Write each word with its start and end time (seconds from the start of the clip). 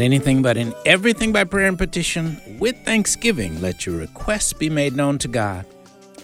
Don't 0.00 0.06
anything, 0.06 0.40
but 0.40 0.56
in 0.56 0.72
everything 0.86 1.30
by 1.30 1.44
prayer 1.44 1.66
and 1.66 1.76
petition, 1.76 2.40
with 2.58 2.74
thanksgiving, 2.86 3.60
let 3.60 3.84
your 3.84 3.98
requests 3.98 4.54
be 4.54 4.70
made 4.70 4.96
known 4.96 5.18
to 5.18 5.28
God. 5.28 5.66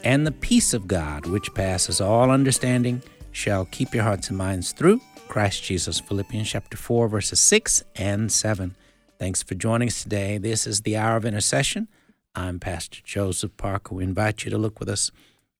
And 0.02 0.27
the 0.27 0.33
peace 0.33 0.73
of 0.73 0.89
God, 0.89 1.27
which 1.27 1.52
passes 1.52 2.01
all 2.01 2.30
understanding, 2.30 3.02
shall 3.33 3.66
keep 3.66 3.95
your 3.95 4.05
hearts 4.05 4.30
and 4.30 4.39
minds 4.39 4.73
through 4.73 5.02
Christ 5.29 5.62
Jesus. 5.62 6.01
Philippians 6.01 6.49
chapter 6.49 6.79
4, 6.79 7.07
verses 7.07 7.39
6 7.39 7.85
and 7.97 8.33
7. 8.33 8.75
Thanks 9.19 9.43
for 9.43 9.55
joining 9.55 9.88
us 9.88 10.02
today. 10.02 10.38
This 10.38 10.66
is 10.66 10.80
the 10.80 10.97
hour 10.97 11.19
of 11.19 11.27
intercession. 11.27 11.88
I'm 12.35 12.59
Pastor 12.59 13.02
Joseph 13.05 13.59
Parker. 13.59 13.95
We 13.95 14.05
invite 14.05 14.47
you 14.47 14.51
to 14.52 14.57
look 14.57 14.80
with 14.80 14.88
us 14.88 15.11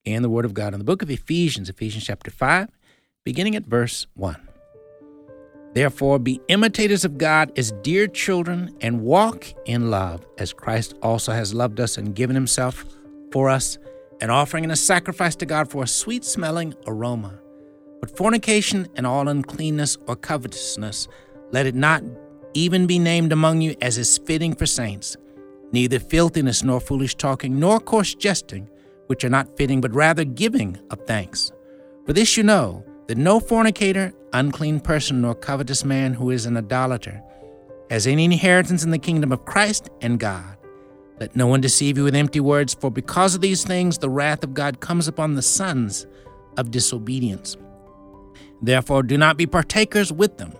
in 0.07 0.23
the 0.23 0.31
Word 0.31 0.47
of 0.47 0.55
God 0.55 0.73
in 0.73 0.79
the 0.79 0.87
book 0.87 1.03
of 1.03 1.11
Ephesians, 1.11 1.69
Ephesians 1.69 2.07
chapter 2.07 2.31
5, 2.31 2.71
beginning 3.25 3.55
at 3.55 3.67
verse 3.67 4.07
1. 4.15 4.46
Therefore, 5.77 6.19
be 6.19 6.41
imitators 6.49 7.05
of 7.05 7.19
God 7.19 7.53
as 7.59 7.71
dear 7.83 8.07
children 8.07 8.75
and 8.81 9.03
walk 9.03 9.53
in 9.67 9.91
love, 9.91 10.25
as 10.39 10.55
Christ 10.55 10.95
also 11.03 11.33
has 11.33 11.53
loved 11.53 11.81
us 11.81 11.99
and 11.99 12.15
given 12.15 12.35
himself 12.35 12.87
for 13.31 13.51
us, 13.51 13.77
an 14.23 14.31
offering 14.31 14.65
and 14.65 14.73
a 14.73 14.77
sacrifice 14.77 15.37
to 15.37 15.45
God 15.45 15.71
for 15.71 15.83
a 15.83 15.87
sweet 15.87 16.25
smelling 16.25 16.73
aroma. 16.87 17.39
But 18.01 18.17
fornication 18.17 18.89
and 18.97 19.07
all 19.07 19.29
uncleanness 19.29 19.99
or 20.07 20.17
covetousness, 20.17 21.09
let 21.53 21.67
it 21.67 21.75
not 21.75 22.03
even 22.55 22.87
be 22.87 22.99
named 22.99 23.31
among 23.31 23.61
you 23.61 23.77
as 23.83 23.99
is 23.99 24.17
fitting 24.17 24.55
for 24.55 24.65
saints, 24.65 25.15
neither 25.73 25.99
filthiness 25.99 26.63
nor 26.63 26.81
foolish 26.81 27.17
talking, 27.17 27.61
nor 27.61 27.81
coarse 27.81 28.15
jesting, 28.15 28.67
which 29.09 29.25
are 29.25 29.29
not 29.29 29.59
fitting, 29.59 29.83
but 29.83 29.93
rather 29.93 30.25
giving 30.25 30.79
of 30.91 31.07
thanks. 31.07 31.53
For 32.07 32.15
this 32.15 32.39
you 32.39 32.45
know 32.45 32.83
that 33.07 33.19
no 33.19 33.39
fornicator, 33.41 34.13
unclean 34.33 34.81
person, 34.81 35.21
nor 35.21 35.35
covetous 35.35 35.85
man 35.85 36.15
who 36.15 36.31
is 36.31 36.47
an 36.47 36.57
idolater 36.57 37.23
has 37.91 38.07
any 38.07 38.25
inheritance 38.25 38.85
in 38.85 38.91
the 38.91 38.99
kingdom 38.99 39.33
of 39.33 39.45
Christ 39.45 39.89
and 40.01 40.19
God. 40.19 40.57
Let 41.21 41.37
no 41.37 41.47
one 41.47 41.61
deceive 41.61 41.97
you 41.97 42.05
with 42.05 42.15
empty 42.15 42.41
words, 42.41 42.75
for 42.75 42.91
because 42.91 43.35
of 43.35 43.41
these 43.41 43.65
things 43.65 43.99
the 43.99 44.11
wrath 44.11 44.43
of 44.43 44.55
God 44.55 44.81
comes 44.81 45.09
upon 45.09 45.35
the 45.35 45.43
sons 45.43 46.07
of 46.57 46.71
disobedience. 46.71 47.57
Therefore, 48.61 49.03
do 49.03 49.17
not 49.17 49.37
be 49.37 49.47
partakers 49.47 50.13
with 50.13 50.37
them. 50.39 50.53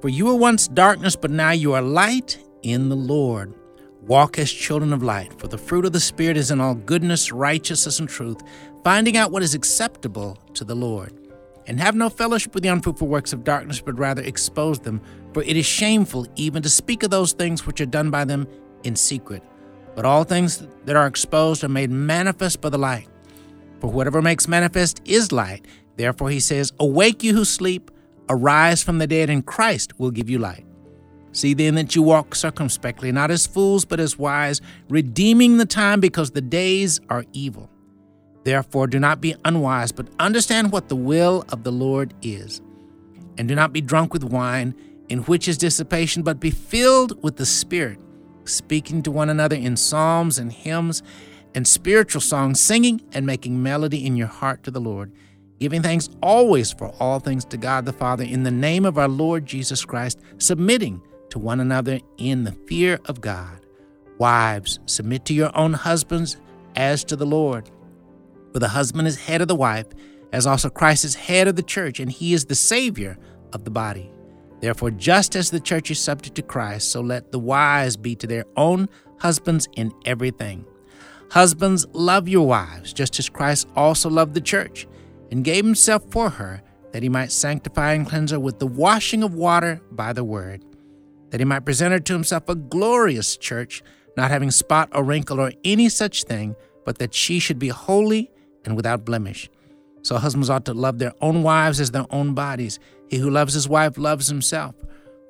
For 0.00 0.08
you 0.08 0.26
were 0.26 0.36
once 0.36 0.68
darkness, 0.68 1.14
but 1.14 1.30
now 1.30 1.50
you 1.50 1.74
are 1.74 1.82
light 1.82 2.38
in 2.62 2.88
the 2.88 2.96
Lord. 2.96 3.54
Walk 4.02 4.38
as 4.38 4.50
children 4.50 4.92
of 4.92 5.02
light, 5.02 5.38
for 5.38 5.48
the 5.48 5.58
fruit 5.58 5.84
of 5.84 5.92
the 5.92 6.00
Spirit 6.00 6.36
is 6.36 6.50
in 6.50 6.60
all 6.60 6.74
goodness, 6.74 7.32
righteousness, 7.32 7.98
and 7.98 8.08
truth, 8.08 8.40
finding 8.82 9.16
out 9.16 9.32
what 9.32 9.42
is 9.42 9.54
acceptable 9.54 10.38
to 10.54 10.64
the 10.64 10.76
Lord 10.76 11.25
and 11.66 11.80
have 11.80 11.94
no 11.94 12.08
fellowship 12.08 12.54
with 12.54 12.62
the 12.62 12.68
unfruitful 12.68 13.08
works 13.08 13.32
of 13.32 13.44
darkness, 13.44 13.80
but 13.80 13.98
rather 13.98 14.22
expose 14.22 14.78
them. 14.78 15.00
For 15.32 15.42
it 15.42 15.56
is 15.56 15.66
shameful 15.66 16.26
even 16.36 16.62
to 16.62 16.68
speak 16.68 17.02
of 17.02 17.10
those 17.10 17.32
things 17.32 17.66
which 17.66 17.80
are 17.80 17.86
done 17.86 18.10
by 18.10 18.24
them 18.24 18.46
in 18.84 18.96
secret. 18.96 19.42
But 19.94 20.04
all 20.04 20.24
things 20.24 20.66
that 20.84 20.96
are 20.96 21.06
exposed 21.06 21.64
are 21.64 21.68
made 21.68 21.90
manifest 21.90 22.60
by 22.60 22.68
the 22.68 22.78
light. 22.78 23.08
For 23.80 23.90
whatever 23.90 24.22
makes 24.22 24.48
manifest 24.48 25.00
is 25.04 25.32
light. 25.32 25.66
Therefore 25.96 26.30
he 26.30 26.40
says, 26.40 26.72
Awake 26.78 27.22
you 27.22 27.34
who 27.34 27.44
sleep, 27.44 27.90
arise 28.28 28.82
from 28.82 28.98
the 28.98 29.06
dead, 29.06 29.30
and 29.30 29.44
Christ 29.44 29.98
will 29.98 30.10
give 30.10 30.30
you 30.30 30.38
light. 30.38 30.64
See 31.32 31.52
then 31.52 31.74
that 31.74 31.94
you 31.94 32.02
walk 32.02 32.34
circumspectly, 32.34 33.12
not 33.12 33.30
as 33.30 33.46
fools, 33.46 33.84
but 33.84 34.00
as 34.00 34.18
wise, 34.18 34.62
redeeming 34.88 35.58
the 35.58 35.66
time 35.66 36.00
because 36.00 36.30
the 36.30 36.40
days 36.40 37.00
are 37.10 37.24
evil. 37.32 37.70
Therefore, 38.46 38.86
do 38.86 39.00
not 39.00 39.20
be 39.20 39.34
unwise, 39.44 39.90
but 39.90 40.06
understand 40.20 40.70
what 40.70 40.88
the 40.88 40.94
will 40.94 41.44
of 41.48 41.64
the 41.64 41.72
Lord 41.72 42.14
is. 42.22 42.60
And 43.36 43.48
do 43.48 43.56
not 43.56 43.72
be 43.72 43.80
drunk 43.80 44.12
with 44.12 44.22
wine, 44.22 44.72
in 45.08 45.24
which 45.24 45.48
is 45.48 45.58
dissipation, 45.58 46.22
but 46.22 46.38
be 46.38 46.52
filled 46.52 47.20
with 47.24 47.38
the 47.38 47.44
Spirit, 47.44 47.98
speaking 48.44 49.02
to 49.02 49.10
one 49.10 49.30
another 49.30 49.56
in 49.56 49.76
psalms 49.76 50.38
and 50.38 50.52
hymns 50.52 51.02
and 51.56 51.66
spiritual 51.66 52.20
songs, 52.20 52.60
singing 52.60 53.00
and 53.10 53.26
making 53.26 53.60
melody 53.60 54.06
in 54.06 54.16
your 54.16 54.28
heart 54.28 54.62
to 54.62 54.70
the 54.70 54.80
Lord, 54.80 55.10
giving 55.58 55.82
thanks 55.82 56.08
always 56.22 56.72
for 56.72 56.94
all 57.00 57.18
things 57.18 57.44
to 57.46 57.56
God 57.56 57.84
the 57.84 57.92
Father 57.92 58.22
in 58.22 58.44
the 58.44 58.52
name 58.52 58.84
of 58.84 58.96
our 58.96 59.08
Lord 59.08 59.44
Jesus 59.44 59.84
Christ, 59.84 60.20
submitting 60.38 61.02
to 61.30 61.40
one 61.40 61.58
another 61.58 61.98
in 62.16 62.44
the 62.44 62.52
fear 62.52 63.00
of 63.06 63.20
God. 63.20 63.66
Wives, 64.18 64.78
submit 64.86 65.24
to 65.24 65.34
your 65.34 65.50
own 65.58 65.72
husbands 65.72 66.36
as 66.76 67.02
to 67.06 67.16
the 67.16 67.26
Lord. 67.26 67.68
For 68.56 68.60
the 68.60 68.68
husband 68.68 69.06
is 69.06 69.18
head 69.18 69.42
of 69.42 69.48
the 69.48 69.54
wife, 69.54 69.84
as 70.32 70.46
also 70.46 70.70
Christ 70.70 71.04
is 71.04 71.14
head 71.14 71.46
of 71.46 71.56
the 71.56 71.62
church, 71.62 72.00
and 72.00 72.10
he 72.10 72.32
is 72.32 72.46
the 72.46 72.54
Savior 72.54 73.18
of 73.52 73.64
the 73.64 73.70
body. 73.70 74.10
Therefore, 74.62 74.92
just 74.92 75.36
as 75.36 75.50
the 75.50 75.60
church 75.60 75.90
is 75.90 75.98
subject 75.98 76.36
to 76.36 76.42
Christ, 76.42 76.90
so 76.90 77.02
let 77.02 77.32
the 77.32 77.38
wives 77.38 77.98
be 77.98 78.14
to 78.14 78.26
their 78.26 78.46
own 78.56 78.88
husbands 79.18 79.68
in 79.76 79.92
everything. 80.06 80.64
Husbands, 81.32 81.84
love 81.92 82.28
your 82.28 82.46
wives, 82.46 82.94
just 82.94 83.18
as 83.18 83.28
Christ 83.28 83.68
also 83.76 84.08
loved 84.08 84.32
the 84.32 84.40
church, 84.40 84.88
and 85.30 85.44
gave 85.44 85.62
himself 85.62 86.04
for 86.10 86.30
her, 86.30 86.62
that 86.92 87.02
he 87.02 87.10
might 87.10 87.32
sanctify 87.32 87.92
and 87.92 88.08
cleanse 88.08 88.30
her 88.30 88.40
with 88.40 88.58
the 88.58 88.66
washing 88.66 89.22
of 89.22 89.34
water 89.34 89.82
by 89.90 90.14
the 90.14 90.24
word, 90.24 90.64
that 91.28 91.40
he 91.40 91.44
might 91.44 91.66
present 91.66 91.92
her 91.92 92.00
to 92.00 92.14
himself 92.14 92.48
a 92.48 92.54
glorious 92.54 93.36
church, 93.36 93.82
not 94.16 94.30
having 94.30 94.50
spot 94.50 94.88
or 94.94 95.04
wrinkle 95.04 95.42
or 95.42 95.52
any 95.62 95.90
such 95.90 96.24
thing, 96.24 96.56
but 96.86 96.96
that 96.96 97.12
she 97.12 97.38
should 97.38 97.58
be 97.58 97.68
holy 97.68 98.30
and 98.66 98.76
without 98.76 99.04
blemish. 99.04 99.48
So 100.02 100.18
husbands 100.18 100.50
ought 100.50 100.64
to 100.66 100.74
love 100.74 100.98
their 100.98 101.14
own 101.20 101.42
wives 101.42 101.80
as 101.80 101.90
their 101.90 102.06
own 102.10 102.34
bodies. 102.34 102.78
He 103.08 103.18
who 103.18 103.30
loves 103.30 103.54
his 103.54 103.68
wife 103.68 103.98
loves 103.98 104.28
himself. 104.28 104.74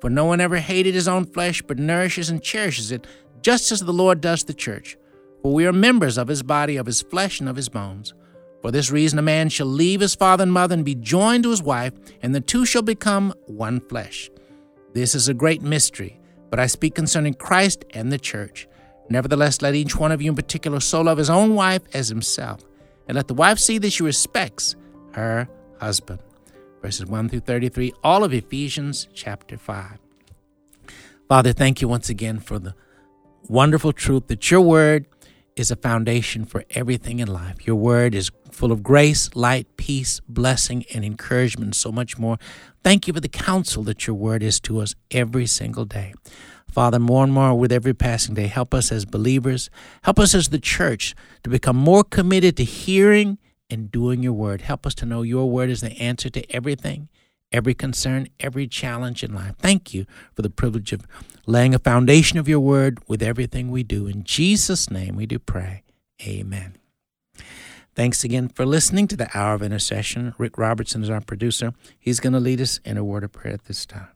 For 0.01 0.09
no 0.09 0.25
one 0.25 0.41
ever 0.41 0.57
hated 0.57 0.93
his 0.93 1.07
own 1.07 1.25
flesh, 1.25 1.63
but 1.63 1.79
nourishes 1.79 2.29
and 2.29 2.43
cherishes 2.43 2.91
it, 2.91 3.07
just 3.41 3.71
as 3.71 3.79
the 3.79 3.93
Lord 3.93 4.21
does 4.21 4.43
the 4.43 4.53
church. 4.53 4.97
For 5.41 5.51
we 5.51 5.65
are 5.65 5.73
members 5.73 6.17
of 6.17 6.27
his 6.27 6.43
body, 6.43 6.77
of 6.77 6.85
his 6.85 7.01
flesh, 7.01 7.39
and 7.39 7.49
of 7.49 7.55
his 7.55 7.69
bones. 7.69 8.13
For 8.61 8.69
this 8.69 8.91
reason, 8.91 9.17
a 9.17 9.23
man 9.23 9.49
shall 9.49 9.65
leave 9.65 10.01
his 10.01 10.13
father 10.13 10.43
and 10.43 10.53
mother 10.53 10.75
and 10.75 10.85
be 10.85 10.93
joined 10.93 11.43
to 11.43 11.51
his 11.51 11.63
wife, 11.63 11.93
and 12.21 12.35
the 12.35 12.41
two 12.41 12.65
shall 12.65 12.81
become 12.83 13.33
one 13.45 13.79
flesh. 13.79 14.29
This 14.93 15.15
is 15.15 15.27
a 15.27 15.33
great 15.33 15.61
mystery, 15.61 16.19
but 16.51 16.59
I 16.59 16.67
speak 16.67 16.93
concerning 16.93 17.33
Christ 17.33 17.83
and 17.95 18.11
the 18.11 18.19
church. 18.19 18.67
Nevertheless, 19.09 19.61
let 19.63 19.73
each 19.73 19.95
one 19.95 20.11
of 20.11 20.21
you 20.21 20.29
in 20.29 20.35
particular 20.35 20.79
so 20.79 21.01
love 21.01 21.17
his 21.17 21.29
own 21.29 21.55
wife 21.55 21.83
as 21.93 22.09
himself 22.09 22.61
and 23.07 23.15
let 23.15 23.27
the 23.27 23.33
wife 23.33 23.59
see 23.59 23.77
that 23.77 23.91
she 23.91 24.03
respects 24.03 24.75
her 25.13 25.47
husband. 25.79 26.19
Verses 26.81 27.05
1 27.05 27.29
through 27.29 27.39
33, 27.41 27.93
all 28.03 28.23
of 28.23 28.33
Ephesians 28.33 29.07
chapter 29.13 29.57
5. 29.57 29.97
Father, 31.27 31.51
thank 31.51 31.81
you 31.81 31.87
once 31.87 32.09
again 32.09 32.39
for 32.39 32.59
the 32.59 32.73
wonderful 33.49 33.91
truth 33.91 34.27
that 34.27 34.49
your 34.51 34.61
word 34.61 35.07
is 35.55 35.71
a 35.71 35.75
foundation 35.75 36.45
for 36.45 36.63
everything 36.71 37.19
in 37.19 37.27
life. 37.27 37.65
Your 37.65 37.75
word 37.75 38.13
is 38.13 38.31
full 38.51 38.71
of 38.71 38.83
grace, 38.83 39.35
light, 39.35 39.67
peace, 39.75 40.21
blessing, 40.29 40.85
and 40.93 41.03
encouragement, 41.03 41.65
and 41.65 41.75
so 41.75 41.91
much 41.91 42.17
more. 42.17 42.37
Thank 42.83 43.07
you 43.07 43.13
for 43.13 43.19
the 43.19 43.27
counsel 43.27 43.83
that 43.83 44.05
your 44.05 44.15
word 44.15 44.43
is 44.43 44.59
to 44.61 44.79
us 44.79 44.95
every 45.11 45.47
single 45.47 45.85
day. 45.85 46.13
Father, 46.77 46.99
more 46.99 47.23
and 47.23 47.33
more 47.33 47.55
with 47.55 47.71
every 47.71 47.95
passing 47.95 48.35
day, 48.35 48.45
help 48.45 48.71
us 48.71 48.91
as 48.91 49.03
believers, 49.03 49.71
help 50.03 50.19
us 50.19 50.35
as 50.35 50.49
the 50.49 50.59
church 50.59 51.15
to 51.41 51.49
become 51.49 51.75
more 51.75 52.03
committed 52.03 52.55
to 52.57 52.63
hearing 52.63 53.39
and 53.67 53.91
doing 53.91 54.21
your 54.21 54.33
word. 54.33 54.61
Help 54.61 54.85
us 54.85 54.93
to 54.93 55.05
know 55.07 55.23
your 55.23 55.49
word 55.49 55.71
is 55.71 55.81
the 55.81 55.93
answer 55.93 56.29
to 56.29 56.55
everything, 56.55 57.09
every 57.51 57.73
concern, 57.73 58.27
every 58.39 58.67
challenge 58.67 59.23
in 59.23 59.33
life. 59.33 59.55
Thank 59.57 59.95
you 59.95 60.05
for 60.35 60.43
the 60.43 60.51
privilege 60.51 60.93
of 60.93 61.07
laying 61.47 61.73
a 61.73 61.79
foundation 61.79 62.37
of 62.37 62.47
your 62.47 62.59
word 62.59 62.99
with 63.07 63.23
everything 63.23 63.71
we 63.71 63.81
do. 63.81 64.05
In 64.05 64.23
Jesus' 64.23 64.91
name 64.91 65.15
we 65.15 65.25
do 65.25 65.39
pray. 65.39 65.81
Amen. 66.21 66.77
Thanks 67.95 68.23
again 68.23 68.49
for 68.49 68.67
listening 68.67 69.07
to 69.07 69.17
the 69.17 69.35
Hour 69.35 69.55
of 69.55 69.63
Intercession. 69.63 70.35
Rick 70.37 70.59
Robertson 70.59 71.01
is 71.01 71.09
our 71.09 71.21
producer. 71.21 71.73
He's 71.97 72.19
going 72.19 72.33
to 72.33 72.39
lead 72.39 72.61
us 72.61 72.79
in 72.85 72.97
a 72.97 73.03
word 73.03 73.23
of 73.23 73.31
prayer 73.31 73.55
at 73.55 73.65
this 73.65 73.83
time. 73.87 74.09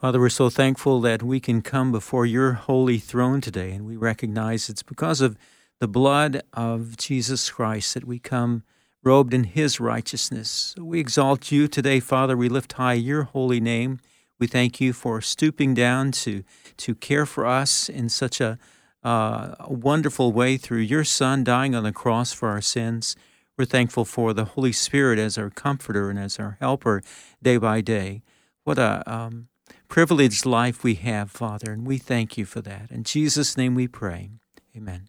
Father, 0.00 0.18
we're 0.18 0.30
so 0.30 0.48
thankful 0.48 0.98
that 1.02 1.22
we 1.22 1.40
can 1.40 1.60
come 1.60 1.92
before 1.92 2.24
your 2.24 2.54
holy 2.54 2.96
throne 2.96 3.42
today, 3.42 3.72
and 3.72 3.84
we 3.84 3.96
recognize 3.96 4.70
it's 4.70 4.82
because 4.82 5.20
of 5.20 5.36
the 5.78 5.86
blood 5.86 6.40
of 6.54 6.96
Jesus 6.96 7.50
Christ 7.50 7.92
that 7.92 8.06
we 8.06 8.18
come 8.18 8.62
robed 9.04 9.34
in 9.34 9.44
his 9.44 9.78
righteousness. 9.78 10.74
We 10.78 11.00
exalt 11.00 11.52
you 11.52 11.68
today, 11.68 12.00
Father. 12.00 12.34
We 12.34 12.48
lift 12.48 12.72
high 12.72 12.94
your 12.94 13.24
holy 13.24 13.60
name. 13.60 14.00
We 14.38 14.46
thank 14.46 14.80
you 14.80 14.94
for 14.94 15.20
stooping 15.20 15.74
down 15.74 16.12
to, 16.12 16.44
to 16.78 16.94
care 16.94 17.26
for 17.26 17.44
us 17.44 17.90
in 17.90 18.08
such 18.08 18.40
a, 18.40 18.58
uh, 19.04 19.54
a 19.60 19.70
wonderful 19.70 20.32
way 20.32 20.56
through 20.56 20.78
your 20.78 21.04
Son 21.04 21.44
dying 21.44 21.74
on 21.74 21.84
the 21.84 21.92
cross 21.92 22.32
for 22.32 22.48
our 22.48 22.62
sins. 22.62 23.16
We're 23.58 23.66
thankful 23.66 24.06
for 24.06 24.32
the 24.32 24.46
Holy 24.46 24.72
Spirit 24.72 25.18
as 25.18 25.36
our 25.36 25.50
comforter 25.50 26.08
and 26.08 26.18
as 26.18 26.38
our 26.38 26.56
helper 26.58 27.02
day 27.42 27.58
by 27.58 27.82
day. 27.82 28.22
What 28.64 28.78
a 28.78 29.02
um, 29.06 29.49
privileged 29.90 30.46
life 30.46 30.82
we 30.82 30.94
have, 30.94 31.30
Father, 31.30 31.72
and 31.72 31.86
we 31.86 31.98
thank 31.98 32.38
you 32.38 32.46
for 32.46 32.62
that. 32.62 32.90
In 32.90 33.02
Jesus' 33.02 33.56
name 33.56 33.74
we 33.74 33.88
pray. 33.88 34.30
Amen. 34.74 35.08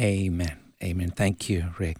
Amen. 0.00 0.56
Amen. 0.82 1.10
Thank 1.10 1.50
you, 1.50 1.74
Rick. 1.78 1.98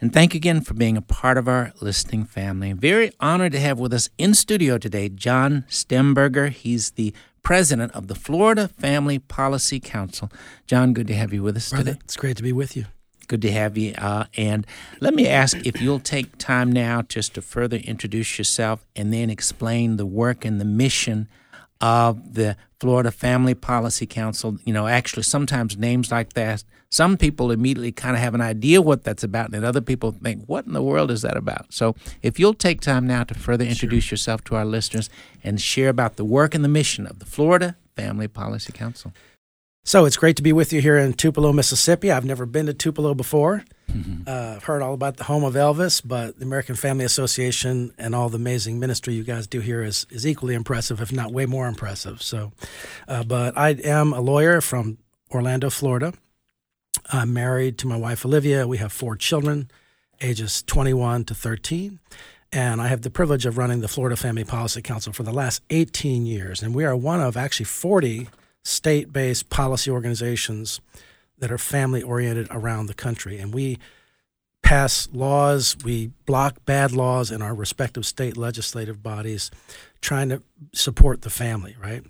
And 0.00 0.12
thank 0.12 0.32
you 0.32 0.38
again 0.38 0.62
for 0.62 0.72
being 0.72 0.96
a 0.96 1.02
part 1.02 1.36
of 1.36 1.48
our 1.48 1.72
listening 1.82 2.24
family. 2.24 2.72
Very 2.72 3.12
honored 3.20 3.52
to 3.52 3.60
have 3.60 3.78
with 3.78 3.92
us 3.92 4.08
in 4.16 4.32
studio 4.32 4.78
today 4.78 5.10
John 5.10 5.66
Stemberger. 5.68 6.50
He's 6.50 6.92
the 6.92 7.12
president 7.42 7.92
of 7.92 8.06
the 8.06 8.14
Florida 8.14 8.68
Family 8.68 9.18
Policy 9.18 9.80
Council. 9.80 10.30
John, 10.66 10.94
good 10.94 11.08
to 11.08 11.14
have 11.14 11.34
you 11.34 11.42
with 11.42 11.56
us 11.56 11.68
Brother, 11.70 11.92
today. 11.92 12.00
It's 12.04 12.16
great 12.16 12.36
to 12.38 12.42
be 12.42 12.52
with 12.52 12.76
you. 12.76 12.86
Good 13.26 13.42
to 13.42 13.50
have 13.50 13.76
you. 13.76 13.94
Uh, 13.98 14.26
and 14.36 14.66
let 15.00 15.14
me 15.14 15.28
ask 15.28 15.56
if 15.66 15.82
you'll 15.82 16.00
take 16.00 16.38
time 16.38 16.70
now 16.70 17.02
just 17.02 17.34
to 17.34 17.42
further 17.42 17.78
introduce 17.78 18.38
yourself 18.38 18.86
and 18.94 19.12
then 19.12 19.28
explain 19.28 19.96
the 19.96 20.06
work 20.06 20.44
and 20.44 20.60
the 20.60 20.64
mission 20.64 21.28
of 21.82 22.34
the 22.34 22.56
Florida 22.80 23.10
Family 23.10 23.54
Policy 23.54 24.06
Council. 24.06 24.56
You 24.64 24.72
know, 24.72 24.86
actually, 24.86 25.24
sometimes 25.24 25.76
names 25.76 26.10
like 26.10 26.32
that, 26.32 26.64
some 26.90 27.16
people 27.16 27.50
immediately 27.50 27.92
kind 27.92 28.16
of 28.16 28.22
have 28.22 28.34
an 28.34 28.40
idea 28.40 28.80
what 28.80 29.04
that's 29.04 29.24
about, 29.24 29.52
and 29.52 29.64
other 29.64 29.80
people 29.80 30.12
think, 30.12 30.44
what 30.46 30.64
in 30.64 30.72
the 30.72 30.82
world 30.82 31.10
is 31.10 31.22
that 31.22 31.36
about? 31.36 31.72
So, 31.72 31.94
if 32.22 32.38
you'll 32.38 32.54
take 32.54 32.80
time 32.80 33.06
now 33.06 33.24
to 33.24 33.34
further 33.34 33.64
introduce 33.64 34.04
sure. 34.04 34.14
yourself 34.14 34.44
to 34.44 34.56
our 34.56 34.64
listeners 34.64 35.10
and 35.44 35.60
share 35.60 35.88
about 35.88 36.16
the 36.16 36.24
work 36.24 36.54
and 36.54 36.64
the 36.64 36.68
mission 36.68 37.06
of 37.06 37.18
the 37.18 37.26
Florida 37.26 37.76
Family 37.96 38.28
Policy 38.28 38.72
Council. 38.72 39.12
So 39.84 40.04
it's 40.04 40.16
great 40.16 40.36
to 40.36 40.42
be 40.42 40.52
with 40.52 40.72
you 40.72 40.80
here 40.80 40.96
in 40.96 41.12
Tupelo, 41.12 41.52
Mississippi. 41.52 42.12
I've 42.12 42.24
never 42.24 42.46
been 42.46 42.66
to 42.66 42.74
Tupelo 42.74 43.14
before. 43.14 43.64
Mm-hmm. 43.92 44.22
Uh, 44.32 44.54
I've 44.56 44.64
heard 44.64 44.82
all 44.82 44.94
about 44.94 45.16
the 45.16 45.24
home 45.24 45.42
of 45.42 45.54
Elvis, 45.54 46.00
but 46.04 46.38
the 46.38 46.44
American 46.44 46.76
Family 46.76 47.04
Association 47.04 47.92
and 47.98 48.14
all 48.14 48.28
the 48.28 48.36
amazing 48.36 48.78
ministry 48.78 49.14
you 49.14 49.24
guys 49.24 49.48
do 49.48 49.58
here 49.58 49.82
is, 49.82 50.06
is 50.10 50.24
equally 50.24 50.54
impressive, 50.54 51.00
if 51.00 51.12
not 51.12 51.32
way 51.32 51.44
more 51.44 51.66
impressive. 51.66 52.22
So, 52.22 52.52
uh, 53.08 53.24
but 53.24 53.58
I 53.58 53.70
am 53.70 54.12
a 54.12 54.20
lawyer 54.20 54.60
from 54.60 54.98
Orlando, 55.32 55.70
Florida. 55.70 56.14
I'm 57.10 57.32
married 57.32 57.78
to 57.78 57.88
my 57.88 57.96
wife 57.96 58.24
Olivia. 58.24 58.66
We 58.66 58.78
have 58.78 58.92
four 58.92 59.16
children, 59.16 59.70
ages 60.20 60.62
21 60.62 61.24
to 61.24 61.34
13. 61.34 61.98
And 62.52 62.80
I 62.80 62.88
have 62.88 63.02
the 63.02 63.10
privilege 63.10 63.46
of 63.46 63.58
running 63.58 63.80
the 63.80 63.88
Florida 63.88 64.16
Family 64.16 64.44
Policy 64.44 64.82
Council 64.82 65.12
for 65.12 65.22
the 65.22 65.32
last 65.32 65.62
18 65.70 66.26
years. 66.26 66.62
And 66.62 66.74
we 66.74 66.84
are 66.84 66.94
one 66.94 67.20
of 67.20 67.36
actually 67.36 67.64
40 67.64 68.28
state 68.62 69.12
based 69.12 69.48
policy 69.48 69.90
organizations 69.90 70.80
that 71.38 71.50
are 71.50 71.58
family 71.58 72.02
oriented 72.02 72.48
around 72.50 72.86
the 72.86 72.94
country. 72.94 73.38
And 73.38 73.52
we 73.52 73.78
pass 74.62 75.08
laws, 75.12 75.76
we 75.84 76.08
block 76.26 76.64
bad 76.64 76.92
laws 76.92 77.30
in 77.30 77.42
our 77.42 77.54
respective 77.54 78.06
state 78.06 78.36
legislative 78.36 79.02
bodies, 79.02 79.50
trying 80.00 80.28
to 80.28 80.42
support 80.72 81.22
the 81.22 81.30
family, 81.30 81.76
right? 81.82 82.04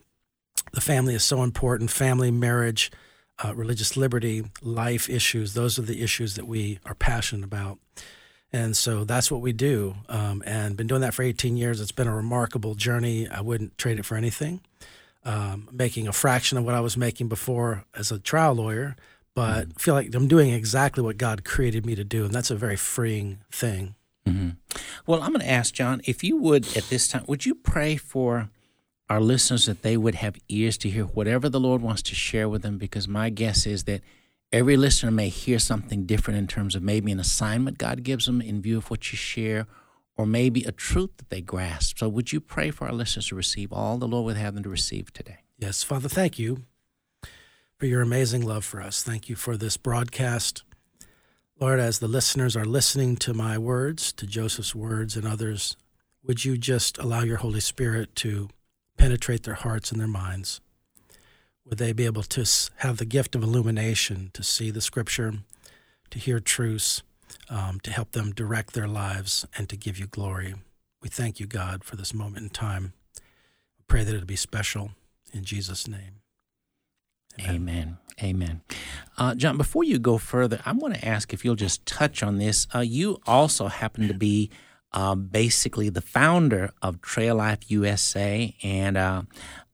The 0.73 0.81
family 0.81 1.15
is 1.15 1.25
so 1.25 1.43
important 1.43 1.91
family, 1.91 2.31
marriage, 2.31 2.91
uh, 3.43 3.55
religious 3.55 3.97
liberty, 3.97 4.45
life 4.61 5.09
issues. 5.09 5.55
Those 5.55 5.79
are 5.79 5.83
the 5.83 6.03
issues 6.03 6.35
that 6.37 6.47
we 6.47 6.79
are 6.85 6.95
passionate 6.95 7.45
about. 7.45 7.79
And 8.53 8.77
so 8.77 9.05
that's 9.05 9.31
what 9.31 9.41
we 9.41 9.53
do. 9.53 9.95
Um, 10.11 10.43
and 10.45 10.77
been 10.77 10.87
doing 10.87 11.01
that 11.01 11.15
for 11.15 11.23
18 11.23 11.57
years. 11.57 11.81
It's 11.81 11.91
been 11.91 12.07
a 12.07 12.15
remarkable 12.15 12.75
journey. 12.75 13.27
I 13.29 13.41
wouldn't 13.41 13.79
trade 13.79 13.99
it 13.99 14.05
for 14.05 14.17
anything 14.17 14.61
um, 15.25 15.69
making 15.73 16.09
a 16.09 16.13
fraction 16.13 16.59
of 16.59 16.65
what 16.65 16.75
I 16.75 16.81
was 16.81 16.97
making 16.97 17.29
before 17.29 17.85
as 17.95 18.11
a 18.11 18.19
trial 18.19 18.55
lawyer, 18.55 18.97
but 19.35 19.69
mm-hmm. 19.69 19.79
feel 19.79 19.95
like 19.95 20.15
I'm 20.15 20.29
doing 20.29 20.51
exactly 20.53 21.03
what 21.03 21.17
God 21.17 21.45
created 21.45 21.87
me 21.87 21.95
to 21.95 22.05
do, 22.05 22.25
and 22.25 22.35
that's 22.35 22.51
a 22.51 22.57
very 22.57 22.77
freeing 22.77 23.39
thing. 23.51 23.95
Mm-hmm. 24.27 24.51
Well, 25.07 25.23
I'm 25.23 25.33
going 25.33 25.41
to 25.41 25.51
ask 25.51 25.75
John 25.75 26.01
if 26.05 26.23
you 26.23 26.37
would 26.37 26.77
at 26.77 26.85
this 26.85 27.09
time, 27.09 27.25
would 27.27 27.45
you 27.47 27.55
pray 27.55 27.97
for 27.97 28.51
our 29.09 29.21
listeners 29.21 29.67
that 29.67 29.83
they 29.83 29.97
would 29.97 30.17
have 30.17 30.37
ears 30.49 30.79
to 30.79 30.91
hear 30.91 31.05
whatever 31.05 31.49
the 31.49 31.61
Lord 31.61 31.83
wants 31.83 32.03
to 32.03 32.15
share 32.15 32.49
with 32.49 32.63
them? 32.63 32.79
Because 32.79 33.09
my 33.09 33.31
guess 33.31 33.67
is 33.67 33.85
that 33.85 34.03
every 34.53 34.77
listener 34.77 35.11
may 35.11 35.29
hear 35.29 35.59
something 35.59 36.07
different 36.07 36.39
in 36.39 36.47
terms 36.47 36.75
of 36.75 36.83
maybe 36.83 37.11
an 37.11 37.21
assignment 37.21 37.79
God 37.79 38.05
gives 38.05 38.27
them 38.27 38.41
in 38.41 38.63
view 38.63 38.79
of 38.79 38.91
what 38.91 39.11
you 39.11 39.17
share 39.17 39.67
or 40.17 40.27
maybe 40.27 40.63
a 40.63 40.73
truth 40.73 41.17
that 41.17 41.31
they 41.31 41.41
grasp. 41.41 41.99
So, 41.99 42.09
would 42.09 42.33
you 42.33 42.41
pray 42.41 42.71
for 42.71 42.87
our 42.87 42.93
listeners 42.93 43.29
to 43.29 43.35
receive 43.35 43.73
all 43.73 43.99
the 43.99 44.07
Lord 44.07 44.27
would 44.27 44.37
have 44.37 44.55
them 44.55 44.63
to 44.63 44.69
receive 44.69 45.13
today? 45.13 45.39
Yes, 45.59 45.83
Father, 45.83 46.09
thank 46.09 46.39
you 46.39 46.65
for 47.83 47.87
your 47.87 48.01
amazing 48.01 48.47
love 48.47 48.65
for 48.65 48.81
us. 48.81 49.03
Thank 49.03 49.29
you 49.29 49.35
for 49.35 49.57
this 49.57 49.77
broadcast. 49.77 50.63
Lord, 51.59 51.81
as 51.81 51.99
the 51.99 52.07
listeners 52.07 52.57
are 52.57 52.65
listening 52.65 53.17
to 53.17 53.35
my 53.35 53.59
words, 53.59 54.13
to 54.13 54.25
Joseph's 54.25 54.73
words 54.73 55.17
and 55.17 55.27
others, 55.27 55.77
would 56.23 56.45
you 56.45 56.57
just 56.57 56.97
allow 56.99 57.23
your 57.23 57.39
Holy 57.39 57.59
Spirit 57.59 58.15
to 58.15 58.51
penetrate 58.97 59.43
their 59.43 59.55
hearts 59.55 59.91
and 59.91 60.01
their 60.01 60.07
minds? 60.07 60.61
Would 61.65 61.79
they 61.79 61.93
be 61.93 62.07
able 62.07 62.23
to 62.23 62.49
have 62.77 62.99
the 62.99 63.05
gift 63.05 63.35
of 63.35 63.43
illumination 63.43 64.31
to 64.35 64.45
see 64.45 64.71
the 64.71 64.81
scripture, 64.81 65.39
to 66.11 66.21
hear 66.21 66.39
truths? 66.39 67.03
um, 67.51 67.81
to 67.81 67.91
help 67.91 68.13
them 68.13 68.31
direct 68.31 68.75
their 68.75 68.87
lives 68.87 69.45
and 69.59 69.69
to 69.69 69.77
give 69.77 69.99
you 69.99 70.07
glory. 70.07 70.55
We 71.01 71.09
thank 71.09 71.41
you, 71.41 71.47
God, 71.47 71.83
for 71.83 71.97
this 71.97 72.15
moment 72.15 72.45
in 72.45 72.51
time. 72.51 72.93
We 73.17 73.85
pray 73.89 74.05
that 74.05 74.15
it'll 74.15 74.27
be 74.27 74.37
special 74.37 74.93
in 75.33 75.43
Jesus' 75.43 75.89
name. 75.89 76.22
Amen. 77.41 77.55
Amen. 77.55 77.99
Amen. 78.23 78.61
Uh, 79.19 79.35
John, 79.35 79.57
before 79.57 79.85
you 79.85 79.99
go 79.99 80.19
further, 80.19 80.61
I 80.65 80.73
want 80.73 80.95
to 80.95 81.05
ask 81.05 81.33
if 81.33 81.45
you'll 81.45 81.55
just 81.55 81.85
touch 81.87 82.23
on 82.23 82.39
this. 82.39 82.67
Uh, 82.75 82.81
you 82.81 83.19
also 83.27 83.67
happen 83.69 84.07
to 84.09 84.15
be 84.15 84.51
uh, 84.93 85.15
basically 85.15 85.89
the 85.89 86.03
founder 86.03 86.71
of 86.83 87.01
Trail 87.01 87.37
Life 87.37 87.71
USA. 87.71 88.55
And 88.63 88.97
uh, 88.97 89.23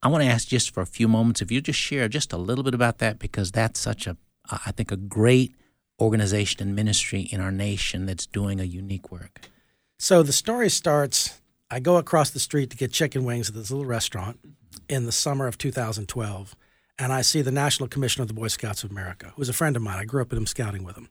I 0.02 0.08
want 0.08 0.22
to 0.22 0.28
ask 0.28 0.48
just 0.48 0.72
for 0.72 0.80
a 0.80 0.86
few 0.86 1.08
moments 1.08 1.42
if 1.42 1.50
you 1.50 1.60
just 1.60 1.78
share 1.78 2.08
just 2.08 2.32
a 2.32 2.36
little 2.36 2.64
bit 2.64 2.74
about 2.74 2.98
that 2.98 3.18
because 3.18 3.50
that's 3.50 3.80
such 3.80 4.06
a, 4.06 4.16
I 4.50 4.70
think, 4.72 4.92
a 4.92 4.96
great 4.96 5.54
organization 6.00 6.62
and 6.62 6.76
ministry 6.76 7.22
in 7.22 7.40
our 7.40 7.52
nation 7.52 8.06
that's 8.06 8.26
doing 8.26 8.60
a 8.60 8.64
unique 8.64 9.10
work. 9.10 9.50
So 9.98 10.22
the 10.22 10.32
story 10.32 10.70
starts 10.70 11.40
I 11.70 11.80
go 11.80 11.96
across 11.96 12.30
the 12.30 12.40
street 12.40 12.70
to 12.70 12.76
get 12.76 12.92
chicken 12.92 13.24
wings 13.24 13.50
at 13.50 13.54
this 13.54 13.70
little 13.70 13.84
restaurant 13.84 14.40
in 14.88 15.04
the 15.04 15.12
summer 15.12 15.46
of 15.46 15.58
2012, 15.58 16.56
and 16.98 17.12
I 17.12 17.22
see 17.22 17.42
the 17.42 17.52
National 17.52 17.88
Commissioner 17.88 18.22
of 18.22 18.28
the 18.28 18.34
Boy 18.34 18.48
Scouts 18.48 18.82
of 18.84 18.90
America, 18.90 19.32
who's 19.36 19.48
a 19.48 19.54
friend 19.54 19.76
of 19.76 19.82
mine. 19.82 19.98
I 19.98 20.04
grew 20.04 20.22
up 20.22 20.30
with 20.30 20.38
him 20.38 20.46
scouting 20.46 20.84
with 20.84 20.96
him. 20.96 21.08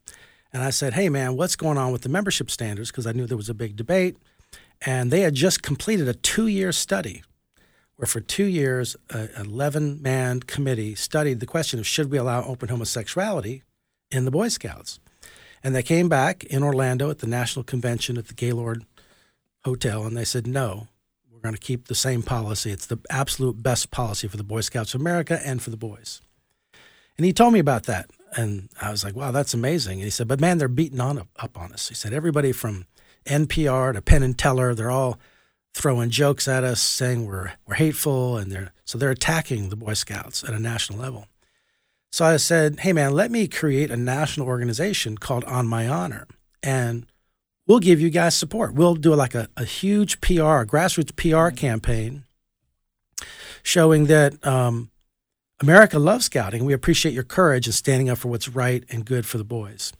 And 0.51 0.63
I 0.63 0.69
said, 0.69 0.93
Hey, 0.93 1.09
man, 1.09 1.35
what's 1.35 1.55
going 1.55 1.77
on 1.77 1.91
with 1.91 2.01
the 2.01 2.09
membership 2.09 2.49
standards? 2.51 2.91
Because 2.91 3.07
I 3.07 3.11
knew 3.11 3.25
there 3.25 3.37
was 3.37 3.49
a 3.49 3.53
big 3.53 3.75
debate. 3.75 4.17
And 4.85 5.11
they 5.11 5.21
had 5.21 5.33
just 5.33 5.63
completed 5.63 6.07
a 6.07 6.13
two 6.13 6.47
year 6.47 6.71
study 6.71 7.23
where, 7.95 8.07
for 8.07 8.19
two 8.19 8.45
years, 8.45 8.95
an 9.09 9.29
11 9.37 10.01
man 10.01 10.41
committee 10.41 10.93
studied 10.95 11.39
the 11.39 11.45
question 11.45 11.79
of 11.79 11.87
should 11.87 12.11
we 12.11 12.17
allow 12.17 12.43
open 12.43 12.69
homosexuality 12.69 13.63
in 14.11 14.25
the 14.25 14.31
Boy 14.31 14.49
Scouts. 14.49 14.99
And 15.63 15.75
they 15.75 15.83
came 15.83 16.07
back 16.07 16.43
in 16.45 16.63
Orlando 16.63 17.09
at 17.09 17.19
the 17.19 17.27
National 17.27 17.63
Convention 17.63 18.17
at 18.17 18.27
the 18.27 18.35
Gaylord 18.35 18.85
Hotel, 19.65 20.05
and 20.05 20.15
they 20.15 20.23
said, 20.23 20.45
no, 20.45 20.87
going 21.47 21.55
to 21.55 21.59
keep 21.59 21.87
the 21.87 21.95
same 21.95 22.21
policy. 22.21 22.71
It's 22.71 22.85
the 22.85 22.99
absolute 23.09 23.63
best 23.63 23.91
policy 23.91 24.27
for 24.27 24.37
the 24.37 24.43
Boy 24.43 24.61
Scouts 24.61 24.93
of 24.93 25.01
America 25.01 25.39
and 25.43 25.61
for 25.61 25.69
the 25.69 25.77
boys. 25.77 26.21
And 27.17 27.25
he 27.25 27.33
told 27.33 27.53
me 27.53 27.59
about 27.59 27.83
that. 27.83 28.09
And 28.35 28.69
I 28.81 28.91
was 28.91 29.03
like, 29.03 29.15
wow, 29.15 29.31
that's 29.31 29.53
amazing. 29.53 29.99
And 29.99 30.03
he 30.03 30.09
said, 30.09 30.27
but 30.27 30.39
man, 30.39 30.57
they're 30.57 30.67
beating 30.67 30.99
on 30.99 31.27
up 31.39 31.57
on 31.57 31.73
us. 31.73 31.89
He 31.89 31.95
said, 31.95 32.13
everybody 32.13 32.51
from 32.51 32.85
NPR 33.25 33.93
to 33.93 34.01
Penn 34.01 34.23
and 34.23 34.37
Teller, 34.37 34.75
they're 34.75 34.91
all 34.91 35.17
throwing 35.73 36.09
jokes 36.09 36.47
at 36.47 36.63
us, 36.63 36.81
saying 36.81 37.25
we're, 37.25 37.53
we're 37.65 37.75
hateful. 37.75 38.37
And 38.37 38.51
they're, 38.51 38.73
so 38.85 38.97
they're 38.97 39.11
attacking 39.11 39.69
the 39.69 39.75
Boy 39.75 39.93
Scouts 39.93 40.43
at 40.43 40.53
a 40.53 40.59
national 40.59 40.99
level. 40.99 41.27
So 42.11 42.25
I 42.25 42.37
said, 42.37 42.81
hey, 42.81 42.93
man, 42.93 43.13
let 43.13 43.31
me 43.31 43.47
create 43.47 43.91
a 43.91 43.97
national 43.97 44.47
organization 44.47 45.17
called 45.17 45.43
On 45.45 45.67
My 45.67 45.87
Honor. 45.87 46.27
And 46.63 47.05
we'll 47.67 47.79
give 47.79 47.99
you 47.99 48.09
guys 48.09 48.35
support. 48.35 48.73
We'll 48.73 48.95
do 48.95 49.13
like 49.13 49.35
a, 49.35 49.49
a 49.55 49.65
huge 49.65 50.21
PR, 50.21 50.63
grassroots 50.63 51.15
PR 51.15 51.55
campaign 51.55 52.23
showing 53.61 54.05
that 54.05 54.45
um, 54.47 54.89
America 55.59 55.99
loves 55.99 56.25
scouting. 56.25 56.65
We 56.65 56.73
appreciate 56.73 57.13
your 57.13 57.23
courage 57.23 57.67
and 57.67 57.75
standing 57.75 58.09
up 58.09 58.17
for 58.17 58.29
what's 58.29 58.47
right 58.47 58.83
and 58.89 59.05
good 59.05 59.25
for 59.25 59.37
the 59.37 59.43
boys. 59.43 59.91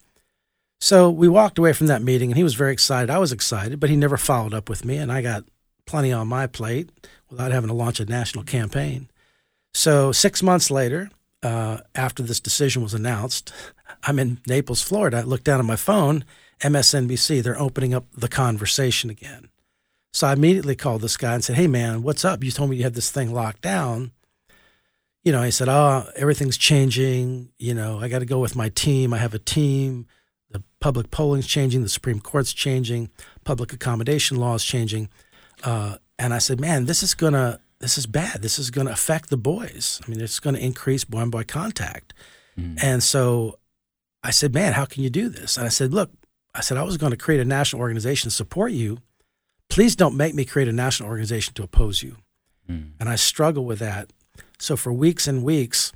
So 0.79 1.09
we 1.09 1.27
walked 1.27 1.57
away 1.57 1.73
from 1.73 1.87
that 1.87 2.01
meeting 2.03 2.31
and 2.31 2.37
he 2.37 2.43
was 2.43 2.53
very 2.53 2.71
excited. 2.71 3.09
I 3.09 3.17
was 3.17 3.31
excited, 3.31 3.79
but 3.79 3.89
he 3.89 3.95
never 3.95 4.17
followed 4.17 4.53
up 4.53 4.69
with 4.69 4.85
me. 4.85 4.97
And 4.97 5.11
I 5.11 5.21
got 5.21 5.43
plenty 5.85 6.13
on 6.13 6.27
my 6.27 6.47
plate 6.47 6.89
without 7.29 7.51
having 7.51 7.69
to 7.69 7.73
launch 7.73 7.99
a 7.99 8.05
national 8.05 8.43
campaign. 8.43 9.09
So 9.73 10.11
six 10.11 10.43
months 10.43 10.69
later, 10.69 11.09
uh, 11.43 11.79
after 11.95 12.23
this 12.23 12.39
decision 12.39 12.83
was 12.83 12.93
announced, 12.93 13.51
I'm 14.03 14.19
in 14.19 14.39
Naples, 14.47 14.81
Florida. 14.81 15.17
I 15.17 15.21
look 15.21 15.43
down 15.43 15.59
at 15.59 15.65
my 15.65 15.75
phone, 15.75 16.23
MSNBC, 16.61 17.43
they're 17.43 17.59
opening 17.59 17.93
up 17.93 18.05
the 18.15 18.27
conversation 18.27 19.09
again. 19.09 19.49
So 20.13 20.27
I 20.27 20.33
immediately 20.33 20.75
called 20.75 21.01
this 21.01 21.17
guy 21.17 21.33
and 21.33 21.43
said, 21.43 21.55
Hey, 21.55 21.67
man, 21.67 22.03
what's 22.03 22.25
up? 22.25 22.43
You 22.43 22.51
told 22.51 22.69
me 22.69 22.77
you 22.77 22.83
had 22.83 22.95
this 22.95 23.11
thing 23.11 23.33
locked 23.33 23.61
down. 23.61 24.11
You 25.23 25.31
know, 25.31 25.43
he 25.43 25.51
said, 25.51 25.69
Oh, 25.69 26.09
everything's 26.15 26.57
changing. 26.57 27.49
You 27.59 27.73
know, 27.73 27.99
I 27.99 28.07
got 28.07 28.19
to 28.19 28.25
go 28.25 28.39
with 28.39 28.55
my 28.55 28.69
team. 28.69 29.13
I 29.13 29.17
have 29.17 29.33
a 29.33 29.39
team. 29.39 30.07
The 30.49 30.63
public 30.79 31.11
polling's 31.11 31.47
changing. 31.47 31.83
The 31.83 31.89
Supreme 31.89 32.19
Court's 32.19 32.53
changing. 32.53 33.09
Public 33.43 33.73
accommodation 33.73 34.37
law 34.37 34.55
is 34.55 34.63
changing. 34.63 35.09
Uh, 35.63 35.97
and 36.17 36.33
I 36.33 36.39
said, 36.39 36.59
Man, 36.59 36.85
this 36.85 37.03
is 37.03 37.13
going 37.13 37.33
to 37.33 37.59
this 37.79 37.97
is 37.97 38.07
bad. 38.07 38.41
This 38.41 38.57
is 38.57 38.71
going 38.71 38.87
to 38.87 38.93
affect 38.93 39.29
the 39.29 39.37
boys. 39.37 40.01
I 40.03 40.09
mean, 40.09 40.19
it's 40.19 40.39
going 40.39 40.55
to 40.55 40.63
increase 40.63 41.03
boy 41.03 41.19
on 41.19 41.29
boy 41.29 41.43
contact. 41.43 42.13
Mm. 42.57 42.81
And 42.81 43.03
so 43.03 43.59
I 44.23 44.31
said, 44.31 44.53
man, 44.53 44.73
how 44.73 44.85
can 44.85 45.03
you 45.03 45.09
do 45.09 45.29
this? 45.29 45.57
And 45.57 45.65
I 45.65 45.69
said, 45.69 45.93
look, 45.93 46.11
I 46.57 46.61
said, 46.61 46.77
I 46.77 46.83
was 46.83 46.97
going 46.97 47.11
to 47.11 47.17
create 47.17 47.39
a 47.39 47.45
national 47.45 47.81
organization 47.81 48.29
to 48.29 48.35
support 48.35 48.71
you. 48.71 48.97
Please 49.69 49.95
don't 49.95 50.17
make 50.17 50.33
me 50.33 50.43
create 50.43 50.67
a 50.67 50.73
national 50.73 51.07
organization 51.07 51.53
to 51.53 51.63
oppose 51.63 52.01
you. 52.01 52.17
Mm. 52.69 52.91
And 52.99 53.07
I 53.07 53.15
struggle 53.15 53.63
with 53.63 53.79
that. 53.79 54.11
So 54.57 54.75
for 54.75 54.91
weeks 54.91 55.27
and 55.27 55.43
weeks, 55.43 55.91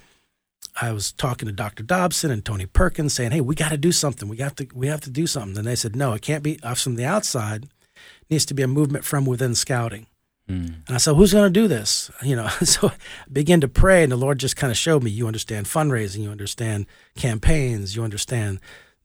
I 0.79 0.91
was 0.91 1.11
talking 1.11 1.47
to 1.47 1.51
Dr. 1.51 1.83
Dobson 1.83 2.31
and 2.31 2.45
Tony 2.45 2.65
Perkins 2.65 3.13
saying, 3.13 3.31
"Hey, 3.31 3.41
we 3.41 3.55
got 3.55 3.69
to 3.69 3.77
do 3.77 3.91
something. 3.91 4.29
We 4.29 4.37
have 4.37 4.55
to 4.55 4.67
we 4.73 4.87
have 4.87 5.01
to 5.01 5.09
do 5.09 5.27
something." 5.27 5.57
And 5.57 5.67
they 5.67 5.75
said, 5.75 5.95
"No, 5.95 6.13
it 6.13 6.21
can't 6.21 6.43
be 6.43 6.59
us 6.61 6.83
from 6.83 6.95
the 6.95 7.05
outside. 7.05 7.63
It 7.63 8.29
needs 8.29 8.45
to 8.45 8.53
be 8.53 8.63
a 8.63 8.67
movement 8.67 9.03
from 9.03 9.25
within 9.25 9.55
scouting." 9.55 10.05
Mm. 10.47 10.75
And 10.87 10.95
I 10.95 10.97
said, 10.97 11.15
"Who's 11.15 11.33
going 11.33 11.51
to 11.51 11.59
do 11.59 11.67
this?" 11.67 12.11
You 12.23 12.35
know, 12.35 12.47
so 12.63 12.89
I 12.89 12.93
began 13.31 13.61
to 13.61 13.67
pray, 13.67 14.03
and 14.03 14.11
the 14.11 14.17
Lord 14.17 14.37
just 14.37 14.55
kind 14.55 14.71
of 14.71 14.77
showed 14.77 15.03
me, 15.03 15.11
"You 15.11 15.27
understand 15.27 15.65
fundraising. 15.65 16.23
You 16.23 16.29
understand 16.29 16.85
campaigns. 17.15 17.95
You 17.95 18.03
understand 18.03 18.59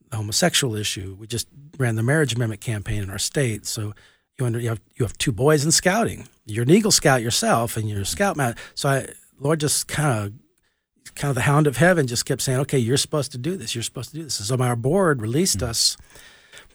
the 0.09 0.17
homosexual 0.17 0.75
issue. 0.75 1.15
We 1.19 1.27
just 1.27 1.47
ran 1.77 1.95
the 1.95 2.03
marriage 2.03 2.33
amendment 2.33 2.61
campaign 2.61 3.03
in 3.03 3.09
our 3.09 3.19
state, 3.19 3.65
so." 3.65 3.93
You, 4.39 4.45
under, 4.45 4.59
you 4.59 4.69
have 4.69 4.79
you 4.93 5.03
have 5.03 5.17
two 5.17 5.31
boys 5.31 5.65
in 5.65 5.71
scouting. 5.71 6.27
You're 6.45 6.61
an 6.61 6.69
Eagle 6.69 6.91
Scout 6.91 7.23
yourself, 7.23 7.75
and 7.75 7.89
you're 7.89 8.01
a 8.01 8.05
Scout 8.05 8.37
man. 8.37 8.55
So 8.75 8.87
I, 8.87 9.07
Lord 9.39 9.59
just 9.59 9.87
kind 9.87 10.27
of 10.27 10.33
kind 11.15 11.29
of 11.29 11.35
the 11.35 11.41
hound 11.41 11.67
of 11.67 11.77
heaven 11.77 12.07
just 12.07 12.25
kept 12.25 12.41
saying, 12.41 12.59
okay, 12.59 12.77
you're 12.77 12.97
supposed 12.97 13.31
to 13.33 13.37
do 13.37 13.57
this. 13.57 13.75
You're 13.75 13.83
supposed 13.83 14.11
to 14.11 14.17
do 14.17 14.23
this. 14.23 14.39
And 14.39 14.47
so 14.47 14.63
our 14.63 14.75
board 14.75 15.21
released 15.21 15.57
mm-hmm. 15.57 15.69
us 15.69 15.97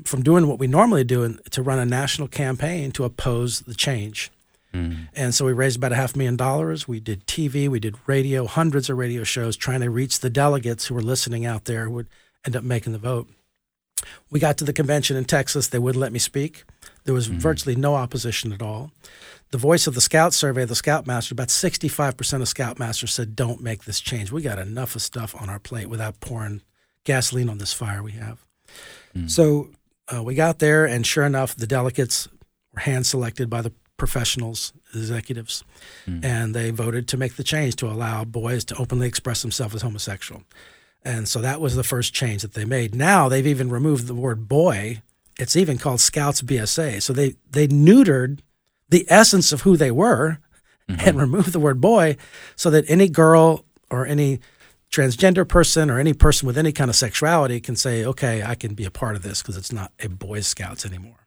from 0.04 0.22
doing 0.22 0.48
what 0.48 0.58
we 0.58 0.66
normally 0.66 1.04
do 1.04 1.22
and 1.22 1.40
to 1.50 1.62
run 1.62 1.78
a 1.78 1.86
national 1.86 2.28
campaign 2.28 2.92
to 2.92 3.04
oppose 3.04 3.60
the 3.60 3.74
change. 3.74 4.30
Mm-hmm. 4.74 5.04
And 5.14 5.34
so 5.34 5.44
we 5.44 5.52
raised 5.52 5.76
about 5.76 5.92
a 5.92 5.96
half 5.96 6.16
million 6.16 6.36
dollars. 6.36 6.88
We 6.88 6.98
did 6.98 7.26
TV, 7.26 7.68
we 7.68 7.78
did 7.78 7.96
radio, 8.06 8.46
hundreds 8.46 8.88
of 8.88 8.96
radio 8.96 9.22
shows 9.22 9.56
trying 9.56 9.80
to 9.80 9.90
reach 9.90 10.20
the 10.20 10.30
delegates 10.30 10.86
who 10.86 10.94
were 10.94 11.02
listening 11.02 11.44
out 11.44 11.66
there 11.66 11.84
who 11.84 11.90
would 11.92 12.08
end 12.46 12.56
up 12.56 12.64
making 12.64 12.92
the 12.92 12.98
vote. 12.98 13.28
We 14.30 14.40
got 14.40 14.58
to 14.58 14.64
the 14.64 14.72
convention 14.72 15.16
in 15.16 15.24
Texas. 15.24 15.68
They 15.68 15.78
wouldn't 15.78 16.00
let 16.00 16.12
me 16.12 16.18
speak. 16.18 16.64
There 17.04 17.14
was 17.14 17.28
mm-hmm. 17.28 17.38
virtually 17.38 17.76
no 17.76 17.94
opposition 17.94 18.52
at 18.52 18.62
all 18.62 18.90
the 19.52 19.58
voice 19.58 19.86
of 19.86 19.94
the 19.94 20.00
scout 20.00 20.32
survey, 20.32 20.64
the 20.64 20.74
scoutmaster, 20.74 21.34
about 21.34 21.48
65% 21.48 22.08
of 22.08 22.16
scoutmasters 22.48 23.10
said, 23.10 23.36
don't 23.36 23.62
make 23.62 23.84
this 23.84 24.00
change. 24.00 24.32
We 24.32 24.40
got 24.40 24.58
enough 24.58 24.96
of 24.96 25.02
stuff 25.02 25.34
on 25.40 25.50
our 25.50 25.58
plate 25.58 25.90
without 25.90 26.20
pouring 26.20 26.62
gasoline 27.04 27.50
on 27.50 27.58
this 27.58 27.74
fire 27.74 28.02
we 28.02 28.12
have. 28.12 28.38
Mm. 29.14 29.30
So 29.30 29.68
uh, 30.12 30.22
we 30.22 30.34
got 30.34 30.58
there, 30.58 30.86
and 30.86 31.06
sure 31.06 31.24
enough, 31.24 31.54
the 31.54 31.66
delegates 31.66 32.28
were 32.72 32.80
hand 32.80 33.06
selected 33.06 33.50
by 33.50 33.60
the 33.60 33.72
professionals, 33.98 34.72
executives, 34.94 35.64
mm. 36.06 36.24
and 36.24 36.54
they 36.54 36.70
voted 36.70 37.06
to 37.08 37.18
make 37.18 37.36
the 37.36 37.44
change 37.44 37.76
to 37.76 37.86
allow 37.86 38.24
boys 38.24 38.64
to 38.64 38.76
openly 38.76 39.06
express 39.06 39.42
themselves 39.42 39.74
as 39.74 39.82
homosexual. 39.82 40.44
And 41.04 41.28
so 41.28 41.40
that 41.40 41.60
was 41.60 41.74
the 41.74 41.82
first 41.82 42.14
change 42.14 42.42
that 42.42 42.54
they 42.54 42.64
made. 42.64 42.94
Now 42.94 43.28
they've 43.28 43.46
even 43.46 43.70
removed 43.70 44.06
the 44.06 44.14
word 44.14 44.48
boy. 44.48 45.02
It's 45.38 45.56
even 45.56 45.78
called 45.78 46.00
Scouts 46.00 46.42
BSA. 46.42 47.02
So 47.02 47.12
they, 47.12 47.34
they 47.50 47.66
neutered 47.66 48.40
the 48.88 49.06
essence 49.08 49.52
of 49.52 49.62
who 49.62 49.76
they 49.76 49.90
were 49.90 50.38
mm-hmm. 50.88 51.08
and 51.08 51.18
removed 51.18 51.52
the 51.52 51.60
word 51.60 51.80
boy 51.80 52.16
so 52.54 52.70
that 52.70 52.84
any 52.88 53.08
girl 53.08 53.64
or 53.90 54.06
any 54.06 54.40
transgender 54.92 55.48
person 55.48 55.90
or 55.90 55.98
any 55.98 56.12
person 56.12 56.46
with 56.46 56.58
any 56.58 56.70
kind 56.70 56.90
of 56.90 56.94
sexuality 56.94 57.60
can 57.60 57.74
say, 57.74 58.04
okay, 58.04 58.42
I 58.42 58.54
can 58.54 58.74
be 58.74 58.84
a 58.84 58.90
part 58.90 59.16
of 59.16 59.22
this 59.22 59.42
because 59.42 59.56
it's 59.56 59.72
not 59.72 59.90
a 59.98 60.08
Boy 60.08 60.40
Scouts 60.40 60.84
anymore. 60.84 61.21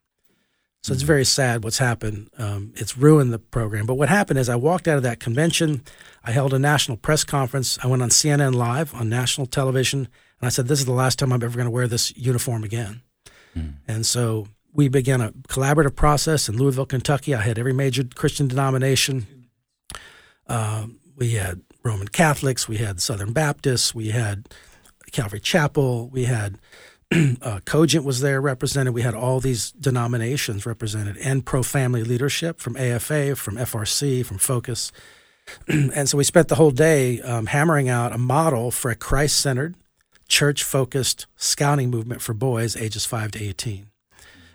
So 0.86 0.92
it's 0.92 1.02
very 1.02 1.24
sad 1.24 1.64
what's 1.64 1.78
happened. 1.78 2.30
Um, 2.38 2.72
it's 2.76 2.96
ruined 2.96 3.32
the 3.32 3.40
program. 3.40 3.86
But 3.86 3.94
what 3.94 4.08
happened 4.08 4.38
is 4.38 4.48
I 4.48 4.54
walked 4.54 4.86
out 4.86 4.96
of 4.96 5.02
that 5.02 5.18
convention. 5.18 5.82
I 6.22 6.30
held 6.30 6.54
a 6.54 6.60
national 6.60 6.96
press 6.96 7.24
conference. 7.24 7.76
I 7.82 7.88
went 7.88 8.02
on 8.02 8.10
CNN 8.10 8.54
Live 8.54 8.94
on 8.94 9.08
national 9.08 9.48
television, 9.48 10.06
and 10.40 10.46
I 10.46 10.48
said, 10.48 10.68
"This 10.68 10.78
is 10.78 10.84
the 10.84 10.92
last 10.92 11.18
time 11.18 11.32
I'm 11.32 11.42
ever 11.42 11.56
going 11.56 11.66
to 11.66 11.72
wear 11.72 11.88
this 11.88 12.16
uniform 12.16 12.62
again." 12.62 13.02
Mm. 13.56 13.78
And 13.88 14.06
so 14.06 14.46
we 14.72 14.86
began 14.86 15.20
a 15.20 15.32
collaborative 15.48 15.96
process 15.96 16.48
in 16.48 16.56
Louisville, 16.56 16.86
Kentucky. 16.86 17.34
I 17.34 17.42
had 17.42 17.58
every 17.58 17.72
major 17.72 18.04
Christian 18.04 18.46
denomination. 18.46 19.26
Uh, 20.46 20.86
we 21.16 21.30
had 21.30 21.62
Roman 21.82 22.06
Catholics, 22.06 22.68
we 22.68 22.76
had 22.76 23.00
Southern 23.00 23.32
Baptists, 23.32 23.92
we 23.92 24.10
had 24.10 24.48
Calvary 25.10 25.40
Chapel, 25.40 26.08
we 26.10 26.26
had 26.26 26.58
uh, 27.12 27.60
COGIC 27.64 28.02
was 28.02 28.20
there 28.20 28.40
represented. 28.40 28.92
We 28.92 29.02
had 29.02 29.14
all 29.14 29.38
these 29.38 29.70
denominations 29.72 30.66
represented 30.66 31.16
and 31.18 31.46
pro 31.46 31.62
family 31.62 32.02
leadership 32.02 32.58
from 32.58 32.76
AFA, 32.76 33.36
from 33.36 33.56
FRC, 33.56 34.24
from 34.26 34.38
Focus. 34.38 34.90
and 35.68 36.08
so 36.08 36.18
we 36.18 36.24
spent 36.24 36.48
the 36.48 36.56
whole 36.56 36.72
day 36.72 37.20
um, 37.22 37.46
hammering 37.46 37.88
out 37.88 38.12
a 38.12 38.18
model 38.18 38.72
for 38.72 38.90
a 38.90 38.96
Christ 38.96 39.38
centered, 39.38 39.76
church 40.28 40.64
focused 40.64 41.26
scouting 41.36 41.90
movement 41.90 42.22
for 42.22 42.34
boys 42.34 42.76
ages 42.76 43.06
5 43.06 43.32
to 43.32 43.44
18. 43.44 43.86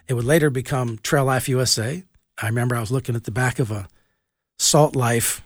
It 0.10 0.16
would 0.16 0.26
later 0.26 0.50
become 0.50 0.98
Trail 0.98 1.26
Life 1.26 1.48
USA. 1.48 2.04
I 2.42 2.48
remember 2.48 2.76
I 2.76 2.82
was 2.82 2.92
looking 2.92 3.16
at 3.16 3.24
the 3.24 3.32
back 3.32 3.60
of 3.60 3.72
a 3.72 3.88
Salt 4.60 4.96
Life 4.96 5.42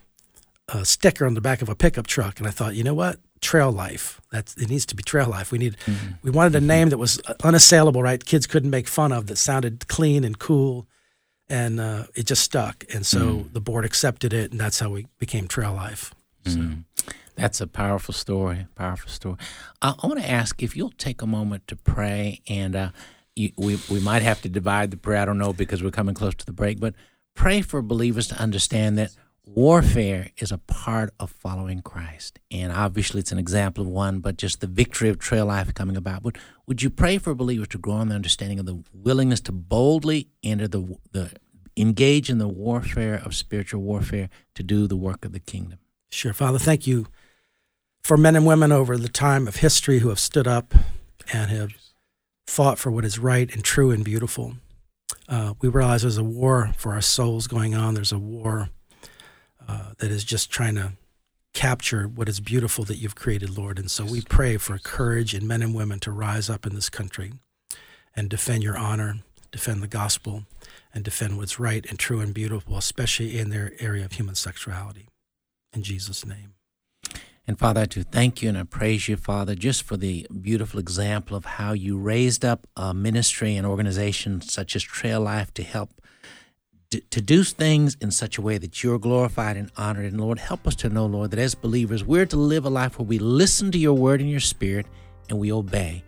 uh, 0.69 0.83
sticker 0.83 1.27
on 1.27 1.35
the 1.35 1.41
back 1.41 1.61
of 1.61 1.69
a 1.69 1.75
pickup 1.75 2.07
truck, 2.07 2.39
and 2.39 2.47
I 2.47 2.51
thought, 2.51 2.75
you 2.75 2.83
know 2.83 2.95
what? 2.95 3.19
Trail 3.41 3.71
Life. 3.71 4.21
That's 4.31 4.55
it 4.57 4.69
needs 4.69 4.85
to 4.87 4.95
be 4.95 5.03
Trail 5.03 5.29
Life. 5.29 5.51
We 5.51 5.57
need 5.57 5.77
mm-hmm. 5.85 6.13
we 6.23 6.31
wanted 6.31 6.55
a 6.55 6.59
mm-hmm. 6.59 6.67
name 6.67 6.89
that 6.89 6.97
was 6.97 7.19
unassailable, 7.43 8.01
right? 8.01 8.23
Kids 8.23 8.47
couldn't 8.47 8.69
make 8.69 8.87
fun 8.87 9.11
of 9.11 9.27
that 9.27 9.37
sounded 9.37 9.87
clean 9.87 10.23
and 10.23 10.37
cool, 10.37 10.87
and 11.49 11.79
uh, 11.79 12.05
it 12.15 12.25
just 12.25 12.43
stuck. 12.43 12.83
And 12.93 13.05
so 13.05 13.19
mm. 13.19 13.53
the 13.53 13.61
board 13.61 13.85
accepted 13.85 14.33
it, 14.33 14.51
and 14.51 14.59
that's 14.59 14.79
how 14.79 14.89
we 14.89 15.07
became 15.19 15.47
Trail 15.47 15.73
Life. 15.73 16.13
So. 16.45 16.59
Mm. 16.59 16.83
That's 17.35 17.59
a 17.59 17.67
powerful 17.67 18.13
story. 18.13 18.65
Powerful 18.75 19.09
story. 19.09 19.35
Uh, 19.81 19.93
I 20.01 20.07
want 20.07 20.21
to 20.21 20.29
ask 20.29 20.63
if 20.63 20.77
you'll 20.77 20.93
take 20.97 21.21
a 21.21 21.27
moment 21.27 21.67
to 21.67 21.75
pray 21.75 22.41
and. 22.47 22.75
Uh, 22.75 22.89
you, 23.35 23.51
we 23.57 23.77
we 23.89 23.99
might 23.99 24.21
have 24.21 24.41
to 24.41 24.49
divide 24.49 24.91
the 24.91 24.97
prayer. 24.97 25.21
I 25.21 25.25
don't 25.25 25.37
know 25.37 25.53
because 25.53 25.83
we're 25.83 25.91
coming 25.91 26.15
close 26.15 26.35
to 26.35 26.45
the 26.45 26.53
break, 26.53 26.79
but 26.79 26.93
pray 27.35 27.61
for 27.61 27.81
believers 27.81 28.27
to 28.29 28.35
understand 28.35 28.97
that 28.97 29.11
warfare 29.45 30.31
is 30.37 30.51
a 30.51 30.57
part 30.57 31.13
of 31.19 31.31
following 31.31 31.81
Christ, 31.81 32.39
and 32.51 32.71
obviously 32.71 33.19
it's 33.19 33.31
an 33.31 33.39
example 33.39 33.83
of 33.83 33.89
one. 33.89 34.19
But 34.19 34.37
just 34.37 34.61
the 34.61 34.67
victory 34.67 35.09
of 35.09 35.19
trail 35.19 35.45
life 35.45 35.73
coming 35.73 35.97
about. 35.97 36.23
Would 36.23 36.37
would 36.67 36.81
you 36.81 36.89
pray 36.89 37.17
for 37.17 37.33
believers 37.35 37.67
to 37.69 37.77
grow 37.77 38.01
in 38.01 38.09
the 38.09 38.15
understanding 38.15 38.59
of 38.59 38.65
the 38.65 38.83
willingness 38.93 39.41
to 39.41 39.51
boldly 39.51 40.29
enter 40.43 40.67
the 40.67 40.97
the 41.11 41.31
engage 41.77 42.29
in 42.29 42.37
the 42.37 42.47
warfare 42.47 43.21
of 43.23 43.35
spiritual 43.35 43.81
warfare 43.81 44.29
to 44.55 44.63
do 44.63 44.87
the 44.87 44.95
work 44.95 45.25
of 45.25 45.31
the 45.31 45.39
kingdom? 45.39 45.79
Sure, 46.11 46.33
Father. 46.33 46.59
Thank 46.59 46.87
you 46.87 47.07
for 48.03 48.17
men 48.17 48.35
and 48.35 48.45
women 48.45 48.71
over 48.71 48.97
the 48.97 49.09
time 49.09 49.47
of 49.47 49.57
history 49.57 49.99
who 49.99 50.09
have 50.09 50.19
stood 50.19 50.47
up 50.47 50.73
and 51.33 51.49
have 51.49 51.71
fought 52.47 52.77
for 52.77 52.91
what 52.91 53.03
is 53.03 53.19
right 53.19 53.51
and 53.53 53.63
true 53.63 53.91
and 53.91 54.03
beautiful. 54.03 54.55
Uh, 55.27 55.53
we 55.59 55.69
realize 55.69 56.03
there's 56.03 56.17
a 56.17 56.23
war 56.23 56.71
for 56.77 56.93
our 56.93 57.01
souls 57.01 57.47
going 57.47 57.73
on. 57.73 57.95
There's 57.95 58.11
a 58.11 58.19
war 58.19 58.69
uh, 59.67 59.91
that 59.97 60.11
is 60.11 60.23
just 60.23 60.49
trying 60.49 60.75
to 60.75 60.93
capture 61.53 62.07
what 62.07 62.27
is 62.27 62.39
beautiful 62.39 62.83
that 62.85 62.97
you've 62.97 63.15
created, 63.15 63.57
Lord. 63.57 63.79
And 63.79 63.89
so 63.89 64.03
we 64.05 64.21
pray 64.21 64.57
for 64.57 64.77
courage 64.77 65.33
in 65.33 65.47
men 65.47 65.61
and 65.61 65.73
women 65.73 65.99
to 66.01 66.11
rise 66.11 66.49
up 66.49 66.65
in 66.65 66.75
this 66.75 66.89
country 66.89 67.33
and 68.15 68.29
defend 68.29 68.63
your 68.63 68.77
honor, 68.77 69.19
defend 69.51 69.81
the 69.81 69.87
gospel, 69.87 70.43
and 70.93 71.03
defend 71.03 71.37
what's 71.37 71.59
right 71.59 71.85
and 71.89 71.97
true 71.97 72.19
and 72.19 72.33
beautiful, 72.33 72.77
especially 72.77 73.37
in 73.37 73.49
their 73.49 73.73
area 73.79 74.05
of 74.05 74.13
human 74.13 74.35
sexuality. 74.35 75.07
In 75.73 75.81
Jesus' 75.81 76.25
name. 76.25 76.53
And 77.47 77.59
Father, 77.59 77.81
I 77.81 77.85
do 77.85 78.03
thank 78.03 78.41
you 78.41 78.49
and 78.49 78.57
I 78.57 78.63
praise 78.63 79.07
you, 79.07 79.17
Father, 79.17 79.53
just 79.53 79.83
for 79.83 79.97
the 79.97 80.27
beautiful 80.41 80.79
example 80.79 81.37
of 81.37 81.45
how 81.45 81.73
you 81.73 81.97
raised 81.97 82.43
up 82.43 82.67
a 82.75 82.93
ministry 82.93 83.55
and 83.55 83.67
organization 83.67 84.41
such 84.41 84.75
as 84.75 84.83
Trail 84.83 85.21
Life 85.21 85.53
to 85.53 85.63
help 85.63 86.01
d- 86.95 87.03
to 87.09 87.21
do 87.21 87.43
things 87.43 87.97
in 88.01 88.11
such 88.11 88.37
a 88.37 88.41
way 88.41 88.57
that 88.57 88.83
you're 88.83 88.99
glorified 88.99 89.57
and 89.57 89.71
honored. 89.77 90.05
And 90.05 90.19
Lord, 90.19 90.39
help 90.39 90.67
us 90.67 90.75
to 90.77 90.89
know, 90.89 91.05
Lord, 91.05 91.31
that 91.31 91.39
as 91.39 91.55
believers, 91.55 92.03
we're 92.03 92.25
to 92.27 92.37
live 92.37 92.65
a 92.65 92.69
life 92.69 92.97
where 92.97 93.05
we 93.05 93.19
listen 93.19 93.71
to 93.71 93.77
your 93.77 93.93
word 93.93 94.21
and 94.21 94.29
your 94.29 94.39
spirit 94.39 94.85
and 95.29 95.39
we 95.39 95.51
obey. 95.51 96.03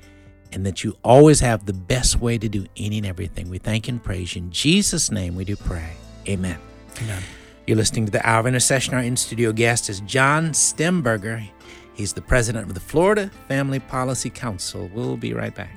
And 0.51 0.65
that 0.65 0.83
you 0.83 0.97
always 1.03 1.41
have 1.41 1.65
the 1.65 1.73
best 1.73 2.21
way 2.21 2.37
to 2.37 2.47
do 2.47 2.65
any 2.77 2.97
and 2.97 3.05
everything. 3.05 3.49
We 3.49 3.57
thank 3.57 3.87
and 3.87 4.01
praise 4.01 4.35
you. 4.35 4.43
In 4.43 4.51
Jesus' 4.51 5.11
name 5.11 5.35
we 5.35 5.43
do 5.43 5.55
pray. 5.57 5.91
Amen. 6.27 6.57
Amen. 7.01 7.21
You're 7.65 7.77
listening 7.77 8.05
to 8.05 8.11
the 8.11 8.27
Hour 8.27 8.39
of 8.39 8.47
Intercession. 8.47 8.93
Our 8.93 9.01
in 9.01 9.17
studio 9.17 9.51
guest 9.51 9.89
is 9.89 9.99
John 10.01 10.51
Stemberger. 10.51 11.45
He's 11.93 12.13
the 12.13 12.21
president 12.21 12.67
of 12.67 12.73
the 12.75 12.79
Florida 12.79 13.29
Family 13.47 13.79
Policy 13.79 14.29
Council. 14.29 14.89
We'll 14.93 15.17
be 15.17 15.33
right 15.33 15.53
back. 15.53 15.75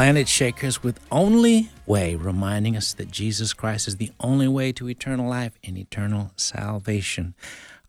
Planetshakers 0.00 0.82
with 0.82 0.98
Only 1.10 1.68
Way, 1.84 2.14
reminding 2.14 2.74
us 2.74 2.94
that 2.94 3.10
Jesus 3.10 3.52
Christ 3.52 3.86
is 3.86 3.98
the 3.98 4.10
only 4.18 4.48
way 4.48 4.72
to 4.72 4.88
eternal 4.88 5.28
life 5.28 5.58
and 5.62 5.76
eternal 5.76 6.32
salvation. 6.36 7.34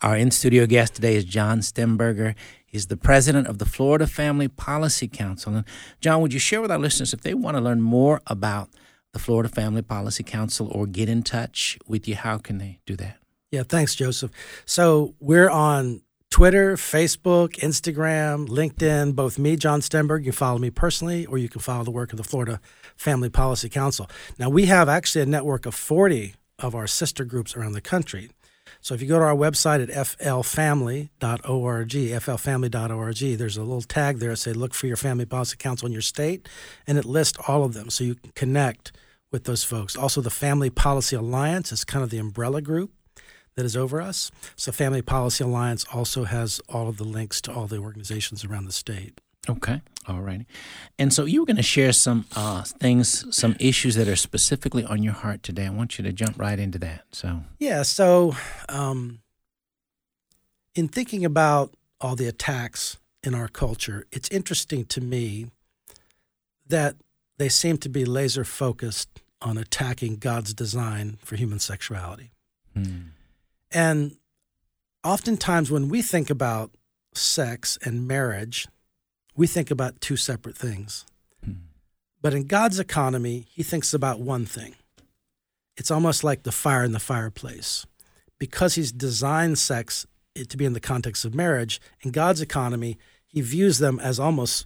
Our 0.01 0.17
in 0.17 0.29
studio 0.29 0.65
guest 0.65 0.95
today 0.95 1.15
is 1.15 1.23
John 1.23 1.59
Stemberger. 1.59 2.35
He's 2.65 2.87
the 2.87 2.97
president 2.97 3.47
of 3.47 3.59
the 3.59 3.65
Florida 3.65 4.07
Family 4.07 4.49
Policy 4.49 5.07
Council. 5.07 5.55
And 5.55 5.65
John, 6.01 6.19
would 6.19 6.33
you 6.33 6.39
share 6.39 6.59
with 6.59 6.69
our 6.69 6.77
listeners 6.77 7.13
if 7.13 7.21
they 7.21 7.33
want 7.33 7.55
to 7.55 7.61
learn 7.61 7.79
more 7.79 8.19
about 8.27 8.67
the 9.13 9.19
Florida 9.19 9.47
Family 9.47 9.81
Policy 9.81 10.23
Council 10.23 10.67
or 10.69 10.87
get 10.87 11.07
in 11.07 11.23
touch 11.23 11.79
with 11.87 12.09
you, 12.09 12.15
how 12.15 12.37
can 12.37 12.57
they 12.57 12.79
do 12.85 12.97
that? 12.97 13.19
Yeah, 13.51 13.63
thanks, 13.63 13.95
Joseph. 13.95 14.31
So 14.65 15.15
we're 15.21 15.49
on 15.49 16.01
Twitter, 16.31 16.77
Facebook, 16.77 17.57
Instagram, 17.57 18.47
LinkedIn, 18.47 19.15
both 19.15 19.37
me, 19.37 19.57
John 19.57 19.81
Stemberger, 19.81 20.19
you 20.19 20.23
can 20.23 20.31
follow 20.31 20.57
me 20.57 20.69
personally, 20.69 21.25
or 21.25 21.37
you 21.37 21.49
can 21.49 21.59
follow 21.59 21.83
the 21.83 21.91
work 21.91 22.13
of 22.13 22.17
the 22.17 22.23
Florida 22.23 22.61
Family 22.95 23.29
Policy 23.29 23.67
Council. 23.67 24.09
Now, 24.39 24.49
we 24.49 24.65
have 24.67 24.87
actually 24.87 25.23
a 25.23 25.25
network 25.25 25.65
of 25.65 25.75
40 25.75 26.33
of 26.57 26.73
our 26.73 26.87
sister 26.87 27.25
groups 27.25 27.55
around 27.55 27.73
the 27.73 27.81
country. 27.81 28.29
So 28.79 28.95
if 28.95 29.01
you 29.01 29.09
go 29.09 29.19
to 29.19 29.25
our 29.25 29.35
website 29.35 29.83
at 29.83 29.89
flfamily.org, 29.89 31.09
flfamily.org, 31.89 33.37
there's 33.37 33.57
a 33.57 33.63
little 33.63 33.81
tag 33.81 34.19
there 34.19 34.29
that 34.29 34.37
say 34.37 34.53
look 34.53 34.73
for 34.73 34.87
your 34.87 34.95
family 34.95 35.25
policy 35.25 35.57
council 35.57 35.85
in 35.85 35.91
your 35.91 36.01
state, 36.01 36.47
and 36.87 36.97
it 36.97 37.03
lists 37.03 37.37
all 37.45 37.65
of 37.65 37.73
them 37.73 37.89
so 37.89 38.05
you 38.05 38.15
can 38.15 38.31
connect 38.35 38.93
with 39.33 39.43
those 39.43 39.65
folks. 39.65 39.97
Also, 39.97 40.21
the 40.21 40.29
Family 40.29 40.69
Policy 40.69 41.17
Alliance 41.17 41.73
is 41.73 41.83
kind 41.83 42.03
of 42.03 42.09
the 42.09 42.19
umbrella 42.19 42.61
group 42.61 42.91
that 43.55 43.65
is 43.65 43.75
over 43.75 44.01
us. 44.01 44.31
So, 44.55 44.71
Family 44.71 45.01
Policy 45.01 45.43
Alliance 45.43 45.85
also 45.93 46.23
has 46.23 46.61
all 46.69 46.87
of 46.87 46.97
the 46.97 47.03
links 47.03 47.41
to 47.41 47.53
all 47.53 47.67
the 47.67 47.77
organizations 47.77 48.45
around 48.45 48.65
the 48.65 48.71
state. 48.71 49.19
Okay. 49.49 49.81
All 50.07 50.21
righty. 50.21 50.45
And 50.99 51.11
so 51.11 51.25
you 51.25 51.41
were 51.41 51.45
going 51.45 51.57
to 51.57 51.63
share 51.63 51.93
some 51.93 52.25
uh, 52.35 52.63
things, 52.63 53.35
some 53.35 53.55
issues 53.59 53.95
that 53.95 54.07
are 54.07 54.15
specifically 54.15 54.83
on 54.83 55.01
your 55.01 55.13
heart 55.13 55.41
today. 55.41 55.65
I 55.65 55.71
want 55.71 55.97
you 55.97 56.03
to 56.03 56.13
jump 56.13 56.39
right 56.39 56.59
into 56.59 56.77
that. 56.79 57.05
So, 57.11 57.41
yeah. 57.59 57.81
So, 57.83 58.35
um, 58.69 59.19
in 60.75 60.87
thinking 60.87 61.25
about 61.25 61.73
all 61.99 62.15
the 62.15 62.27
attacks 62.27 62.97
in 63.23 63.35
our 63.35 63.47
culture, 63.47 64.05
it's 64.11 64.29
interesting 64.29 64.85
to 64.85 65.01
me 65.01 65.47
that 66.67 66.95
they 67.37 67.49
seem 67.49 67.77
to 67.79 67.89
be 67.89 68.05
laser 68.05 68.43
focused 68.43 69.21
on 69.41 69.57
attacking 69.57 70.17
God's 70.17 70.53
design 70.53 71.17
for 71.23 71.35
human 71.35 71.59
sexuality. 71.59 72.31
Hmm. 72.75 73.09
And 73.71 74.17
oftentimes, 75.03 75.71
when 75.71 75.89
we 75.89 76.01
think 76.01 76.29
about 76.29 76.71
sex 77.13 77.77
and 77.83 78.07
marriage, 78.07 78.67
we 79.35 79.47
think 79.47 79.71
about 79.71 80.01
two 80.01 80.17
separate 80.17 80.57
things. 80.57 81.05
Hmm. 81.43 81.53
But 82.21 82.33
in 82.33 82.47
God's 82.47 82.79
economy, 82.79 83.45
He 83.49 83.63
thinks 83.63 83.93
about 83.93 84.19
one 84.19 84.45
thing. 84.45 84.75
It's 85.77 85.91
almost 85.91 86.23
like 86.23 86.43
the 86.43 86.51
fire 86.51 86.83
in 86.83 86.91
the 86.91 86.99
fireplace. 86.99 87.85
Because 88.39 88.75
He's 88.75 88.91
designed 88.91 89.57
sex 89.57 90.05
to 90.35 90.57
be 90.57 90.65
in 90.65 90.73
the 90.73 90.79
context 90.79 91.25
of 91.25 91.35
marriage, 91.35 91.81
in 92.01 92.11
God's 92.11 92.41
economy, 92.41 92.97
He 93.27 93.41
views 93.41 93.79
them 93.79 93.99
as 93.99 94.19
almost 94.19 94.65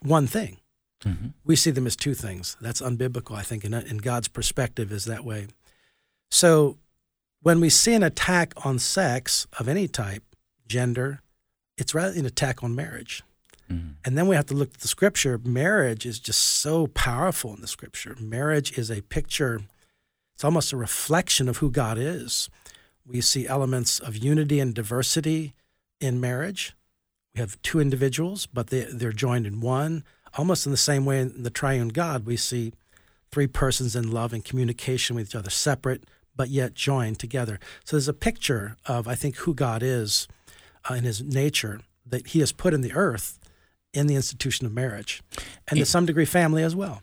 one 0.00 0.26
thing. 0.26 0.58
Mm-hmm. 1.04 1.28
We 1.44 1.56
see 1.56 1.70
them 1.70 1.86
as 1.86 1.96
two 1.96 2.14
things. 2.14 2.56
That's 2.60 2.82
unbiblical, 2.82 3.36
I 3.36 3.42
think, 3.42 3.64
and 3.64 3.74
in 3.74 3.98
God's 3.98 4.28
perspective 4.28 4.92
is 4.92 5.06
that 5.06 5.24
way. 5.24 5.46
So 6.30 6.78
when 7.42 7.60
we 7.60 7.70
see 7.70 7.94
an 7.94 8.02
attack 8.02 8.52
on 8.64 8.78
sex 8.78 9.46
of 9.58 9.68
any 9.68 9.88
type, 9.88 10.22
gender, 10.66 11.20
it's 11.76 11.94
rather 11.94 12.18
an 12.18 12.26
attack 12.26 12.62
on 12.62 12.74
marriage. 12.74 13.22
Mm-hmm. 13.70 13.92
And 14.04 14.18
then 14.18 14.26
we 14.26 14.36
have 14.36 14.46
to 14.46 14.54
look 14.54 14.74
at 14.74 14.80
the 14.80 14.88
scripture. 14.88 15.38
Marriage 15.38 16.04
is 16.04 16.18
just 16.18 16.40
so 16.40 16.88
powerful 16.88 17.54
in 17.54 17.60
the 17.60 17.66
scripture. 17.66 18.16
Marriage 18.20 18.76
is 18.76 18.90
a 18.90 19.02
picture, 19.02 19.62
it's 20.34 20.44
almost 20.44 20.72
a 20.72 20.76
reflection 20.76 21.48
of 21.48 21.58
who 21.58 21.70
God 21.70 21.98
is. 21.98 22.50
We 23.06 23.20
see 23.20 23.46
elements 23.46 23.98
of 23.98 24.16
unity 24.16 24.60
and 24.60 24.74
diversity 24.74 25.54
in 26.00 26.20
marriage. 26.20 26.74
We 27.34 27.40
have 27.40 27.60
two 27.62 27.80
individuals, 27.80 28.46
but 28.46 28.68
they, 28.68 28.84
they're 28.84 29.12
joined 29.12 29.46
in 29.46 29.60
one. 29.60 30.04
Almost 30.36 30.66
in 30.66 30.72
the 30.72 30.78
same 30.78 31.04
way 31.04 31.20
in 31.20 31.42
the 31.42 31.50
triune 31.50 31.88
God, 31.88 32.24
we 32.24 32.36
see 32.36 32.72
three 33.30 33.46
persons 33.46 33.94
in 33.94 34.10
love 34.10 34.32
and 34.32 34.44
communication 34.44 35.16
with 35.16 35.28
each 35.28 35.34
other, 35.34 35.50
separate 35.50 36.04
but 36.40 36.48
yet 36.48 36.72
joined 36.72 37.18
together. 37.18 37.60
So 37.84 37.96
there's 37.96 38.08
a 38.08 38.14
picture 38.14 38.78
of, 38.86 39.06
I 39.06 39.14
think, 39.14 39.36
who 39.36 39.52
God 39.52 39.82
is 39.82 40.26
uh, 40.88 40.94
in 40.94 41.04
his 41.04 41.22
nature 41.22 41.82
that 42.06 42.28
he 42.28 42.40
has 42.40 42.50
put 42.50 42.72
in 42.72 42.80
the 42.80 42.94
earth 42.94 43.38
in 43.92 44.06
the 44.06 44.14
institution 44.14 44.64
of 44.64 44.72
marriage 44.72 45.22
and 45.68 45.78
to 45.78 45.84
some 45.84 46.06
degree 46.06 46.24
family 46.24 46.62
as 46.62 46.74
well. 46.74 47.02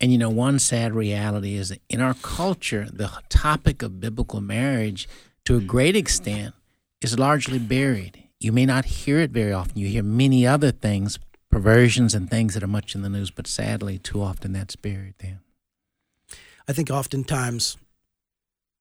And 0.00 0.10
you 0.10 0.16
know, 0.16 0.30
one 0.30 0.58
sad 0.58 0.94
reality 0.94 1.56
is 1.56 1.68
that 1.68 1.82
in 1.90 2.00
our 2.00 2.14
culture, 2.14 2.88
the 2.90 3.10
topic 3.28 3.82
of 3.82 4.00
biblical 4.00 4.40
marriage, 4.40 5.06
to 5.44 5.58
a 5.58 5.60
great 5.60 5.94
extent, 5.94 6.54
is 7.02 7.18
largely 7.18 7.58
buried. 7.58 8.24
You 8.40 8.52
may 8.52 8.64
not 8.64 8.86
hear 8.86 9.18
it 9.18 9.32
very 9.32 9.52
often. 9.52 9.76
You 9.76 9.88
hear 9.88 10.02
many 10.02 10.46
other 10.46 10.70
things, 10.70 11.18
perversions 11.50 12.14
and 12.14 12.30
things 12.30 12.54
that 12.54 12.62
are 12.62 12.66
much 12.66 12.94
in 12.94 13.02
the 13.02 13.10
news, 13.10 13.30
but 13.30 13.46
sadly, 13.46 13.98
too 13.98 14.22
often 14.22 14.54
that's 14.54 14.76
buried 14.76 15.16
there. 15.18 15.40
I 16.66 16.72
think 16.72 16.90
oftentimes 16.90 17.76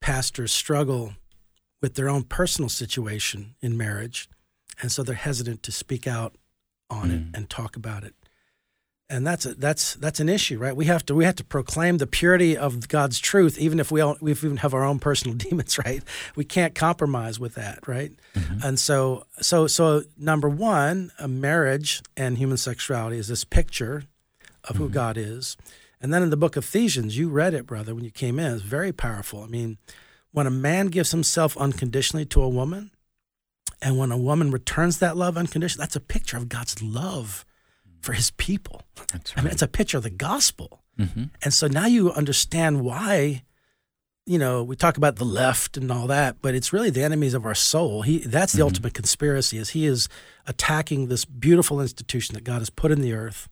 pastors 0.02 0.52
struggle 0.52 1.14
with 1.82 1.96
their 1.96 2.10
own 2.10 2.24
personal 2.24 2.70
situation 2.70 3.56
in 3.62 3.78
marriage, 3.78 4.30
and 4.82 4.92
so 4.92 5.04
they're 5.04 5.16
hesitant 5.16 5.64
to 5.64 5.72
speak 5.72 6.08
out 6.08 6.36
on 6.90 7.10
mm. 7.10 7.14
it 7.14 7.38
and 7.38 7.50
talk 7.50 7.76
about 7.76 8.04
it. 8.04 8.14
And 9.10 9.26
that's 9.26 9.46
a, 9.46 9.54
that's 9.54 9.96
that's 9.96 10.20
an 10.20 10.28
issue, 10.28 10.58
right? 10.58 10.76
We 10.76 10.86
have 10.86 11.06
to 11.06 11.16
we 11.16 11.24
have 11.24 11.36
to 11.36 11.44
proclaim 11.46 11.98
the 11.98 12.08
purity 12.08 12.58
of 12.58 12.90
God's 12.90 13.20
truth, 13.20 13.58
even 13.58 13.80
if 13.80 13.90
we 13.90 14.02
all, 14.02 14.18
we 14.20 14.32
even 14.32 14.58
have 14.58 14.74
our 14.74 14.84
own 14.84 15.00
personal 15.00 15.38
demons, 15.38 15.78
right? 15.80 16.04
We 16.36 16.44
can't 16.44 16.76
compromise 16.76 17.40
with 17.40 17.56
that, 17.56 17.88
right? 17.88 18.12
Mm-hmm. 18.36 18.60
And 18.64 18.78
so 18.78 19.26
so 19.40 19.68
so 19.68 20.04
number 20.18 20.50
one, 20.50 21.12
a 21.20 21.28
marriage 21.28 22.02
and 22.18 22.38
human 22.38 22.58
sexuality 22.58 23.18
is 23.18 23.30
this 23.30 23.46
picture 23.46 24.04
of 24.66 24.76
who 24.76 24.86
mm-hmm. 24.86 24.94
God 24.94 25.18
is. 25.18 25.56
And 26.00 26.14
then 26.14 26.24
in 26.24 26.30
the 26.30 26.38
book 26.38 26.56
of 26.56 26.64
Ephesians, 26.64 27.18
you 27.18 27.30
read 27.30 27.54
it, 27.54 27.66
brother, 27.66 27.96
when 27.96 28.04
you 28.04 28.12
came 28.12 28.40
in. 28.40 28.54
It's 28.54 28.62
very 28.62 28.92
powerful. 28.92 29.44
I 29.44 29.48
mean, 29.48 29.78
when 30.32 30.48
a 30.48 30.52
man 30.52 30.88
gives 30.88 31.12
himself 31.12 31.58
unconditionally 31.58 32.26
to 32.26 32.42
a 32.42 32.50
woman, 32.50 32.92
and 33.82 33.98
when 33.98 34.12
a 34.12 34.18
woman 34.18 34.52
returns 34.52 35.00
that 35.00 35.18
love 35.18 35.38
unconditionally, 35.38 35.84
that's 35.84 35.96
a 35.96 36.02
picture 36.02 36.38
of 36.38 36.50
God's 36.50 36.82
love 36.82 37.46
for 38.02 38.14
his 38.14 38.32
people. 38.32 38.84
Right. 39.14 39.34
I 39.36 39.42
mean, 39.42 39.52
it's 39.52 39.62
a 39.62 39.68
picture 39.68 39.98
of 39.98 40.04
the 40.04 40.10
gospel. 40.10 40.84
Mm-hmm. 41.00 41.26
And 41.44 41.54
so 41.54 41.68
now 41.68 41.86
you 41.86 42.12
understand 42.12 42.82
why, 42.82 43.44
you 44.26 44.40
know, 44.40 44.64
we 44.64 44.76
talk 44.76 44.98
about 44.98 45.18
the 45.18 45.26
left 45.26 45.78
and 45.78 45.92
all 45.92 46.08
that, 46.08 46.38
but 46.42 46.56
it's 46.56 46.74
really 46.74 46.90
the 46.90 47.04
enemies 47.04 47.34
of 47.34 47.46
our 47.46 47.56
soul. 47.56 48.02
He 48.02 48.20
that's 48.20 48.54
the 48.54 48.60
mm-hmm. 48.60 48.66
ultimate 48.66 48.94
conspiracy 48.94 49.58
is 49.58 49.70
he 49.70 49.86
is 49.86 50.10
attacking 50.48 51.08
this 51.08 51.26
beautiful 51.26 51.82
institution 51.82 52.34
that 52.36 52.44
God 52.44 52.60
has 52.60 52.70
put 52.70 52.92
in 52.92 53.02
the 53.02 53.14
earth 53.14 53.48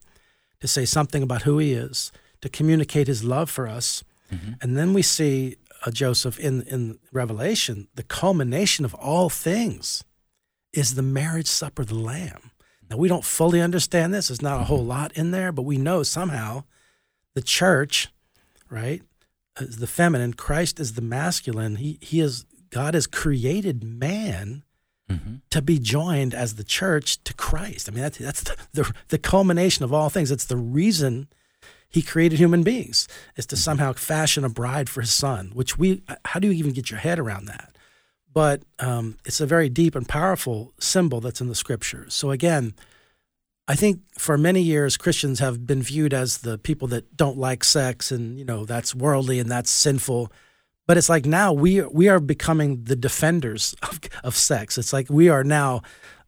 to 0.60 0.68
say 0.68 0.84
something 0.84 1.22
about 1.22 1.42
who 1.42 1.58
he 1.58 1.72
is 1.72 2.10
to 2.40 2.48
communicate 2.48 3.06
his 3.06 3.24
love 3.24 3.50
for 3.50 3.68
us. 3.68 4.04
Mm-hmm. 4.32 4.52
And 4.60 4.76
then 4.76 4.92
we 4.92 5.02
see 5.02 5.56
uh, 5.84 5.90
Joseph 5.90 6.38
in, 6.38 6.62
in 6.62 6.98
Revelation, 7.12 7.88
the 7.94 8.02
culmination 8.02 8.84
of 8.84 8.94
all 8.94 9.28
things 9.28 10.04
is 10.72 10.94
the 10.94 11.02
marriage 11.02 11.46
supper 11.46 11.82
of 11.82 11.88
the 11.88 11.94
Lamb. 11.94 12.50
Now, 12.88 12.96
we 12.96 13.08
don't 13.08 13.24
fully 13.24 13.60
understand 13.60 14.14
this. 14.14 14.28
There's 14.28 14.42
not 14.42 14.60
a 14.60 14.64
whole 14.64 14.84
lot 14.84 15.12
in 15.12 15.30
there, 15.30 15.50
but 15.50 15.62
we 15.62 15.76
know 15.76 16.02
somehow 16.02 16.64
the 17.34 17.42
church, 17.42 18.08
right, 18.70 19.02
is 19.58 19.78
the 19.78 19.86
feminine, 19.86 20.34
Christ 20.34 20.78
is 20.78 20.94
the 20.94 21.02
masculine. 21.02 21.76
He, 21.76 21.98
he 22.00 22.20
is, 22.20 22.44
God 22.70 22.94
has 22.94 23.06
created 23.06 23.82
man 23.82 24.62
mm-hmm. 25.10 25.36
to 25.50 25.62
be 25.62 25.78
joined 25.78 26.34
as 26.34 26.54
the 26.54 26.64
church 26.64 27.22
to 27.24 27.34
Christ. 27.34 27.88
I 27.88 27.92
mean, 27.92 28.02
that's, 28.02 28.18
that's 28.18 28.42
the, 28.42 28.56
the, 28.72 28.92
the 29.08 29.18
culmination 29.18 29.84
of 29.84 29.92
all 29.92 30.08
things. 30.08 30.30
It's 30.30 30.44
the 30.44 30.56
reason 30.56 31.28
he 31.88 32.02
created 32.02 32.38
human 32.38 32.62
beings 32.62 33.08
is 33.36 33.46
to 33.46 33.56
somehow 33.56 33.92
fashion 33.92 34.44
a 34.44 34.48
bride 34.48 34.88
for 34.88 35.00
his 35.00 35.12
son 35.12 35.50
which 35.54 35.78
we 35.78 36.02
how 36.24 36.40
do 36.40 36.48
you 36.48 36.54
even 36.54 36.72
get 36.72 36.90
your 36.90 37.00
head 37.00 37.18
around 37.18 37.46
that? 37.46 37.76
But 38.32 38.64
um, 38.78 39.16
it's 39.24 39.40
a 39.40 39.46
very 39.46 39.70
deep 39.70 39.94
and 39.94 40.06
powerful 40.06 40.74
symbol 40.78 41.20
that's 41.20 41.40
in 41.40 41.48
the 41.48 41.54
scriptures 41.54 42.14
so 42.14 42.30
again 42.30 42.74
i 43.68 43.74
think 43.74 44.00
for 44.18 44.36
many 44.36 44.60
years 44.60 44.96
christians 44.96 45.38
have 45.38 45.66
been 45.66 45.82
viewed 45.82 46.12
as 46.12 46.38
the 46.38 46.58
people 46.58 46.86
that 46.88 47.16
don't 47.16 47.38
like 47.38 47.64
sex 47.64 48.12
and 48.12 48.38
you 48.38 48.44
know 48.44 48.64
that's 48.64 48.94
worldly 48.94 49.38
and 49.38 49.50
that's 49.50 49.70
sinful. 49.70 50.30
But 50.86 50.96
it's 50.96 51.08
like 51.08 51.26
now 51.26 51.52
we 51.52 51.82
we 51.82 52.08
are 52.08 52.20
becoming 52.20 52.84
the 52.84 52.96
defenders 52.96 53.74
of, 53.82 54.00
of 54.22 54.36
sex. 54.36 54.78
It's 54.78 54.92
like 54.92 55.08
we 55.10 55.28
are 55.28 55.44
now 55.44 55.82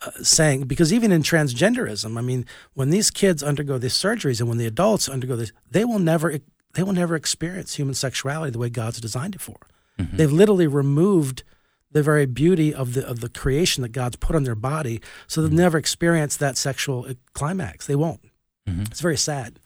uh, 0.04 0.10
saying 0.22 0.62
because 0.62 0.92
even 0.92 1.10
in 1.10 1.22
transgenderism, 1.22 2.16
I 2.16 2.20
mean, 2.20 2.46
when 2.74 2.90
these 2.90 3.10
kids 3.10 3.42
undergo 3.42 3.78
these 3.78 3.94
surgeries 3.94 4.40
and 4.40 4.48
when 4.48 4.58
the 4.58 4.66
adults 4.66 5.08
undergo 5.08 5.36
this, 5.36 5.52
they 5.70 5.84
will 5.84 5.98
never 5.98 6.38
they 6.74 6.82
will 6.82 6.92
never 6.92 7.16
experience 7.16 7.74
human 7.74 7.94
sexuality 7.94 8.50
the 8.50 8.58
way 8.58 8.68
God's 8.68 9.00
designed 9.00 9.34
it 9.34 9.40
for. 9.40 9.56
Mm-hmm. 9.98 10.16
They've 10.16 10.32
literally 10.32 10.66
removed 10.66 11.42
the 11.90 12.02
very 12.02 12.26
beauty 12.26 12.72
of 12.72 12.94
the 12.94 13.06
of 13.06 13.20
the 13.20 13.28
creation 13.28 13.82
that 13.82 13.92
God's 13.92 14.16
put 14.16 14.36
on 14.36 14.44
their 14.44 14.54
body, 14.54 15.00
so 15.26 15.40
they'll 15.40 15.48
mm-hmm. 15.48 15.58
never 15.58 15.78
experience 15.78 16.36
that 16.36 16.56
sexual 16.56 17.06
uh, 17.08 17.14
climax. 17.32 17.86
They 17.86 17.96
won't. 17.96 18.20
Mm-hmm. 18.68 18.82
It's 18.82 19.00
very 19.00 19.16
sad. 19.16 19.58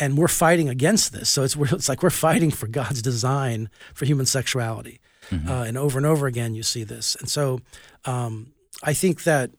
and 0.00 0.16
we're 0.16 0.28
fighting 0.28 0.68
against 0.68 1.12
this. 1.12 1.28
So 1.28 1.42
it's 1.42 1.56
it's 1.72 1.88
like 1.88 2.02
we're 2.02 2.10
fighting 2.10 2.50
for 2.50 2.66
God's 2.66 3.02
design 3.02 3.70
for 3.94 4.06
human 4.06 4.26
sexuality, 4.26 5.00
mm-hmm. 5.30 5.48
uh, 5.48 5.64
and 5.64 5.76
over 5.78 5.98
and 5.98 6.06
over 6.06 6.26
again 6.26 6.54
you 6.54 6.62
see 6.62 6.84
this. 6.84 7.14
And 7.16 7.28
so 7.28 7.60
um, 8.04 8.52
I 8.82 8.94
think 8.94 9.24
that 9.24 9.50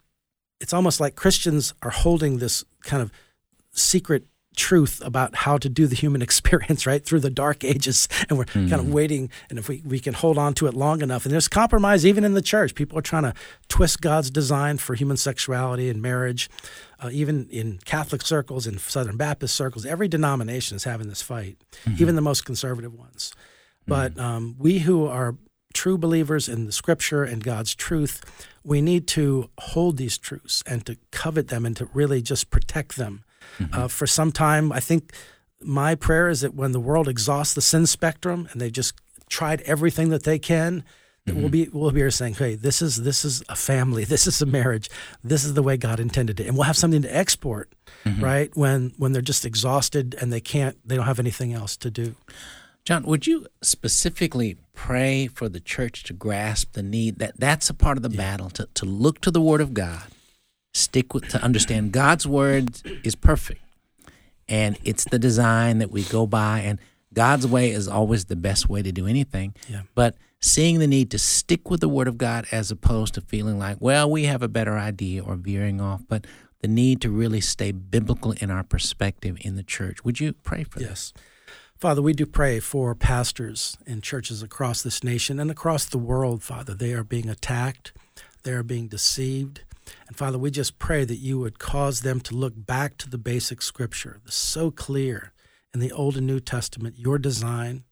it's 0.59 0.73
almost 0.73 0.99
like 0.99 1.15
Christians 1.15 1.73
are 1.81 1.91
holding 1.91 2.37
this 2.37 2.63
kind 2.83 3.01
of 3.01 3.11
secret 3.71 4.25
truth 4.55 5.01
about 5.05 5.33
how 5.35 5.57
to 5.57 5.69
do 5.69 5.87
the 5.87 5.95
human 5.95 6.21
experience 6.29 6.85
right 6.85 7.05
through 7.05 7.21
the 7.21 7.29
dark 7.29 7.63
ages 7.63 8.07
and 8.27 8.37
we're 8.37 8.45
mm. 8.45 8.69
kind 8.69 8.81
of 8.81 8.91
waiting 8.91 9.29
and 9.49 9.57
if 9.57 9.69
we, 9.69 9.81
we 9.85 9.99
can 9.99 10.13
hold 10.13 10.37
on 10.37 10.53
to 10.53 10.67
it 10.67 10.73
long 10.73 11.01
enough 11.01 11.23
and 11.23 11.31
there's 11.31 11.47
compromise 11.47 12.05
even 12.05 12.25
in 12.25 12.33
the 12.33 12.41
church 12.41 12.75
people 12.75 12.97
are 12.97 13.01
trying 13.01 13.23
to 13.23 13.33
twist 13.69 14.01
god's 14.01 14.29
design 14.29 14.77
for 14.77 14.95
human 14.95 15.15
sexuality 15.15 15.89
and 15.89 16.01
marriage 16.01 16.49
uh, 17.01 17.09
even 17.11 17.47
in 17.49 17.79
catholic 17.85 18.21
circles 18.21 18.67
in 18.67 18.77
southern 18.77 19.15
baptist 19.15 19.55
circles 19.55 19.85
every 19.85 20.09
denomination 20.09 20.75
is 20.75 20.83
having 20.83 21.07
this 21.07 21.21
fight 21.21 21.57
mm-hmm. 21.85 22.01
even 22.01 22.15
the 22.15 22.21
most 22.21 22.43
conservative 22.43 22.93
ones 22.93 23.33
but 23.87 24.15
mm. 24.15 24.21
um, 24.21 24.55
we 24.59 24.79
who 24.79 25.07
are 25.07 25.35
true 25.73 25.97
believers 25.97 26.49
in 26.49 26.65
the 26.65 26.71
scripture 26.71 27.23
and 27.23 27.43
god's 27.43 27.75
truth 27.75 28.21
we 28.63 28.81
need 28.81 29.07
to 29.07 29.49
hold 29.59 29.97
these 29.97 30.17
truths 30.17 30.63
and 30.65 30.85
to 30.85 30.97
covet 31.11 31.47
them 31.47 31.65
and 31.65 31.77
to 31.77 31.85
really 31.93 32.21
just 32.21 32.49
protect 32.49 32.95
them 32.95 33.23
Mm-hmm. 33.57 33.73
Uh, 33.73 33.87
for 33.87 34.07
some 34.07 34.31
time, 34.31 34.71
I 34.71 34.79
think 34.79 35.13
my 35.61 35.95
prayer 35.95 36.29
is 36.29 36.41
that 36.41 36.53
when 36.53 36.71
the 36.71 36.79
world 36.79 37.07
exhausts 37.07 37.53
the 37.53 37.61
sin 37.61 37.85
spectrum 37.85 38.47
and 38.51 38.61
they 38.61 38.69
just 38.69 38.93
tried 39.29 39.61
everything 39.61 40.09
that 40.09 40.23
they 40.23 40.39
can, 40.39 40.83
mm-hmm. 41.27 41.39
we'll 41.39 41.49
be 41.49 41.69
we'll 41.71 41.91
be 41.91 41.99
here 41.99 42.11
saying, 42.11 42.35
"Hey, 42.35 42.55
this 42.55 42.81
is 42.81 42.97
this 43.03 43.25
is 43.25 43.43
a 43.49 43.55
family. 43.55 44.03
This 44.09 44.27
is 44.27 44.41
a 44.41 44.45
marriage. 44.45 44.89
This 45.23 45.43
is 45.43 45.53
the 45.53 45.63
way 45.63 45.77
God 45.77 45.99
intended 45.99 46.39
it." 46.39 46.47
And 46.47 46.55
we'll 46.55 46.63
have 46.63 46.77
something 46.77 47.01
to 47.01 47.15
export, 47.15 47.71
mm-hmm. 48.05 48.23
right? 48.23 48.55
When 48.55 48.93
when 48.97 49.11
they're 49.11 49.21
just 49.21 49.45
exhausted 49.45 50.15
and 50.19 50.31
they 50.31 50.41
can't, 50.41 50.77
they 50.87 50.95
don't 50.95 51.05
have 51.05 51.19
anything 51.19 51.53
else 51.53 51.75
to 51.77 51.91
do. 51.91 52.15
John, 52.85 53.03
would 53.03 53.27
you 53.27 53.45
specifically 53.61 54.57
pray 54.87 55.27
for 55.27 55.49
the 55.49 55.59
church 55.59 56.03
to 56.03 56.13
grasp 56.13 56.73
the 56.73 56.83
need 56.83 57.19
that 57.19 57.39
that's 57.39 57.69
a 57.69 57.73
part 57.73 57.97
of 57.97 58.03
the 58.03 58.09
yeah. 58.09 58.17
battle 58.17 58.49
to, 58.49 58.67
to 58.73 58.85
look 58.85 59.19
to 59.21 59.31
the 59.31 59.41
Word 59.41 59.61
of 59.61 59.73
God 59.73 60.03
stick 60.73 61.13
with 61.13 61.27
to 61.29 61.41
understand 61.43 61.91
God's 61.91 62.27
word 62.27 62.81
is 63.03 63.15
perfect. 63.15 63.61
And 64.47 64.77
it's 64.83 65.05
the 65.05 65.19
design 65.19 65.79
that 65.79 65.91
we 65.91 66.03
go 66.03 66.25
by 66.25 66.59
and 66.61 66.79
God's 67.13 67.47
way 67.47 67.71
is 67.71 67.87
always 67.87 68.25
the 68.25 68.35
best 68.35 68.69
way 68.69 68.81
to 68.81 68.91
do 68.91 69.07
anything. 69.07 69.53
Yeah. 69.67 69.81
But 69.95 70.15
seeing 70.39 70.79
the 70.79 70.87
need 70.87 71.11
to 71.11 71.19
stick 71.19 71.69
with 71.69 71.81
the 71.81 71.89
word 71.89 72.07
of 72.07 72.17
God 72.17 72.45
as 72.51 72.71
opposed 72.71 73.15
to 73.15 73.21
feeling 73.21 73.59
like, 73.59 73.77
well, 73.79 74.09
we 74.09 74.23
have 74.25 74.41
a 74.41 74.47
better 74.47 74.77
idea 74.77 75.23
or 75.23 75.35
veering 75.35 75.81
off, 75.81 76.01
but 76.07 76.25
the 76.61 76.67
need 76.67 77.01
to 77.01 77.09
really 77.09 77.41
stay 77.41 77.71
biblical 77.71 78.33
in 78.33 78.51
our 78.51 78.63
perspective 78.63 79.37
in 79.41 79.55
the 79.55 79.63
church. 79.63 80.03
Would 80.03 80.19
you 80.19 80.33
pray 80.33 80.63
for 80.63 80.81
yes. 80.81 81.13
Father, 81.79 82.01
we 82.01 82.11
do 82.11 82.25
pray 82.25 82.59
for 82.59 82.93
pastors 82.93 83.77
in 83.87 84.01
churches 84.01 84.43
across 84.43 84.81
this 84.81 85.01
nation 85.01 85.39
and 85.39 85.49
across 85.49 85.85
the 85.85 85.97
world, 85.97 86.43
Father. 86.43 86.73
They 86.73 86.91
are 86.91 87.05
being 87.05 87.29
attacked, 87.29 87.93
they 88.43 88.51
are 88.51 88.63
being 88.63 88.89
deceived, 88.89 89.61
and 90.05 90.17
Father, 90.17 90.37
we 90.37 90.51
just 90.51 90.77
pray 90.77 91.05
that 91.05 91.19
you 91.19 91.39
would 91.39 91.57
cause 91.57 92.01
them 92.01 92.19
to 92.19 92.35
look 92.35 92.51
back 92.53 92.97
to 92.97 93.09
the 93.09 93.17
basic 93.17 93.61
scripture, 93.61 94.19
the 94.25 94.31
so 94.33 94.71
clear 94.71 95.31
in 95.73 95.79
the 95.79 95.93
Old 95.93 96.17
and 96.17 96.27
New 96.27 96.41
Testament, 96.41 96.99
your 96.99 97.17
design 97.17 97.85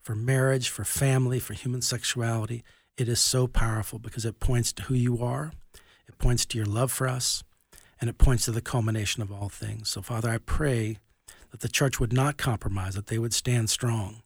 for 0.00 0.16
marriage, 0.16 0.68
for 0.68 0.82
family, 0.82 1.38
for 1.38 1.54
human 1.54 1.80
sexuality. 1.80 2.64
It 2.96 3.08
is 3.08 3.20
so 3.20 3.46
powerful 3.46 4.00
because 4.00 4.24
it 4.24 4.40
points 4.40 4.72
to 4.72 4.82
who 4.82 4.94
you 4.94 5.22
are, 5.22 5.52
it 6.08 6.18
points 6.18 6.44
to 6.46 6.58
your 6.58 6.66
love 6.66 6.90
for 6.90 7.06
us, 7.06 7.44
and 8.00 8.10
it 8.10 8.18
points 8.18 8.46
to 8.46 8.50
the 8.50 8.60
culmination 8.60 9.22
of 9.22 9.30
all 9.30 9.48
things. 9.48 9.90
So, 9.90 10.02
Father, 10.02 10.28
I 10.28 10.38
pray 10.38 10.98
that 11.50 11.60
the 11.60 11.68
church 11.68 11.98
would 11.98 12.12
not 12.12 12.36
compromise, 12.36 12.94
that 12.94 13.06
they 13.06 13.18
would 13.18 13.34
stand 13.34 13.70
strong, 13.70 14.22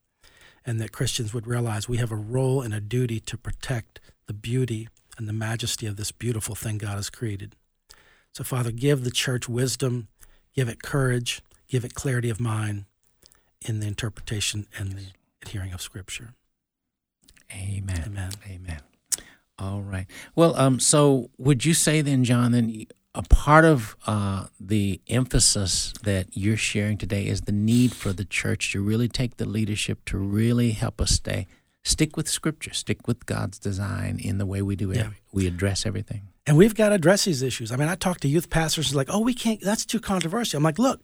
and 0.64 0.80
that 0.80 0.92
Christians 0.92 1.32
would 1.32 1.46
realize 1.46 1.88
we 1.88 1.98
have 1.98 2.12
a 2.12 2.16
role 2.16 2.61
and 2.62 2.74
a 2.74 2.80
duty 2.80 3.20
to 3.20 3.37
protect 3.37 4.00
the 4.26 4.32
beauty 4.32 4.88
and 5.18 5.28
the 5.28 5.32
majesty 5.32 5.87
of 5.87 5.96
this 5.96 6.12
beautiful 6.12 6.54
thing 6.54 6.78
God 6.78 6.96
has 6.96 7.11
created. 7.11 7.54
So, 8.32 8.44
Father, 8.44 8.70
give 8.70 9.04
the 9.04 9.11
church 9.11 9.48
wisdom, 9.48 10.08
give 10.54 10.68
it 10.68 10.82
courage, 10.82 11.42
give 11.68 11.85
it 11.85 11.94
clarity 11.94 12.30
of 12.30 12.40
mind 12.40 12.87
in 13.61 13.80
the 13.80 13.87
interpretation 13.87 14.66
and 14.78 14.92
the 14.92 15.06
adhering 15.42 15.72
of 15.72 15.82
Scripture. 15.82 16.35
Amen. 17.52 18.04
Amen. 18.06 18.30
Amen. 18.48 18.80
All 19.58 19.82
right. 19.82 20.06
Well, 20.35 20.56
um, 20.56 20.80
so 20.80 21.30
would 21.38 21.64
you 21.64 21.74
say 21.74 22.00
then, 22.00 22.24
John, 22.24 22.52
then 22.52 22.87
a 23.14 23.22
part 23.22 23.64
of 23.64 23.96
uh, 24.07 24.46
the 24.59 25.01
emphasis 25.09 25.92
that 26.03 26.29
you're 26.33 26.57
sharing 26.57 26.96
today 26.96 27.27
is 27.27 27.42
the 27.42 27.53
need 27.53 27.92
for 27.92 28.12
the 28.12 28.25
church 28.25 28.72
to 28.72 28.83
really 28.83 29.09
take 29.09 29.37
the 29.37 29.46
leadership 29.46 30.05
to 30.07 30.18
really 30.18 30.70
help 30.70 31.01
us 31.01 31.11
stay 31.11 31.46
stick 31.83 32.16
with 32.16 32.29
Scripture, 32.29 32.72
stick 32.72 33.07
with 33.07 33.27
God's 33.27 33.59
design 33.59 34.18
in 34.22 34.38
the 34.38 34.46
way 34.46 34.62
we 34.62 34.77
do 34.77 34.90
it. 34.90 34.98
Yeah. 34.98 35.11
We 35.33 35.46
address 35.46 35.85
everything. 35.85 36.22
And 36.46 36.57
we've 36.57 36.75
got 36.75 36.90
to 36.90 36.96
address 36.96 37.25
these 37.25 37.42
issues. 37.42 37.70
I 37.70 37.77
mean, 37.77 37.88
I 37.88 37.94
talk 37.94 38.20
to 38.20 38.29
youth 38.29 38.51
pastors 38.51 38.88
and 38.88 38.96
like, 38.96 39.09
"Oh, 39.11 39.20
we 39.20 39.35
can't. 39.35 39.61
That's 39.61 39.87
too 39.87 40.01
controversial." 40.01 40.59
I'm 40.59 40.64
like, 40.64 40.79
"Look, 40.79 41.01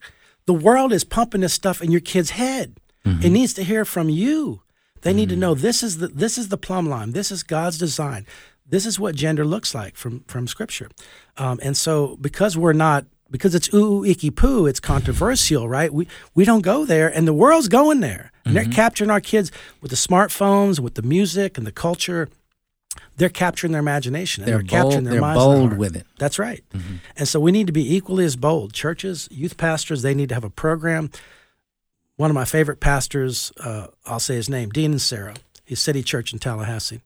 the 0.46 0.54
world 0.54 0.92
is 0.92 1.04
pumping 1.04 1.42
this 1.42 1.52
stuff 1.52 1.80
in 1.80 1.92
your 1.92 2.00
kid's 2.00 2.30
head. 2.30 2.80
Mm-hmm. 3.04 3.24
It 3.24 3.30
needs 3.30 3.54
to 3.54 3.62
hear 3.62 3.84
from 3.84 4.08
you. 4.08 4.62
They 5.02 5.10
mm-hmm. 5.10 5.16
need 5.16 5.28
to 5.28 5.34
mm-hmm. 5.34 5.40
know 5.42 5.54
this 5.54 5.82
is 5.82 5.98
the 5.98 6.08
this 6.08 6.38
is 6.38 6.48
the 6.48 6.58
plumb 6.58 6.88
line. 6.88 7.12
This 7.12 7.30
is 7.30 7.44
God's 7.44 7.78
design. 7.78 8.26
This 8.68 8.84
is 8.84 9.00
what 9.00 9.14
gender 9.14 9.44
looks 9.44 9.74
like 9.74 9.96
from 9.96 10.20
from 10.26 10.46
Scripture. 10.46 10.90
Um, 11.36 11.58
and 11.62 11.76
so, 11.76 12.16
because 12.20 12.56
we're 12.56 12.72
not 12.72 13.06
because 13.30 13.54
it's 13.54 13.72
ooh, 13.72 14.04
icky 14.04 14.30
poo, 14.30 14.66
it's 14.66 14.80
controversial, 14.80 15.68
right? 15.68 15.92
We 15.92 16.08
we 16.34 16.44
don't 16.44 16.62
go 16.62 16.84
there, 16.84 17.08
and 17.08 17.26
the 17.26 17.32
world's 17.32 17.68
going 17.68 18.00
there, 18.00 18.32
and 18.44 18.54
mm-hmm. 18.54 18.64
they're 18.64 18.74
capturing 18.74 19.10
our 19.10 19.20
kids 19.20 19.50
with 19.80 19.90
the 19.90 19.96
smartphones, 19.96 20.80
with 20.80 20.94
the 20.94 21.02
music 21.02 21.58
and 21.58 21.66
the 21.66 21.72
culture. 21.72 22.28
They're 23.16 23.28
capturing 23.28 23.72
their 23.72 23.80
imagination. 23.80 24.44
they're, 24.44 24.58
they're 24.58 24.62
bold, 24.62 24.70
capturing 24.70 25.04
their 25.04 25.12
they're 25.14 25.20
minds. 25.20 25.44
bold 25.44 25.76
with 25.76 25.96
it. 25.96 26.06
That's 26.18 26.38
right. 26.38 26.62
Mm-hmm. 26.72 26.96
And 27.16 27.28
so 27.28 27.40
we 27.40 27.50
need 27.50 27.66
to 27.66 27.72
be 27.72 27.96
equally 27.96 28.24
as 28.24 28.36
bold. 28.36 28.72
Churches, 28.72 29.28
youth 29.30 29.56
pastors, 29.56 30.02
they 30.02 30.14
need 30.14 30.28
to 30.28 30.34
have 30.36 30.44
a 30.44 30.50
program. 30.50 31.10
One 32.16 32.30
of 32.30 32.34
my 32.34 32.44
favorite 32.44 32.78
pastors, 32.78 33.52
uh, 33.60 33.88
I'll 34.06 34.20
say 34.20 34.36
his 34.36 34.48
name, 34.48 34.70
Dean 34.70 34.94
Inserra. 34.94 35.36
He's 35.64 35.80
City 35.80 36.02
Church 36.02 36.32
in 36.32 36.38
Tallahassee. 36.38 37.00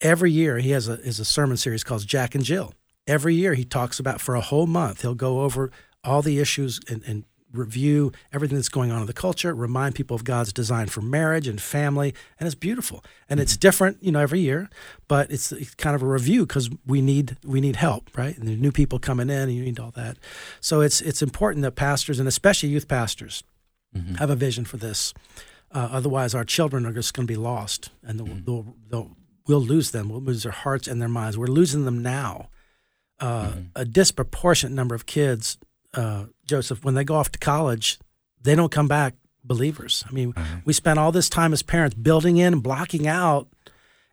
Every 0.00 0.30
year 0.30 0.58
he 0.58 0.70
has 0.70 0.88
a, 0.88 0.96
has 0.96 1.20
a 1.20 1.24
sermon 1.24 1.56
series 1.56 1.84
called 1.84 2.06
Jack 2.06 2.34
and 2.34 2.44
Jill 2.44 2.74
every 3.06 3.34
year 3.34 3.54
he 3.54 3.64
talks 3.64 3.98
about 3.98 4.20
for 4.20 4.34
a 4.34 4.40
whole 4.40 4.66
month. 4.66 5.02
He'll 5.02 5.14
go 5.14 5.42
over 5.42 5.70
all 6.02 6.22
the 6.22 6.38
issues 6.38 6.80
and, 6.88 7.02
and 7.04 7.24
review 7.52 8.10
everything 8.32 8.56
that's 8.56 8.68
going 8.68 8.90
on 8.90 9.00
in 9.00 9.06
the 9.06 9.12
culture, 9.12 9.54
remind 9.54 9.94
people 9.94 10.14
of 10.16 10.24
God's 10.24 10.52
design 10.52 10.88
for 10.88 11.00
marriage 11.00 11.46
and 11.46 11.60
family, 11.60 12.12
and 12.40 12.46
it's 12.46 12.56
beautiful. 12.56 13.04
And 13.28 13.38
it's 13.38 13.56
different, 13.56 14.02
you 14.02 14.10
know, 14.10 14.18
every 14.18 14.40
year, 14.40 14.68
but 15.06 15.30
it's, 15.30 15.52
it's 15.52 15.74
kind 15.76 15.94
of 15.94 16.02
a 16.02 16.06
review 16.06 16.46
because 16.46 16.68
we 16.84 17.00
need 17.00 17.36
we 17.44 17.60
need 17.60 17.76
help, 17.76 18.16
right? 18.16 18.36
And 18.36 18.48
the 18.48 18.56
new 18.56 18.72
people 18.72 18.98
coming 18.98 19.30
in, 19.30 19.42
and 19.42 19.54
you 19.54 19.62
need 19.62 19.78
all 19.78 19.92
that. 19.92 20.18
So 20.60 20.80
it's 20.80 21.00
it's 21.00 21.22
important 21.22 21.62
that 21.62 21.72
pastors 21.72 22.18
and 22.18 22.28
especially 22.28 22.70
youth 22.70 22.88
pastors 22.88 23.44
mm-hmm. 23.96 24.16
have 24.16 24.30
a 24.30 24.36
vision 24.36 24.64
for 24.64 24.76
this. 24.76 25.14
Uh, 25.70 25.88
otherwise, 25.90 26.34
our 26.34 26.44
children 26.44 26.86
are 26.86 26.92
just 26.92 27.14
going 27.14 27.26
to 27.26 27.32
be 27.32 27.38
lost, 27.38 27.90
and 28.02 28.18
they'll, 28.18 28.26
mm-hmm. 28.28 28.44
they'll, 28.44 28.76
they'll, 28.88 29.16
we'll 29.46 29.60
lose 29.60 29.90
them. 29.90 30.08
We'll 30.08 30.20
lose 30.20 30.42
their 30.42 30.52
hearts 30.52 30.88
and 30.88 31.00
their 31.00 31.08
minds. 31.08 31.36
We're 31.36 31.46
losing 31.46 31.84
them 31.84 32.02
now 32.02 32.48
uh, 33.20 33.48
mm-hmm. 33.48 33.60
a 33.76 33.84
disproportionate 33.84 34.74
number 34.74 34.94
of 34.94 35.06
kids, 35.06 35.58
uh, 35.94 36.26
Joseph, 36.46 36.84
when 36.84 36.94
they 36.94 37.04
go 37.04 37.14
off 37.14 37.30
to 37.32 37.38
college, 37.38 37.98
they 38.42 38.54
don't 38.54 38.72
come 38.72 38.88
back 38.88 39.14
believers. 39.42 40.04
I 40.08 40.12
mean, 40.12 40.32
mm-hmm. 40.32 40.58
we 40.64 40.72
spend 40.72 40.98
all 40.98 41.12
this 41.12 41.28
time 41.28 41.52
as 41.52 41.62
parents 41.62 41.94
building 41.94 42.36
in 42.36 42.54
and 42.54 42.62
blocking 42.62 43.06
out, 43.06 43.48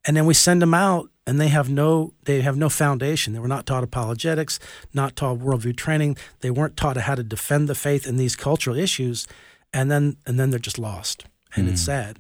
and 0.06 0.16
then 0.16 0.26
we 0.26 0.34
send 0.34 0.62
them 0.62 0.74
out 0.74 1.10
and 1.28 1.40
they 1.40 1.50
have 1.50 1.70
no 1.70 2.14
they 2.26 2.42
have 2.42 2.58
no 2.58 2.70
foundation. 2.70 3.34
They 3.34 3.40
were 3.40 3.48
not 3.48 3.66
taught 3.66 3.84
apologetics, 3.84 4.60
not 4.94 5.16
taught 5.16 5.40
worldview 5.40 5.76
training. 5.76 6.18
They 6.40 6.50
weren't 6.50 6.78
taught 6.78 6.98
how 6.98 7.16
to 7.16 7.24
defend 7.24 7.68
the 7.68 7.76
faith 7.76 8.08
in 8.08 8.18
these 8.18 8.36
cultural 8.36 8.78
issues, 8.78 9.28
and 9.74 9.92
then 9.92 10.18
and 10.26 10.40
then 10.40 10.50
they're 10.50 10.60
just 10.60 10.80
lost, 10.80 11.26
and 11.56 11.66
mm-hmm. 11.66 11.74
it's 11.74 11.84
sad. 11.84 12.20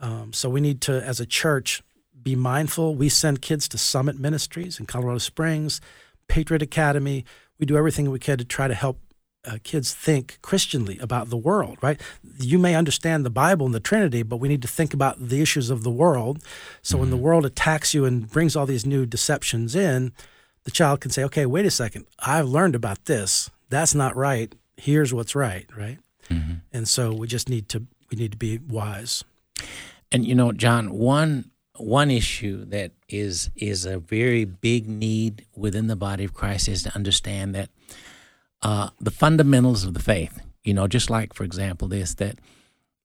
Um, 0.00 0.32
so 0.32 0.48
we 0.48 0.60
need 0.60 0.80
to, 0.82 1.02
as 1.04 1.18
a 1.18 1.26
church, 1.26 1.82
be 2.22 2.34
mindful. 2.36 2.94
We 2.94 3.08
send 3.08 3.42
kids 3.42 3.68
to 3.68 3.78
Summit 3.78 4.18
Ministries 4.18 4.78
in 4.78 4.86
Colorado 4.86 5.18
Springs. 5.18 5.80
Patriot 6.28 6.62
Academy. 6.62 7.24
We 7.58 7.66
do 7.66 7.76
everything 7.76 8.10
we 8.10 8.18
can 8.18 8.38
to 8.38 8.44
try 8.44 8.68
to 8.68 8.74
help 8.74 9.00
uh, 9.44 9.58
kids 9.64 9.94
think 9.94 10.38
Christianly 10.42 10.98
about 10.98 11.30
the 11.30 11.36
world, 11.36 11.78
right? 11.80 12.00
You 12.38 12.58
may 12.58 12.74
understand 12.74 13.24
the 13.24 13.30
Bible 13.30 13.66
and 13.66 13.74
the 13.74 13.80
Trinity, 13.80 14.22
but 14.22 14.36
we 14.36 14.48
need 14.48 14.62
to 14.62 14.68
think 14.68 14.92
about 14.92 15.28
the 15.28 15.40
issues 15.40 15.70
of 15.70 15.82
the 15.82 15.90
world. 15.90 16.44
So 16.82 16.94
mm-hmm. 16.94 17.00
when 17.00 17.10
the 17.10 17.16
mm-hmm. 17.16 17.24
world 17.24 17.46
attacks 17.46 17.94
you 17.94 18.04
and 18.04 18.30
brings 18.30 18.54
all 18.54 18.66
these 18.66 18.86
new 18.86 19.06
deceptions 19.06 19.74
in, 19.74 20.12
the 20.64 20.70
child 20.70 21.00
can 21.00 21.10
say, 21.10 21.24
okay, 21.24 21.46
wait 21.46 21.66
a 21.66 21.70
second, 21.70 22.06
I've 22.18 22.48
learned 22.48 22.74
about 22.74 23.06
this. 23.06 23.50
That's 23.70 23.94
not 23.94 24.16
right. 24.16 24.54
Here's 24.76 25.14
what's 25.14 25.34
right, 25.34 25.66
right? 25.76 25.98
Mm-hmm. 26.28 26.54
And 26.72 26.88
so 26.88 27.12
we 27.12 27.26
just 27.26 27.48
need 27.48 27.68
to 27.70 27.86
we 28.10 28.16
need 28.16 28.32
to 28.32 28.38
be 28.38 28.58
wise. 28.58 29.24
And 30.12 30.26
you 30.26 30.34
know, 30.34 30.52
John, 30.52 30.90
one 30.90 31.50
one 31.78 32.10
issue 32.10 32.64
that 32.66 32.92
is 33.08 33.50
is 33.56 33.86
a 33.86 33.98
very 33.98 34.44
big 34.44 34.88
need 34.88 35.46
within 35.56 35.86
the 35.86 35.96
body 35.96 36.24
of 36.24 36.34
Christ 36.34 36.68
is 36.68 36.82
to 36.82 36.94
understand 36.94 37.54
that 37.54 37.70
uh, 38.62 38.90
the 39.00 39.10
fundamentals 39.10 39.84
of 39.84 39.94
the 39.94 40.00
faith 40.00 40.40
You 40.68 40.74
know, 40.74 40.86
just 40.86 41.08
like, 41.08 41.32
for 41.32 41.44
example, 41.44 41.88
this, 41.88 42.14
that 42.16 42.38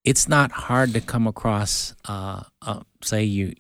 it's 0.04 0.28
not 0.28 0.52
hard 0.52 0.94
to 0.94 1.00
come 1.00 1.28
across, 1.28 1.96
uh, 2.04 2.44
uh, 2.62 2.82
say, 3.02 3.24
you 3.24 3.54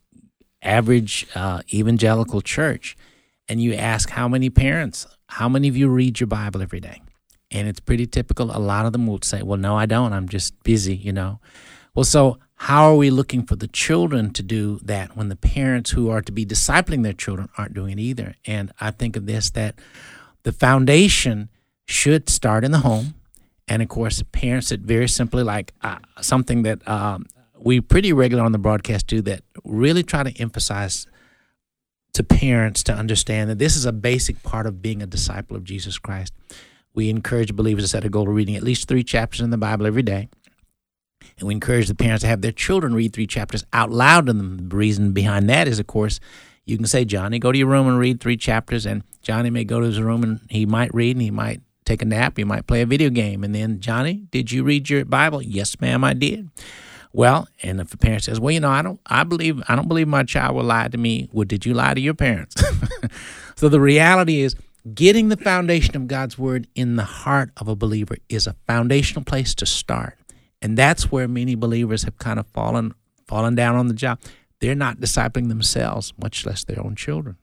average 0.61 1.25
uh, 1.35 1.61
evangelical 1.73 2.41
church, 2.41 2.97
and 3.47 3.61
you 3.61 3.73
ask 3.73 4.09
how 4.09 4.27
many 4.27 4.49
parents, 4.49 5.07
how 5.27 5.47
many 5.47 5.69
of 5.69 5.77
you 5.77 5.87
read 5.87 6.19
your 6.19 6.27
Bible 6.27 6.61
every 6.61 6.81
day? 6.81 7.01
And 7.49 7.67
it's 7.67 7.79
pretty 7.79 8.07
typical. 8.07 8.51
A 8.51 8.59
lot 8.59 8.85
of 8.85 8.91
them 8.91 9.07
will 9.07 9.21
say, 9.21 9.41
well, 9.41 9.59
no, 9.59 9.77
I 9.77 9.85
don't. 9.85 10.11
I'm 10.11 10.27
just 10.27 10.61
busy, 10.63 10.95
you 10.95 11.13
know. 11.13 11.39
Well, 11.95 12.03
so 12.03 12.39
how 12.63 12.85
are 12.85 12.95
we 12.95 13.09
looking 13.09 13.45
for 13.45 13.57
the 13.57 13.67
children 13.67 14.31
to 14.31 14.41
do 14.41 14.79
that 14.83 15.17
when 15.17 15.27
the 15.27 15.35
parents 15.35 15.91
who 15.91 16.09
are 16.09 16.21
to 16.21 16.31
be 16.31 16.45
discipling 16.45 17.03
their 17.03 17.11
children 17.11 17.49
aren't 17.57 17.73
doing 17.73 17.99
it 17.99 18.01
either? 18.01 18.35
And 18.45 18.71
I 18.79 18.89
think 18.89 19.17
of 19.17 19.25
this 19.25 19.49
that 19.49 19.75
the 20.43 20.53
foundation 20.53 21.49
should 21.89 22.29
start 22.29 22.63
in 22.63 22.71
the 22.71 22.79
home. 22.79 23.15
And 23.67 23.81
of 23.81 23.89
course, 23.89 24.23
parents 24.31 24.69
that 24.69 24.79
very 24.79 25.09
simply 25.09 25.43
like 25.43 25.73
uh, 25.81 25.97
something 26.21 26.63
that 26.63 26.87
um, 26.87 27.25
we 27.59 27.81
pretty 27.81 28.13
regular 28.13 28.45
on 28.45 28.53
the 28.53 28.57
broadcast 28.57 29.07
do 29.07 29.21
that 29.23 29.41
really 29.65 30.01
try 30.01 30.23
to 30.23 30.31
emphasize 30.41 31.05
to 32.13 32.23
parents 32.23 32.81
to 32.83 32.93
understand 32.93 33.49
that 33.49 33.59
this 33.59 33.75
is 33.75 33.85
a 33.85 33.91
basic 33.91 34.41
part 34.41 34.67
of 34.67 34.81
being 34.81 35.01
a 35.01 35.05
disciple 35.05 35.57
of 35.57 35.65
Jesus 35.65 35.97
Christ. 35.97 36.31
We 36.93 37.09
encourage 37.09 37.53
believers 37.53 37.83
to 37.83 37.87
set 37.89 38.05
a 38.05 38.09
goal 38.09 38.29
of 38.29 38.35
reading 38.35 38.55
at 38.55 38.63
least 38.63 38.87
three 38.87 39.03
chapters 39.03 39.41
in 39.41 39.49
the 39.49 39.57
Bible 39.57 39.85
every 39.85 40.03
day. 40.03 40.29
And 41.39 41.47
we 41.47 41.53
encourage 41.53 41.87
the 41.87 41.95
parents 41.95 42.21
to 42.21 42.27
have 42.27 42.41
their 42.41 42.51
children 42.51 42.93
read 42.93 43.13
three 43.13 43.27
chapters 43.27 43.65
out 43.73 43.91
loud 43.91 44.27
to 44.27 44.33
them. 44.33 44.69
The 44.69 44.75
reason 44.75 45.13
behind 45.13 45.49
that 45.49 45.67
is, 45.67 45.79
of 45.79 45.87
course, 45.87 46.19
you 46.65 46.77
can 46.77 46.85
say, 46.85 47.05
Johnny, 47.05 47.39
go 47.39 47.51
to 47.51 47.57
your 47.57 47.67
room 47.67 47.87
and 47.87 47.99
read 47.99 48.19
three 48.19 48.37
chapters. 48.37 48.85
And 48.85 49.03
Johnny 49.21 49.49
may 49.49 49.63
go 49.63 49.79
to 49.79 49.85
his 49.85 50.01
room 50.01 50.23
and 50.23 50.39
he 50.49 50.65
might 50.65 50.93
read 50.93 51.15
and 51.15 51.21
he 51.21 51.31
might 51.31 51.61
take 51.85 52.01
a 52.01 52.05
nap. 52.05 52.37
He 52.37 52.43
might 52.43 52.67
play 52.67 52.81
a 52.81 52.85
video 52.85 53.09
game. 53.09 53.43
And 53.43 53.53
then, 53.53 53.79
Johnny, 53.79 54.25
did 54.31 54.51
you 54.51 54.63
read 54.63 54.89
your 54.89 55.05
Bible? 55.05 55.41
Yes, 55.41 55.79
ma'am, 55.81 56.03
I 56.03 56.13
did. 56.13 56.49
Well, 57.13 57.47
and 57.61 57.79
if 57.79 57.93
a 57.93 57.97
parent 57.97 58.23
says, 58.23 58.39
"Well, 58.39 58.51
you 58.51 58.59
know, 58.59 58.71
I 58.71 58.81
don't, 58.81 58.99
I 59.05 59.23
believe, 59.23 59.61
I 59.69 59.75
don't 59.75 59.87
believe 59.87 60.07
my 60.07 60.23
child 60.23 60.55
will 60.55 60.63
lie 60.63 60.87
to 60.87 60.97
me," 60.97 61.29
well, 61.31 61.45
did 61.45 61.63
you 61.63 61.75
lie 61.75 61.93
to 61.93 62.01
your 62.01 62.15
parents? 62.15 62.55
so 63.55 63.69
the 63.69 63.79
reality 63.79 64.41
is, 64.41 64.55
getting 64.95 65.29
the 65.29 65.37
foundation 65.37 65.95
of 65.95 66.07
God's 66.07 66.39
word 66.39 66.67
in 66.73 66.95
the 66.95 67.03
heart 67.03 67.51
of 67.57 67.67
a 67.67 67.75
believer 67.75 68.17
is 68.29 68.47
a 68.47 68.55
foundational 68.65 69.23
place 69.23 69.53
to 69.55 69.67
start. 69.67 70.17
And 70.63 70.77
that's 70.77 71.11
where 71.11 71.27
many 71.27 71.53
believers 71.53 72.03
have 72.03 72.17
kind 72.17 72.39
of 72.39 72.47
fallen 72.47 72.95
fallen 73.27 73.53
down 73.53 73.75
on 73.75 73.87
the 73.87 73.93
job. 73.93 74.19
They're 74.59 74.75
not 74.75 74.97
discipling 74.97 75.49
themselves, 75.49 76.13
much 76.21 76.45
less 76.45 76.63
their 76.63 76.83
own 76.83 76.95
children. 76.95 77.37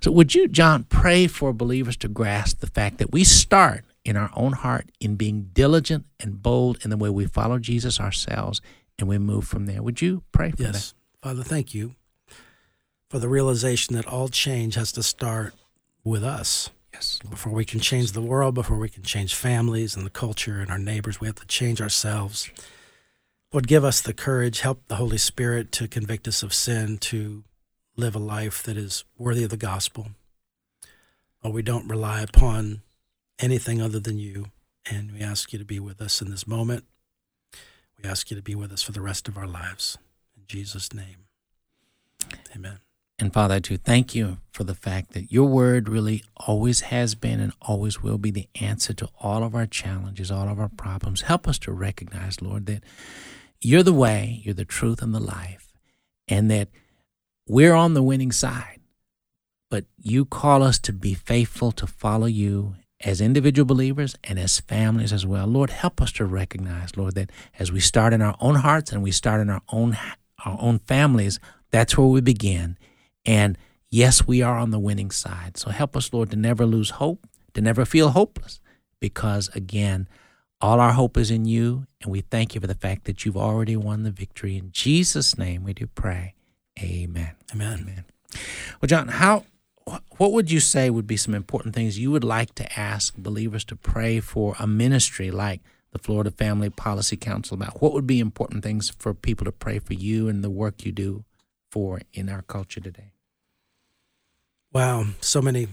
So 0.00 0.12
would 0.12 0.34
you, 0.34 0.46
John, 0.46 0.84
pray 0.84 1.26
for 1.26 1.52
believers 1.52 1.96
to 1.98 2.08
grasp 2.08 2.60
the 2.60 2.68
fact 2.68 2.98
that 2.98 3.10
we 3.12 3.24
start 3.24 3.84
in 4.04 4.16
our 4.16 4.30
own 4.36 4.52
heart 4.52 4.90
in 5.00 5.16
being 5.16 5.50
diligent 5.52 6.06
and 6.20 6.40
bold 6.42 6.78
in 6.84 6.90
the 6.90 6.96
way 6.96 7.10
we 7.10 7.26
follow 7.26 7.58
Jesus 7.58 7.98
ourselves 7.98 8.60
and 8.98 9.08
we 9.08 9.18
move 9.18 9.46
from 9.46 9.66
there. 9.66 9.82
Would 9.82 10.00
you 10.00 10.22
pray 10.30 10.52
for 10.52 10.62
yes. 10.62 10.92
that? 11.22 11.28
Father, 11.28 11.42
thank 11.42 11.74
you 11.74 11.96
for 13.10 13.18
the 13.18 13.28
realization 13.28 13.96
that 13.96 14.06
all 14.06 14.28
change 14.28 14.76
has 14.76 14.92
to 14.92 15.02
start 15.02 15.54
with 16.04 16.22
us. 16.22 16.70
Before 17.28 17.52
we 17.52 17.64
can 17.64 17.80
change 17.80 18.12
the 18.12 18.22
world, 18.22 18.54
before 18.54 18.78
we 18.78 18.88
can 18.88 19.02
change 19.02 19.34
families 19.34 19.96
and 19.96 20.04
the 20.04 20.10
culture 20.10 20.60
and 20.60 20.70
our 20.70 20.78
neighbors, 20.78 21.20
we 21.20 21.26
have 21.26 21.36
to 21.36 21.46
change 21.46 21.80
ourselves. 21.80 22.50
Lord, 23.52 23.66
give 23.66 23.84
us 23.84 24.00
the 24.00 24.12
courage, 24.12 24.60
help 24.60 24.86
the 24.88 24.96
Holy 24.96 25.18
Spirit 25.18 25.72
to 25.72 25.88
convict 25.88 26.28
us 26.28 26.42
of 26.42 26.52
sin, 26.52 26.98
to 26.98 27.44
live 27.96 28.14
a 28.14 28.20
life 28.20 28.62
that 28.64 28.76
is 28.76 29.04
worthy 29.16 29.44
of 29.44 29.50
the 29.50 29.56
gospel. 29.56 30.08
Or 31.42 31.52
we 31.52 31.62
don't 31.62 31.88
rely 31.88 32.20
upon 32.20 32.82
anything 33.38 33.80
other 33.80 34.00
than 34.00 34.18
you. 34.18 34.46
And 34.90 35.12
we 35.12 35.20
ask 35.20 35.52
you 35.52 35.58
to 35.58 35.64
be 35.64 35.80
with 35.80 36.00
us 36.00 36.20
in 36.20 36.30
this 36.30 36.46
moment. 36.46 36.84
We 38.02 38.08
ask 38.08 38.30
you 38.30 38.36
to 38.36 38.42
be 38.42 38.54
with 38.54 38.72
us 38.72 38.82
for 38.82 38.92
the 38.92 39.00
rest 39.00 39.28
of 39.28 39.36
our 39.36 39.46
lives. 39.46 39.98
In 40.36 40.42
Jesus' 40.46 40.92
name, 40.92 41.26
amen. 42.54 42.87
And 43.18 43.32
Father, 43.32 43.56
I 43.56 43.58
do 43.58 43.76
thank 43.76 44.14
you 44.14 44.38
for 44.52 44.62
the 44.62 44.76
fact 44.76 45.12
that 45.12 45.32
your 45.32 45.48
word 45.48 45.88
really 45.88 46.22
always 46.36 46.82
has 46.82 47.16
been 47.16 47.40
and 47.40 47.52
always 47.60 48.00
will 48.00 48.18
be 48.18 48.30
the 48.30 48.48
answer 48.60 48.92
to 48.94 49.08
all 49.20 49.42
of 49.42 49.56
our 49.56 49.66
challenges, 49.66 50.30
all 50.30 50.48
of 50.48 50.60
our 50.60 50.68
problems. 50.68 51.22
Help 51.22 51.48
us 51.48 51.58
to 51.60 51.72
recognize, 51.72 52.40
Lord, 52.40 52.66
that 52.66 52.84
you're 53.60 53.82
the 53.82 53.92
way, 53.92 54.40
you're 54.44 54.54
the 54.54 54.64
truth, 54.64 55.02
and 55.02 55.12
the 55.12 55.20
life, 55.20 55.72
and 56.28 56.48
that 56.50 56.68
we're 57.48 57.74
on 57.74 57.94
the 57.94 58.04
winning 58.04 58.30
side. 58.30 58.78
But 59.68 59.86
you 60.00 60.24
call 60.24 60.62
us 60.62 60.78
to 60.80 60.92
be 60.92 61.14
faithful, 61.14 61.72
to 61.72 61.88
follow 61.88 62.26
you 62.26 62.76
as 63.00 63.20
individual 63.20 63.66
believers 63.66 64.16
and 64.22 64.38
as 64.38 64.60
families 64.60 65.12
as 65.12 65.26
well. 65.26 65.46
Lord, 65.48 65.70
help 65.70 66.00
us 66.00 66.12
to 66.12 66.24
recognize, 66.24 66.96
Lord, 66.96 67.16
that 67.16 67.30
as 67.58 67.72
we 67.72 67.80
start 67.80 68.12
in 68.12 68.22
our 68.22 68.36
own 68.40 68.56
hearts 68.56 68.92
and 68.92 69.02
we 69.02 69.10
start 69.10 69.40
in 69.40 69.50
our 69.50 69.62
own 69.70 69.96
our 70.44 70.56
own 70.60 70.78
families, 70.78 71.40
that's 71.72 71.98
where 71.98 72.06
we 72.06 72.20
begin 72.20 72.78
and 73.24 73.58
yes, 73.90 74.26
we 74.26 74.42
are 74.42 74.58
on 74.58 74.70
the 74.70 74.78
winning 74.78 75.10
side. 75.10 75.56
So 75.56 75.70
help 75.70 75.96
us, 75.96 76.12
Lord, 76.12 76.30
to 76.30 76.36
never 76.36 76.66
lose 76.66 76.90
hope, 76.90 77.26
to 77.54 77.60
never 77.60 77.84
feel 77.84 78.10
hopeless, 78.10 78.60
because 79.00 79.48
again, 79.54 80.08
all 80.60 80.80
our 80.80 80.92
hope 80.92 81.16
is 81.16 81.30
in 81.30 81.44
you, 81.44 81.86
and 82.02 82.10
we 82.10 82.20
thank 82.20 82.54
you 82.54 82.60
for 82.60 82.66
the 82.66 82.74
fact 82.74 83.04
that 83.04 83.24
you've 83.24 83.36
already 83.36 83.76
won 83.76 84.02
the 84.02 84.10
victory. 84.10 84.56
In 84.56 84.72
Jesus' 84.72 85.38
name, 85.38 85.62
we 85.62 85.72
do 85.72 85.86
pray. 85.86 86.34
Amen. 86.80 87.32
Amen. 87.52 87.80
Amen. 87.80 88.04
Well, 88.80 88.88
John, 88.88 89.08
how 89.08 89.44
what 90.18 90.32
would 90.32 90.50
you 90.50 90.60
say 90.60 90.90
would 90.90 91.06
be 91.06 91.16
some 91.16 91.34
important 91.34 91.74
things 91.74 91.98
you 91.98 92.10
would 92.10 92.24
like 92.24 92.54
to 92.56 92.78
ask 92.78 93.16
believers 93.16 93.64
to 93.64 93.76
pray 93.76 94.20
for 94.20 94.54
a 94.58 94.66
ministry 94.66 95.30
like 95.30 95.62
the 95.92 95.98
Florida 95.98 96.30
Family 96.30 96.70
Policy 96.70 97.16
Council 97.16 97.54
about? 97.54 97.80
What 97.80 97.92
would 97.92 98.06
be 98.06 98.20
important 98.20 98.62
things 98.62 98.90
for 98.90 99.14
people 99.14 99.44
to 99.44 99.52
pray 99.52 99.78
for 99.78 99.94
you 99.94 100.28
and 100.28 100.44
the 100.44 100.50
work 100.50 100.84
you 100.84 100.92
do 100.92 101.24
for 101.70 102.00
in 102.12 102.28
our 102.28 102.42
culture 102.42 102.80
today? 102.80 103.12
Wow, 104.72 105.06
so 105.20 105.40
many, 105.40 105.68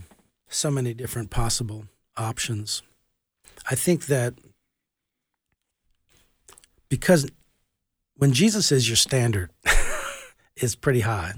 so 0.48 0.70
many 0.70 0.94
different 0.94 1.30
possible 1.30 1.86
options. 2.16 2.82
I 3.70 3.74
think 3.74 4.06
that 4.06 4.34
because 6.88 7.28
when 8.16 8.32
Jesus 8.32 8.72
is 8.72 8.88
your 8.88 8.96
standard, 8.96 9.50
is 10.56 10.74
pretty 10.74 11.00
high, 11.00 11.34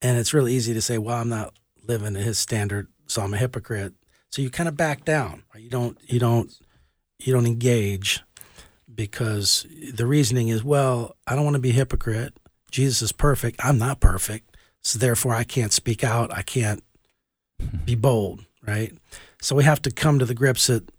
and 0.00 0.18
it's 0.18 0.32
really 0.32 0.54
easy 0.54 0.74
to 0.74 0.82
say, 0.82 0.98
"Well, 0.98 1.16
I'm 1.16 1.28
not 1.28 1.54
living 1.86 2.14
to 2.14 2.20
His 2.20 2.38
standard, 2.38 2.88
so 3.06 3.22
I'm 3.22 3.34
a 3.34 3.38
hypocrite." 3.38 3.94
So 4.30 4.42
you 4.42 4.50
kind 4.50 4.68
of 4.68 4.76
back 4.76 5.04
down. 5.04 5.42
You 5.56 5.70
don't. 5.70 5.98
You 6.06 6.20
don't. 6.20 6.52
You 7.18 7.32
don't 7.32 7.46
engage 7.46 8.22
because 8.92 9.66
the 9.92 10.06
reasoning 10.06 10.48
is, 10.48 10.62
"Well, 10.62 11.16
I 11.26 11.34
don't 11.34 11.44
want 11.44 11.54
to 11.54 11.60
be 11.60 11.70
a 11.70 11.74
hypocrite. 11.74 12.38
Jesus 12.70 13.02
is 13.02 13.12
perfect. 13.12 13.60
I'm 13.62 13.78
not 13.78 14.00
perfect. 14.00 14.56
So 14.82 14.98
therefore, 14.98 15.34
I 15.34 15.44
can't 15.44 15.72
speak 15.72 16.04
out. 16.04 16.32
I 16.32 16.42
can't 16.42 16.82
be 17.84 17.94
bold, 17.94 18.44
right? 18.66 18.92
So 19.40 19.56
we 19.56 19.64
have 19.64 19.82
to 19.82 19.90
come 19.90 20.18
to 20.18 20.24
the 20.24 20.34
grips 20.34 20.66
that 20.68 20.90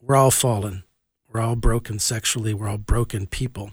we're 0.00 0.16
all 0.16 0.30
fallen. 0.30 0.84
We're 1.32 1.40
all 1.40 1.56
broken 1.56 1.98
sexually. 1.98 2.54
We're 2.54 2.68
all 2.68 2.78
broken 2.78 3.26
people. 3.26 3.72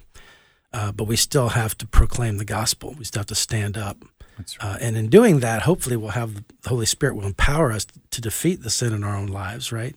Uh, 0.74 0.92
but 0.92 1.06
we 1.06 1.16
still 1.16 1.50
have 1.50 1.78
to 1.80 1.88
proclaim 1.88 2.38
the 2.38 2.46
gospel. 2.46 2.96
We 2.98 3.06
still 3.06 3.22
have 3.22 3.28
to 3.28 3.36
stand 3.36 3.78
up. 3.78 4.04
Right. 4.38 4.58
Uh, 4.60 4.78
and 4.80 4.96
in 4.96 5.10
doing 5.10 5.40
that, 5.40 5.64
hopefully, 5.64 5.96
we'll 5.96 6.12
have 6.12 6.36
the 6.36 6.70
Holy 6.70 6.86
Spirit 6.86 7.16
will 7.16 7.26
empower 7.26 7.72
us 7.72 7.88
to 8.12 8.22
defeat 8.22 8.62
the 8.62 8.70
sin 8.70 8.94
in 8.94 9.04
our 9.04 9.16
own 9.16 9.28
lives, 9.28 9.72
right? 9.72 9.96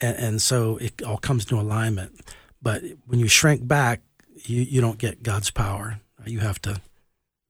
And, 0.00 0.16
and 0.16 0.42
so 0.42 0.76
it 0.76 1.02
all 1.02 1.16
comes 1.16 1.44
to 1.46 1.58
alignment. 1.58 2.20
But 2.60 2.82
when 3.06 3.20
you 3.20 3.28
shrink 3.28 3.66
back, 3.66 4.02
you, 4.44 4.62
you 4.62 4.80
don't 4.80 4.98
get 4.98 5.22
God's 5.22 5.50
power. 5.50 6.00
You 6.26 6.40
have 6.40 6.60
to 6.62 6.80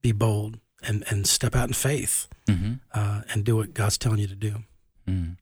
be 0.01 0.11
bold 0.11 0.59
and 0.81 1.03
and 1.09 1.27
step 1.27 1.55
out 1.55 1.67
in 1.67 1.73
faith 1.73 2.27
mm-hmm. 2.47 2.73
uh, 2.93 3.21
and 3.33 3.43
do 3.43 3.57
what 3.57 3.73
God's 3.73 3.97
telling 3.97 4.19
you 4.19 4.27
to 4.27 4.35
do. 4.35 4.55
Mm. 5.07 5.37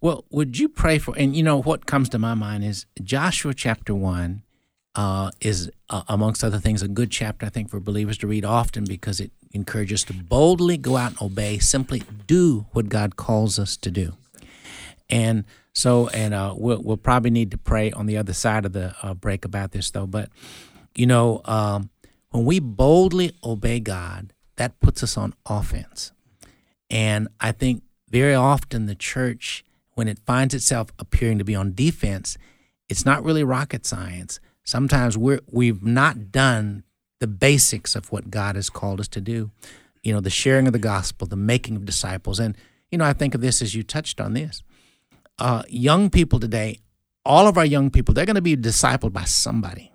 Well, 0.00 0.24
would 0.30 0.58
you 0.58 0.68
pray 0.68 0.98
for? 0.98 1.16
And 1.16 1.34
you 1.34 1.42
know 1.42 1.60
what 1.60 1.86
comes 1.86 2.08
to 2.10 2.18
my 2.18 2.34
mind 2.34 2.64
is 2.64 2.86
Joshua 3.02 3.54
chapter 3.54 3.94
one 3.94 4.42
uh, 4.94 5.30
is 5.40 5.70
uh, 5.90 6.02
amongst 6.08 6.44
other 6.44 6.58
things 6.58 6.82
a 6.82 6.88
good 6.88 7.10
chapter 7.10 7.46
I 7.46 7.48
think 7.48 7.70
for 7.70 7.80
believers 7.80 8.18
to 8.18 8.26
read 8.26 8.44
often 8.44 8.84
because 8.84 9.20
it 9.20 9.30
encourages 9.52 10.02
us 10.02 10.04
to 10.08 10.12
boldly 10.12 10.76
go 10.76 10.96
out 10.96 11.12
and 11.12 11.22
obey, 11.22 11.58
simply 11.58 12.02
do 12.26 12.66
what 12.72 12.88
God 12.88 13.16
calls 13.16 13.58
us 13.58 13.76
to 13.78 13.90
do. 13.90 14.14
And 15.08 15.44
so, 15.72 16.08
and 16.08 16.34
uh, 16.34 16.54
we'll, 16.56 16.82
we'll 16.82 16.96
probably 16.96 17.30
need 17.30 17.50
to 17.52 17.58
pray 17.58 17.92
on 17.92 18.06
the 18.06 18.16
other 18.16 18.32
side 18.32 18.64
of 18.64 18.72
the 18.72 18.94
uh, 19.02 19.14
break 19.14 19.44
about 19.44 19.72
this 19.72 19.90
though. 19.90 20.06
But 20.06 20.28
you 20.94 21.06
know, 21.06 21.40
um, 21.44 21.90
when 22.34 22.44
we 22.44 22.58
boldly 22.58 23.30
obey 23.44 23.78
God, 23.78 24.32
that 24.56 24.80
puts 24.80 25.04
us 25.04 25.16
on 25.16 25.34
offense. 25.46 26.10
And 26.90 27.28
I 27.40 27.52
think 27.52 27.84
very 28.10 28.34
often 28.34 28.86
the 28.86 28.96
church, 28.96 29.64
when 29.92 30.08
it 30.08 30.18
finds 30.26 30.52
itself 30.52 30.88
appearing 30.98 31.38
to 31.38 31.44
be 31.44 31.54
on 31.54 31.74
defense, 31.74 32.36
it's 32.88 33.06
not 33.06 33.22
really 33.22 33.44
rocket 33.44 33.86
science. 33.86 34.40
Sometimes 34.64 35.16
we're 35.16 35.42
we've 35.48 35.84
not 35.84 36.32
done 36.32 36.82
the 37.20 37.28
basics 37.28 37.94
of 37.94 38.10
what 38.10 38.30
God 38.30 38.56
has 38.56 38.68
called 38.68 38.98
us 38.98 39.08
to 39.08 39.20
do. 39.20 39.52
You 40.02 40.12
know, 40.12 40.20
the 40.20 40.28
sharing 40.28 40.66
of 40.66 40.72
the 40.72 40.80
gospel, 40.80 41.28
the 41.28 41.36
making 41.36 41.76
of 41.76 41.84
disciples. 41.84 42.40
And, 42.40 42.56
you 42.90 42.98
know, 42.98 43.04
I 43.04 43.12
think 43.12 43.36
of 43.36 43.42
this 43.42 43.62
as 43.62 43.76
you 43.76 43.84
touched 43.84 44.20
on 44.20 44.32
this. 44.32 44.60
Uh, 45.38 45.62
young 45.68 46.10
people 46.10 46.40
today 46.40 46.80
all 47.24 47.46
of 47.46 47.56
our 47.56 47.64
young 47.64 47.90
people, 47.90 48.12
they're 48.12 48.26
going 48.26 48.34
to 48.34 48.42
be 48.42 48.56
discipled 48.56 49.12
by 49.12 49.24
somebody. 49.24 49.93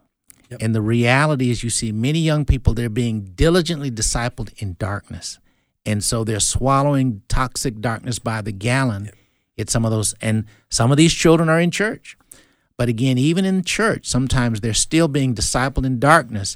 Yep. 0.49 0.61
And 0.61 0.75
the 0.75 0.81
reality 0.81 1.49
is, 1.49 1.63
you 1.63 1.69
see 1.69 1.91
many 1.91 2.19
young 2.19 2.45
people, 2.45 2.73
they're 2.73 2.89
being 2.89 3.31
diligently 3.35 3.91
discipled 3.91 4.51
in 4.61 4.75
darkness. 4.79 5.39
And 5.85 6.03
so 6.03 6.23
they're 6.23 6.39
swallowing 6.39 7.21
toxic 7.27 7.79
darkness 7.79 8.19
by 8.19 8.41
the 8.41 8.51
gallon. 8.51 9.05
Yep. 9.05 9.15
It's 9.57 9.73
some 9.73 9.85
of 9.85 9.91
those, 9.91 10.15
and 10.21 10.45
some 10.69 10.91
of 10.91 10.97
these 10.97 11.13
children 11.13 11.49
are 11.49 11.59
in 11.59 11.69
church. 11.69 12.17
But 12.77 12.87
again, 12.87 13.17
even 13.17 13.43
in 13.43 13.63
church, 13.63 14.07
sometimes 14.07 14.61
they're 14.61 14.73
still 14.73 15.09
being 15.09 15.35
discipled 15.35 15.85
in 15.85 15.99
darkness 15.99 16.55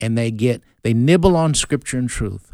and 0.00 0.16
they 0.16 0.30
get, 0.30 0.62
they 0.82 0.94
nibble 0.94 1.36
on 1.36 1.52
scripture 1.52 1.98
and 1.98 2.08
truth, 2.08 2.52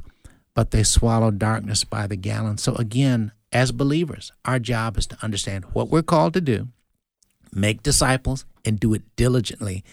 but 0.52 0.72
they 0.72 0.82
swallow 0.82 1.30
darkness 1.30 1.84
by 1.84 2.08
the 2.08 2.16
gallon. 2.16 2.58
So 2.58 2.74
again, 2.74 3.30
as 3.52 3.70
believers, 3.70 4.32
our 4.44 4.58
job 4.58 4.98
is 4.98 5.06
to 5.06 5.18
understand 5.22 5.64
what 5.74 5.90
we're 5.90 6.02
called 6.02 6.34
to 6.34 6.40
do, 6.40 6.68
make 7.52 7.84
disciples, 7.84 8.44
and 8.64 8.80
do 8.80 8.94
it 8.94 9.02
diligently. 9.14 9.84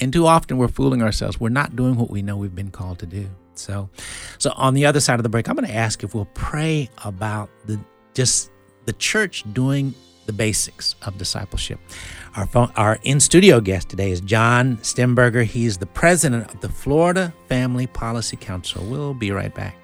And 0.00 0.12
too 0.12 0.26
often 0.26 0.56
we're 0.56 0.68
fooling 0.68 1.02
ourselves. 1.02 1.38
We're 1.38 1.50
not 1.50 1.76
doing 1.76 1.96
what 1.96 2.10
we 2.10 2.22
know 2.22 2.36
we've 2.36 2.54
been 2.54 2.70
called 2.70 2.98
to 3.00 3.06
do. 3.06 3.28
So, 3.54 3.90
so 4.38 4.52
on 4.56 4.74
the 4.74 4.86
other 4.86 5.00
side 5.00 5.18
of 5.18 5.22
the 5.22 5.28
break, 5.28 5.48
I'm 5.48 5.56
going 5.56 5.68
to 5.68 5.74
ask 5.74 6.02
if 6.02 6.14
we'll 6.14 6.28
pray 6.34 6.88
about 7.04 7.50
the 7.66 7.78
just 8.14 8.50
the 8.86 8.92
church 8.94 9.44
doing 9.52 9.94
the 10.26 10.32
basics 10.32 10.94
of 11.02 11.18
discipleship. 11.18 11.78
Our, 12.36 12.46
phone, 12.46 12.72
our 12.76 12.98
in 13.02 13.20
studio 13.20 13.60
guest 13.60 13.88
today 13.88 14.10
is 14.10 14.20
John 14.20 14.76
Stemberger. 14.78 15.44
He's 15.44 15.78
the 15.78 15.86
president 15.86 16.52
of 16.54 16.60
the 16.60 16.68
Florida 16.68 17.34
Family 17.48 17.86
Policy 17.86 18.36
Council. 18.36 18.84
We'll 18.84 19.14
be 19.14 19.32
right 19.32 19.54
back. 19.54 19.79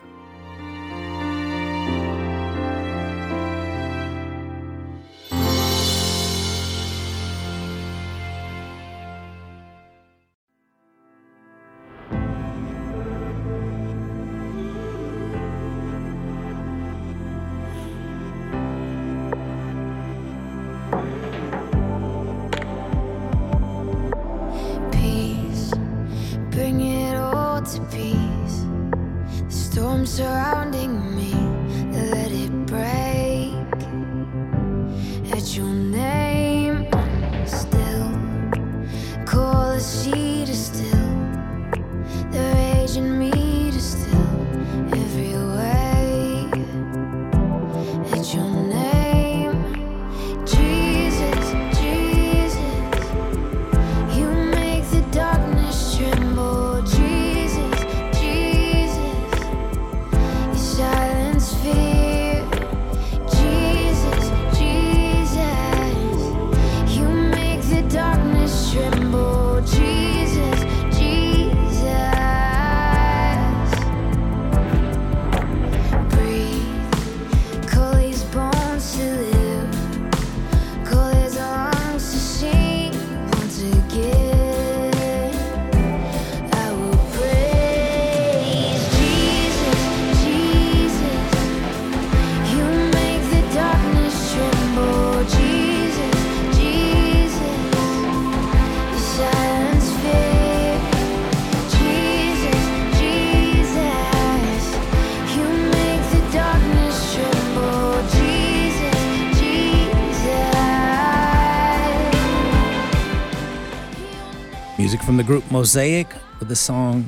Group 115.26 115.50
Mosaic 115.50 116.06
with 116.38 116.46
the 116.46 116.54
song 116.54 117.04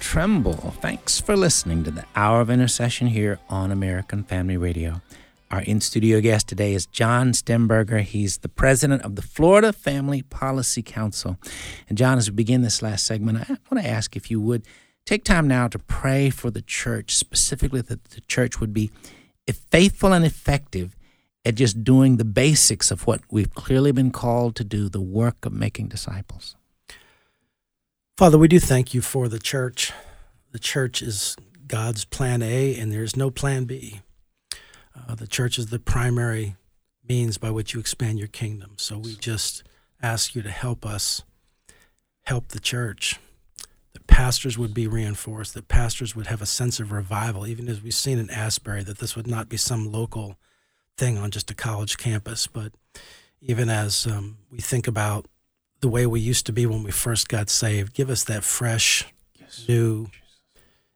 Tremble. 0.00 0.54
Thanks 0.80 1.20
for 1.20 1.36
listening 1.36 1.84
to 1.84 1.90
the 1.90 2.06
Hour 2.16 2.40
of 2.40 2.48
Intercession 2.48 3.08
here 3.08 3.40
on 3.50 3.70
American 3.70 4.24
Family 4.24 4.56
Radio. 4.56 5.02
Our 5.50 5.60
in 5.60 5.82
studio 5.82 6.22
guest 6.22 6.48
today 6.48 6.72
is 6.72 6.86
John 6.86 7.32
Stemberger. 7.32 8.00
He's 8.00 8.38
the 8.38 8.48
president 8.48 9.02
of 9.02 9.16
the 9.16 9.22
Florida 9.22 9.74
Family 9.74 10.22
Policy 10.22 10.82
Council. 10.82 11.36
And, 11.90 11.98
John, 11.98 12.16
as 12.16 12.30
we 12.30 12.36
begin 12.36 12.62
this 12.62 12.80
last 12.80 13.04
segment, 13.04 13.50
I 13.50 13.58
want 13.70 13.84
to 13.84 13.90
ask 13.90 14.16
if 14.16 14.30
you 14.30 14.40
would 14.40 14.64
take 15.04 15.22
time 15.22 15.46
now 15.46 15.68
to 15.68 15.78
pray 15.78 16.30
for 16.30 16.50
the 16.50 16.62
church, 16.62 17.16
specifically 17.16 17.82
that 17.82 18.02
the 18.04 18.22
church 18.22 18.60
would 18.60 18.72
be 18.72 18.90
faithful 19.70 20.14
and 20.14 20.24
effective 20.24 20.96
at 21.44 21.56
just 21.56 21.84
doing 21.84 22.16
the 22.16 22.24
basics 22.24 22.90
of 22.90 23.06
what 23.06 23.20
we've 23.30 23.54
clearly 23.54 23.92
been 23.92 24.10
called 24.10 24.56
to 24.56 24.64
do 24.64 24.88
the 24.88 25.02
work 25.02 25.44
of 25.44 25.52
making 25.52 25.88
disciples. 25.88 26.54
Father, 28.18 28.36
we 28.36 28.48
do 28.48 28.58
thank 28.58 28.94
you 28.94 29.00
for 29.00 29.28
the 29.28 29.38
church. 29.38 29.92
The 30.50 30.58
church 30.58 31.02
is 31.02 31.36
God's 31.68 32.04
plan 32.04 32.42
A, 32.42 32.76
and 32.76 32.90
there's 32.90 33.16
no 33.16 33.30
plan 33.30 33.64
B. 33.64 34.00
Uh, 34.92 35.14
the 35.14 35.28
church 35.28 35.56
is 35.56 35.66
the 35.66 35.78
primary 35.78 36.56
means 37.08 37.38
by 37.38 37.52
which 37.52 37.74
you 37.74 37.78
expand 37.78 38.18
your 38.18 38.26
kingdom. 38.26 38.72
So 38.76 38.98
we 38.98 39.14
just 39.14 39.62
ask 40.02 40.34
you 40.34 40.42
to 40.42 40.50
help 40.50 40.84
us 40.84 41.22
help 42.24 42.48
the 42.48 42.58
church. 42.58 43.20
That 43.92 44.08
pastors 44.08 44.58
would 44.58 44.74
be 44.74 44.88
reinforced, 44.88 45.54
that 45.54 45.68
pastors 45.68 46.16
would 46.16 46.26
have 46.26 46.42
a 46.42 46.46
sense 46.46 46.80
of 46.80 46.90
revival, 46.90 47.46
even 47.46 47.68
as 47.68 47.84
we've 47.84 47.94
seen 47.94 48.18
in 48.18 48.30
Asbury, 48.30 48.82
that 48.82 48.98
this 48.98 49.14
would 49.14 49.28
not 49.28 49.48
be 49.48 49.56
some 49.56 49.92
local 49.92 50.34
thing 50.96 51.18
on 51.18 51.30
just 51.30 51.52
a 51.52 51.54
college 51.54 51.96
campus, 51.98 52.48
but 52.48 52.72
even 53.40 53.68
as 53.68 54.08
um, 54.08 54.38
we 54.50 54.58
think 54.58 54.88
about 54.88 55.26
the 55.80 55.88
way 55.88 56.06
we 56.06 56.20
used 56.20 56.46
to 56.46 56.52
be 56.52 56.66
when 56.66 56.82
we 56.82 56.90
first 56.90 57.28
got 57.28 57.48
saved. 57.48 57.94
Give 57.94 58.10
us 58.10 58.24
that 58.24 58.44
fresh, 58.44 59.06
yes. 59.38 59.64
new, 59.68 60.08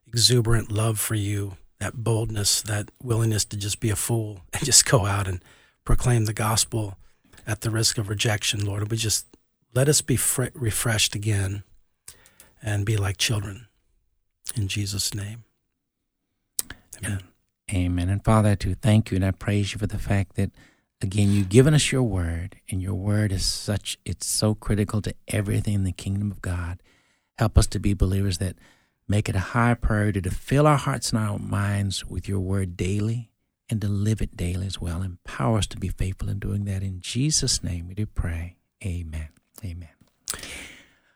exuberant 0.07 0.71
love 0.71 0.99
for 0.99 1.15
you, 1.15 1.57
that 1.79 1.95
boldness, 1.95 2.61
that 2.63 2.91
willingness 3.01 3.45
to 3.45 3.57
just 3.57 3.79
be 3.79 3.89
a 3.89 3.95
fool 3.95 4.41
and 4.53 4.65
just 4.65 4.85
go 4.85 5.05
out 5.05 5.27
and 5.27 5.43
proclaim 5.85 6.25
the 6.25 6.33
gospel 6.33 6.97
at 7.45 7.61
the 7.61 7.69
risk 7.69 7.97
of 7.97 8.09
rejection, 8.09 8.65
Lord. 8.65 8.89
We 8.89 8.97
just 8.97 9.25
let 9.73 9.89
us 9.89 10.01
be 10.01 10.15
fre- 10.15 10.45
refreshed 10.53 11.15
again 11.15 11.63
and 12.61 12.85
be 12.85 12.95
like 12.95 13.17
children. 13.17 13.67
In 14.55 14.67
Jesus' 14.67 15.13
name. 15.13 15.43
Amen. 17.03 17.23
Amen. 17.73 18.09
And 18.09 18.23
Father, 18.23 18.49
I 18.49 18.55
do 18.55 18.75
thank 18.75 19.11
you 19.11 19.15
and 19.15 19.25
I 19.25 19.31
praise 19.31 19.73
you 19.73 19.79
for 19.79 19.87
the 19.87 19.97
fact 19.97 20.35
that 20.35 20.51
again, 21.03 21.31
you've 21.31 21.49
given 21.49 21.73
us 21.73 21.91
your 21.91 22.03
word, 22.03 22.55
and 22.69 22.81
your 22.81 22.95
word 22.95 23.31
is 23.31 23.45
such, 23.45 23.97
it's 24.05 24.25
so 24.25 24.55
critical 24.55 25.01
to 25.01 25.13
everything 25.27 25.75
in 25.75 25.83
the 25.83 25.91
kingdom 25.91 26.31
of 26.31 26.41
God. 26.41 26.81
Help 27.37 27.57
us 27.57 27.67
to 27.67 27.79
be 27.79 27.93
believers 27.93 28.37
that 28.37 28.55
make 29.07 29.27
it 29.27 29.35
a 29.35 29.39
high 29.39 29.73
priority 29.73 30.21
to 30.21 30.31
fill 30.31 30.65
our 30.65 30.77
hearts 30.77 31.11
and 31.11 31.19
our 31.19 31.37
minds 31.37 32.05
with 32.05 32.27
your 32.27 32.39
word 32.39 32.77
daily 32.77 33.31
and 33.69 33.81
to 33.81 33.87
live 33.87 34.21
it 34.21 34.37
daily 34.37 34.65
as 34.65 34.79
well. 34.79 35.01
Empower 35.01 35.57
us 35.57 35.67
to 35.67 35.77
be 35.77 35.89
faithful 35.89 36.29
in 36.29 36.39
doing 36.39 36.65
that. 36.65 36.83
In 36.83 37.01
Jesus' 37.01 37.63
name 37.63 37.87
we 37.87 37.95
do 37.95 38.05
pray. 38.05 38.55
Amen. 38.85 39.29
Amen. 39.63 39.89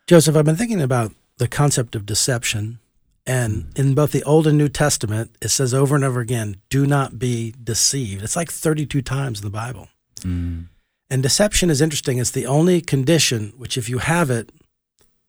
Joseph, 0.06 0.36
I've 0.36 0.46
been 0.46 0.56
thinking 0.56 0.82
about 0.82 1.14
the 1.38 1.48
concept 1.48 1.96
of 1.96 2.06
deception 2.06 2.80
and 3.28 3.74
in 3.76 3.94
both 3.94 4.14
the 4.14 4.24
Old 4.24 4.48
and 4.48 4.58
New 4.58 4.70
Testament, 4.70 5.36
it 5.42 5.50
says 5.50 5.74
over 5.74 5.96
and 5.96 6.04
over 6.06 6.22
again, 6.22 6.62
do 6.70 6.88
not 6.88 7.20
be 7.20 7.54
deceived. 7.62 8.24
It's 8.24 8.38
like 8.38 8.50
32 8.50 9.02
times 9.02 9.42
in 9.42 9.46
the 9.46 9.52
Bible. 9.52 9.90
Mm. 10.22 10.68
And 11.10 11.24
deception 11.24 11.70
is 11.70 11.82
interesting. 11.82 12.20
It's 12.20 12.32
the 12.32 12.46
only 12.46 12.80
condition 12.80 13.54
which, 13.58 13.78
if 13.78 13.90
you 13.90 13.98
have 13.98 14.30
it, 14.30 14.50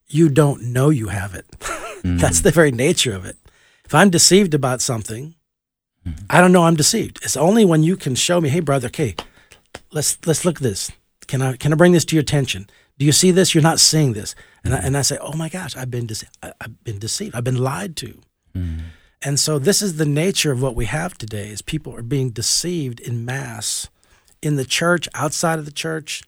you 0.07 0.28
don't 0.28 0.62
know 0.62 0.90
you 0.90 1.09
have 1.09 1.34
it. 1.34 1.51
mm. 1.59 2.20
That's 2.20 2.40
the 2.40 2.53
very 2.53 2.70
nature 2.70 3.14
of 3.14 3.24
it. 3.24 3.36
If 3.84 3.92
I'm 3.92 4.11
deceived 4.11 4.55
about 4.55 4.80
something, 4.80 5.34
mm. 6.07 6.24
I 6.30 6.40
don't 6.40 6.53
know 6.53 6.64
I'm 6.64 6.76
deceived. 6.76 7.18
It's 7.24 7.36
only 7.36 7.64
when 7.64 7.82
you 7.82 7.96
can 7.96 8.14
show 8.14 8.40
me, 8.40 8.49
hey, 8.49 8.61
brother, 8.61 8.86
okay, 8.86 9.16
let's 9.90 10.18
let's 10.24 10.44
look 10.44 10.57
at 10.57 10.62
this. 10.62 10.92
Can 11.26 11.42
I 11.42 11.57
can 11.57 11.72
I 11.72 11.76
bring 11.76 11.92
this 11.92 12.05
to 12.07 12.14
your 12.14 12.22
attention? 12.22 12.70
Do 12.99 13.05
you 13.05 13.12
see 13.12 13.30
this? 13.30 13.55
You're 13.55 13.62
not 13.62 13.80
seeing 13.80 14.12
this. 14.12 14.34
And 14.64 14.74
I, 14.74 14.78
and 14.78 14.96
I 14.96 15.03
say, 15.03 15.18
oh 15.20 15.34
my 15.36 15.49
gosh, 15.49 15.76
I've 15.76 15.90
been 15.90 16.07
dece- 16.07 16.28
I, 16.42 16.53
have 16.61 16.84
been 16.84 16.99
deceived. 16.99 17.34
I've 17.34 17.44
been 17.44 17.62
lied 17.62 17.96
to. 17.96 18.20
Mm. 18.57 18.80
And 19.22 19.40
so 19.40 19.59
this 19.59 19.82
is 19.82 19.96
the 19.96 20.07
nature 20.07 20.53
of 20.53 20.62
what 20.62 20.76
we 20.76 20.86
have 20.86 21.16
today: 21.16 21.49
is 21.49 21.62
people 21.62 21.94
are 21.94 22.03
being 22.03 22.30
deceived 22.30 23.01
in 23.01 23.24
mass, 23.24 23.88
in 24.42 24.57
the 24.57 24.64
church, 24.64 25.09
outside 25.14 25.59
of 25.59 25.64
the 25.64 25.72
church, 25.72 26.22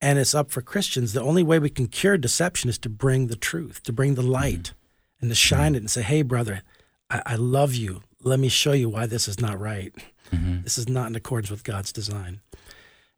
and 0.00 0.18
it's 0.18 0.34
up 0.34 0.50
for 0.50 0.62
Christians. 0.62 1.12
The 1.12 1.22
only 1.22 1.42
way 1.42 1.58
we 1.58 1.70
can 1.70 1.86
cure 1.86 2.16
deception 2.16 2.70
is 2.70 2.78
to 2.78 2.88
bring 2.88 3.26
the 3.26 3.36
truth, 3.36 3.82
to 3.84 3.92
bring 3.92 4.14
the 4.14 4.22
light, 4.22 4.62
mm. 4.62 4.72
and 5.20 5.30
to 5.30 5.34
shine 5.34 5.74
it 5.74 5.78
and 5.78 5.90
say, 5.90 6.02
hey, 6.02 6.22
brother, 6.22 6.62
I, 7.08 7.22
I 7.26 7.36
love 7.36 7.74
you. 7.74 8.02
Let 8.22 8.38
me 8.38 8.48
show 8.48 8.72
you 8.72 8.88
why 8.88 9.06
this 9.06 9.26
is 9.26 9.40
not 9.40 9.58
right. 9.58 9.92
Mm-hmm. 10.32 10.62
This 10.62 10.78
is 10.78 10.88
not 10.88 11.08
in 11.08 11.16
accordance 11.16 11.50
with 11.50 11.64
God's 11.64 11.92
design. 11.92 12.40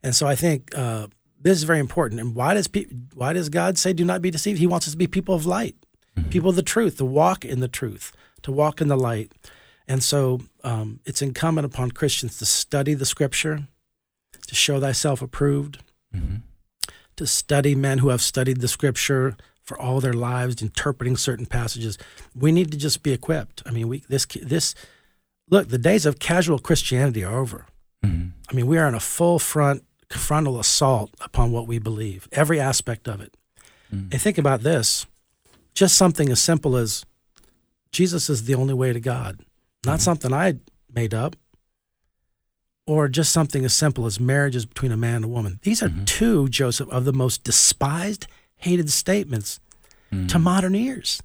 And 0.01 0.15
so 0.15 0.27
I 0.27 0.35
think 0.35 0.71
uh, 0.75 1.07
this 1.43 1.57
is 1.57 1.63
very 1.63 1.79
important. 1.79 2.19
And 2.19 2.33
why 2.33 2.53
does 2.53 2.67
pe- 2.67 2.87
why 3.13 3.33
does 3.33 3.49
God 3.49 3.77
say, 3.77 3.93
"Do 3.93 4.05
not 4.05 4.21
be 4.21 4.31
deceived"? 4.31 4.59
He 4.59 4.67
wants 4.67 4.87
us 4.87 4.93
to 4.93 4.97
be 4.97 5.07
people 5.07 5.35
of 5.35 5.45
light, 5.45 5.75
mm-hmm. 6.17 6.29
people 6.29 6.49
of 6.49 6.55
the 6.55 6.63
truth, 6.63 6.97
to 6.97 7.05
walk 7.05 7.45
in 7.45 7.59
the 7.59 7.67
truth, 7.67 8.11
to 8.41 8.51
walk 8.51 8.81
in 8.81 8.87
the 8.87 8.97
light. 8.97 9.31
And 9.87 10.01
so 10.01 10.41
um, 10.63 11.01
it's 11.05 11.21
incumbent 11.21 11.65
upon 11.65 11.91
Christians 11.91 12.37
to 12.37 12.45
study 12.45 12.93
the 12.93 13.05
Scripture, 13.05 13.67
to 14.47 14.55
show 14.55 14.79
thyself 14.79 15.21
approved, 15.21 15.83
mm-hmm. 16.15 16.37
to 17.17 17.27
study 17.27 17.75
men 17.75 17.99
who 17.99 18.09
have 18.09 18.21
studied 18.21 18.61
the 18.61 18.69
Scripture 18.69 19.35
for 19.61 19.79
all 19.79 19.99
their 19.99 20.13
lives, 20.13 20.61
interpreting 20.61 21.17
certain 21.17 21.45
passages. 21.45 21.97
We 22.33 22.51
need 22.51 22.71
to 22.71 22.77
just 22.77 23.03
be 23.03 23.11
equipped. 23.11 23.61
I 23.65 23.71
mean, 23.71 23.89
we 23.89 24.03
this 24.07 24.25
this 24.25 24.75
look. 25.49 25.67
The 25.67 25.77
days 25.77 26.05
of 26.05 26.19
casual 26.19 26.59
Christianity 26.59 27.23
are 27.23 27.37
over. 27.37 27.65
Mm-hmm. 28.05 28.29
I 28.49 28.53
mean, 28.53 28.67
we 28.67 28.77
are 28.77 28.87
in 28.87 28.95
a 28.95 28.99
full 28.99 29.39
front 29.39 29.83
frontal 30.09 30.59
assault 30.59 31.11
upon 31.21 31.51
what 31.51 31.67
we 31.67 31.79
believe, 31.79 32.27
every 32.31 32.59
aspect 32.59 33.07
of 33.07 33.21
it. 33.21 33.35
Mm. 33.93 34.11
And 34.11 34.21
think 34.21 34.37
about 34.37 34.61
this 34.61 35.05
just 35.73 35.97
something 35.97 36.29
as 36.29 36.41
simple 36.41 36.75
as 36.75 37.05
Jesus 37.91 38.29
is 38.29 38.45
the 38.45 38.55
only 38.55 38.73
way 38.73 38.93
to 38.93 38.99
God, 38.99 39.39
not 39.85 39.99
mm 39.99 40.01
something 40.01 40.33
I 40.33 40.55
made 40.93 41.13
up, 41.13 41.35
or 42.85 43.07
just 43.07 43.31
something 43.31 43.63
as 43.65 43.73
simple 43.73 44.05
as 44.05 44.19
marriage 44.19 44.55
is 44.55 44.65
between 44.65 44.91
a 44.91 44.97
man 44.97 45.17
and 45.17 45.25
a 45.25 45.29
woman. 45.29 45.59
These 45.63 45.81
are 45.81 45.89
mm-hmm. 45.89 46.05
two, 46.05 46.49
Joseph, 46.49 46.89
of 46.89 47.05
the 47.05 47.13
most 47.13 47.43
despised, 47.43 48.27
hated 48.57 48.89
statements 48.89 49.59
mm. 50.11 50.27
to 50.29 50.39
modern 50.39 50.75
ears. 50.75 51.21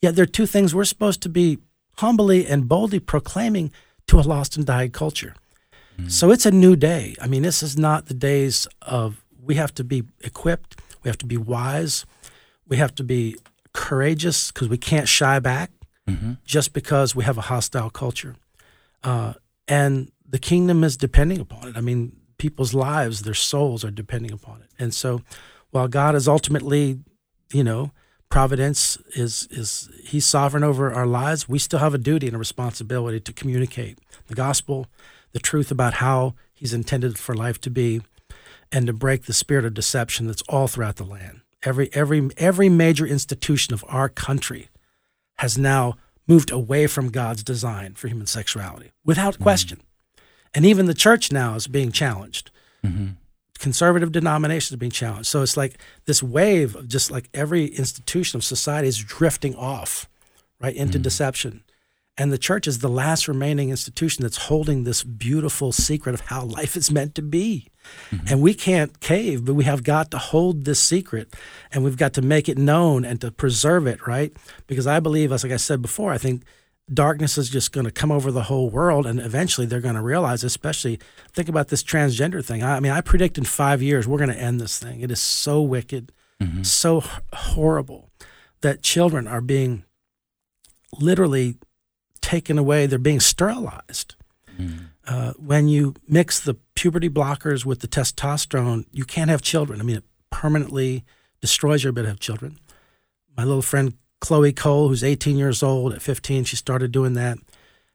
Yet 0.00 0.16
they're 0.16 0.26
two 0.26 0.46
things 0.46 0.74
we're 0.74 0.84
supposed 0.84 1.20
to 1.22 1.28
be 1.28 1.58
humbly 1.98 2.46
and 2.46 2.68
boldly 2.68 3.00
proclaiming 3.00 3.72
to 4.06 4.18
a 4.18 4.22
lost 4.22 4.56
and 4.56 4.64
dying 4.64 4.90
culture. 4.90 5.34
So 6.08 6.30
it's 6.30 6.46
a 6.46 6.50
new 6.50 6.76
day. 6.76 7.16
I 7.20 7.26
mean, 7.26 7.42
this 7.42 7.62
is 7.62 7.76
not 7.76 8.06
the 8.06 8.14
days 8.14 8.66
of 8.82 9.24
we 9.42 9.54
have 9.56 9.74
to 9.74 9.84
be 9.84 10.04
equipped, 10.20 10.80
we 11.02 11.08
have 11.08 11.18
to 11.18 11.26
be 11.26 11.36
wise, 11.36 12.04
we 12.66 12.76
have 12.76 12.94
to 12.96 13.04
be 13.04 13.36
courageous 13.72 14.50
because 14.50 14.68
we 14.68 14.78
can't 14.78 15.08
shy 15.08 15.38
back 15.38 15.70
mm-hmm. 16.08 16.32
just 16.44 16.72
because 16.72 17.14
we 17.14 17.24
have 17.24 17.38
a 17.38 17.42
hostile 17.42 17.90
culture. 17.90 18.36
Uh, 19.02 19.34
and 19.66 20.10
the 20.28 20.38
kingdom 20.38 20.84
is 20.84 20.96
depending 20.96 21.40
upon 21.40 21.68
it. 21.68 21.76
I 21.76 21.80
mean, 21.80 22.16
people's 22.38 22.74
lives, 22.74 23.22
their 23.22 23.34
souls 23.34 23.84
are 23.84 23.90
depending 23.90 24.32
upon 24.32 24.62
it. 24.62 24.70
And 24.78 24.94
so 24.94 25.22
while 25.70 25.88
God 25.88 26.14
is 26.14 26.28
ultimately, 26.28 27.00
you 27.52 27.64
know, 27.64 27.92
providence 28.28 28.96
is 29.14 29.48
is 29.50 29.90
he's 30.04 30.24
sovereign 30.24 30.64
over 30.64 30.92
our 30.92 31.06
lives, 31.06 31.48
we 31.48 31.58
still 31.58 31.80
have 31.80 31.94
a 31.94 31.98
duty 31.98 32.26
and 32.26 32.36
a 32.36 32.38
responsibility 32.38 33.20
to 33.20 33.32
communicate 33.32 33.98
the 34.28 34.34
gospel 34.34 34.86
the 35.32 35.38
truth 35.38 35.70
about 35.70 35.94
how 35.94 36.34
He's 36.54 36.74
intended 36.74 37.18
for 37.18 37.34
life 37.34 37.60
to 37.62 37.70
be, 37.70 38.02
and 38.70 38.86
to 38.86 38.92
break 38.92 39.24
the 39.24 39.32
spirit 39.32 39.64
of 39.64 39.74
deception 39.74 40.26
that's 40.26 40.42
all 40.42 40.68
throughout 40.68 40.96
the 40.96 41.04
land. 41.04 41.40
Every 41.62 41.90
every 41.92 42.30
every 42.36 42.68
major 42.68 43.06
institution 43.06 43.74
of 43.74 43.84
our 43.88 44.08
country 44.08 44.68
has 45.38 45.56
now 45.58 45.96
moved 46.26 46.50
away 46.50 46.86
from 46.86 47.10
God's 47.10 47.42
design 47.42 47.94
for 47.94 48.08
human 48.08 48.26
sexuality, 48.26 48.92
without 49.04 49.34
mm-hmm. 49.34 49.42
question. 49.42 49.80
And 50.54 50.64
even 50.64 50.86
the 50.86 50.94
church 50.94 51.32
now 51.32 51.54
is 51.54 51.66
being 51.66 51.92
challenged. 51.92 52.50
Mm-hmm. 52.84 53.08
Conservative 53.58 54.10
denominations 54.10 54.72
are 54.72 54.78
being 54.78 54.90
challenged. 54.90 55.28
So 55.28 55.42
it's 55.42 55.56
like 55.56 55.78
this 56.06 56.22
wave 56.22 56.74
of 56.76 56.88
just 56.88 57.10
like 57.10 57.28
every 57.34 57.66
institution 57.66 58.36
of 58.36 58.44
society 58.44 58.88
is 58.88 58.98
drifting 58.98 59.54
off, 59.54 60.08
right, 60.60 60.74
into 60.74 60.98
mm-hmm. 60.98 61.02
deception. 61.02 61.62
And 62.20 62.30
the 62.30 62.36
church 62.36 62.66
is 62.66 62.80
the 62.80 62.88
last 62.90 63.28
remaining 63.28 63.70
institution 63.70 64.24
that's 64.24 64.36
holding 64.36 64.84
this 64.84 65.02
beautiful 65.02 65.72
secret 65.72 66.12
of 66.12 66.20
how 66.20 66.44
life 66.58 66.76
is 66.76 66.90
meant 66.90 67.14
to 67.14 67.22
be. 67.22 67.68
Mm-hmm. 68.10 68.26
And 68.28 68.42
we 68.42 68.52
can't 68.52 69.00
cave, 69.00 69.46
but 69.46 69.54
we 69.54 69.64
have 69.64 69.82
got 69.82 70.10
to 70.10 70.18
hold 70.18 70.66
this 70.66 70.80
secret 70.80 71.34
and 71.72 71.82
we've 71.82 71.96
got 71.96 72.12
to 72.14 72.22
make 72.22 72.46
it 72.46 72.58
known 72.58 73.06
and 73.06 73.22
to 73.22 73.30
preserve 73.30 73.86
it, 73.86 74.06
right? 74.06 74.36
Because 74.66 74.86
I 74.86 75.00
believe, 75.00 75.32
as 75.32 75.44
like 75.44 75.52
I 75.54 75.56
said 75.56 75.80
before, 75.80 76.12
I 76.12 76.18
think 76.18 76.42
darkness 76.92 77.38
is 77.38 77.48
just 77.48 77.72
going 77.72 77.86
to 77.86 77.90
come 77.90 78.12
over 78.12 78.30
the 78.30 78.42
whole 78.42 78.68
world 78.68 79.06
and 79.06 79.18
eventually 79.18 79.66
they're 79.66 79.80
going 79.80 79.94
to 79.94 80.02
realize 80.02 80.42
especially 80.42 80.98
think 81.32 81.48
about 81.48 81.68
this 81.68 81.84
transgender 81.84 82.44
thing 82.44 82.64
i 82.64 82.80
mean 82.80 82.90
i 82.90 83.00
predict 83.00 83.38
in 83.38 83.44
five 83.44 83.80
years 83.80 84.08
we're 84.08 84.18
going 84.18 84.28
to 84.28 84.36
end 84.36 84.60
this 84.60 84.76
thing 84.76 85.00
it 85.00 85.08
is 85.08 85.20
so 85.20 85.62
wicked 85.62 86.10
mm-hmm. 86.42 86.64
so 86.64 87.00
horrible 87.32 88.10
that 88.62 88.82
children 88.82 89.28
are 89.28 89.40
being 89.40 89.84
literally 90.98 91.54
taken 92.20 92.58
away, 92.58 92.86
they're 92.86 92.98
being 92.98 93.20
sterilized. 93.20 94.14
Mm. 94.58 94.90
Uh, 95.06 95.32
when 95.34 95.68
you 95.68 95.94
mix 96.06 96.38
the 96.38 96.54
puberty 96.74 97.08
blockers 97.08 97.64
with 97.64 97.80
the 97.80 97.88
testosterone, 97.88 98.84
you 98.92 99.04
can't 99.04 99.30
have 99.30 99.42
children. 99.42 99.80
I 99.80 99.84
mean, 99.84 99.96
it 99.96 100.04
permanently 100.30 101.04
destroys 101.40 101.82
your 101.82 101.90
ability 101.90 102.06
to 102.06 102.12
have 102.12 102.20
children. 102.20 102.58
My 103.36 103.44
little 103.44 103.62
friend 103.62 103.94
Chloe 104.20 104.52
Cole, 104.52 104.88
who's 104.88 105.02
18 105.02 105.36
years 105.36 105.62
old, 105.62 105.92
at 105.92 106.02
15, 106.02 106.44
she 106.44 106.56
started 106.56 106.92
doing 106.92 107.14
that. 107.14 107.38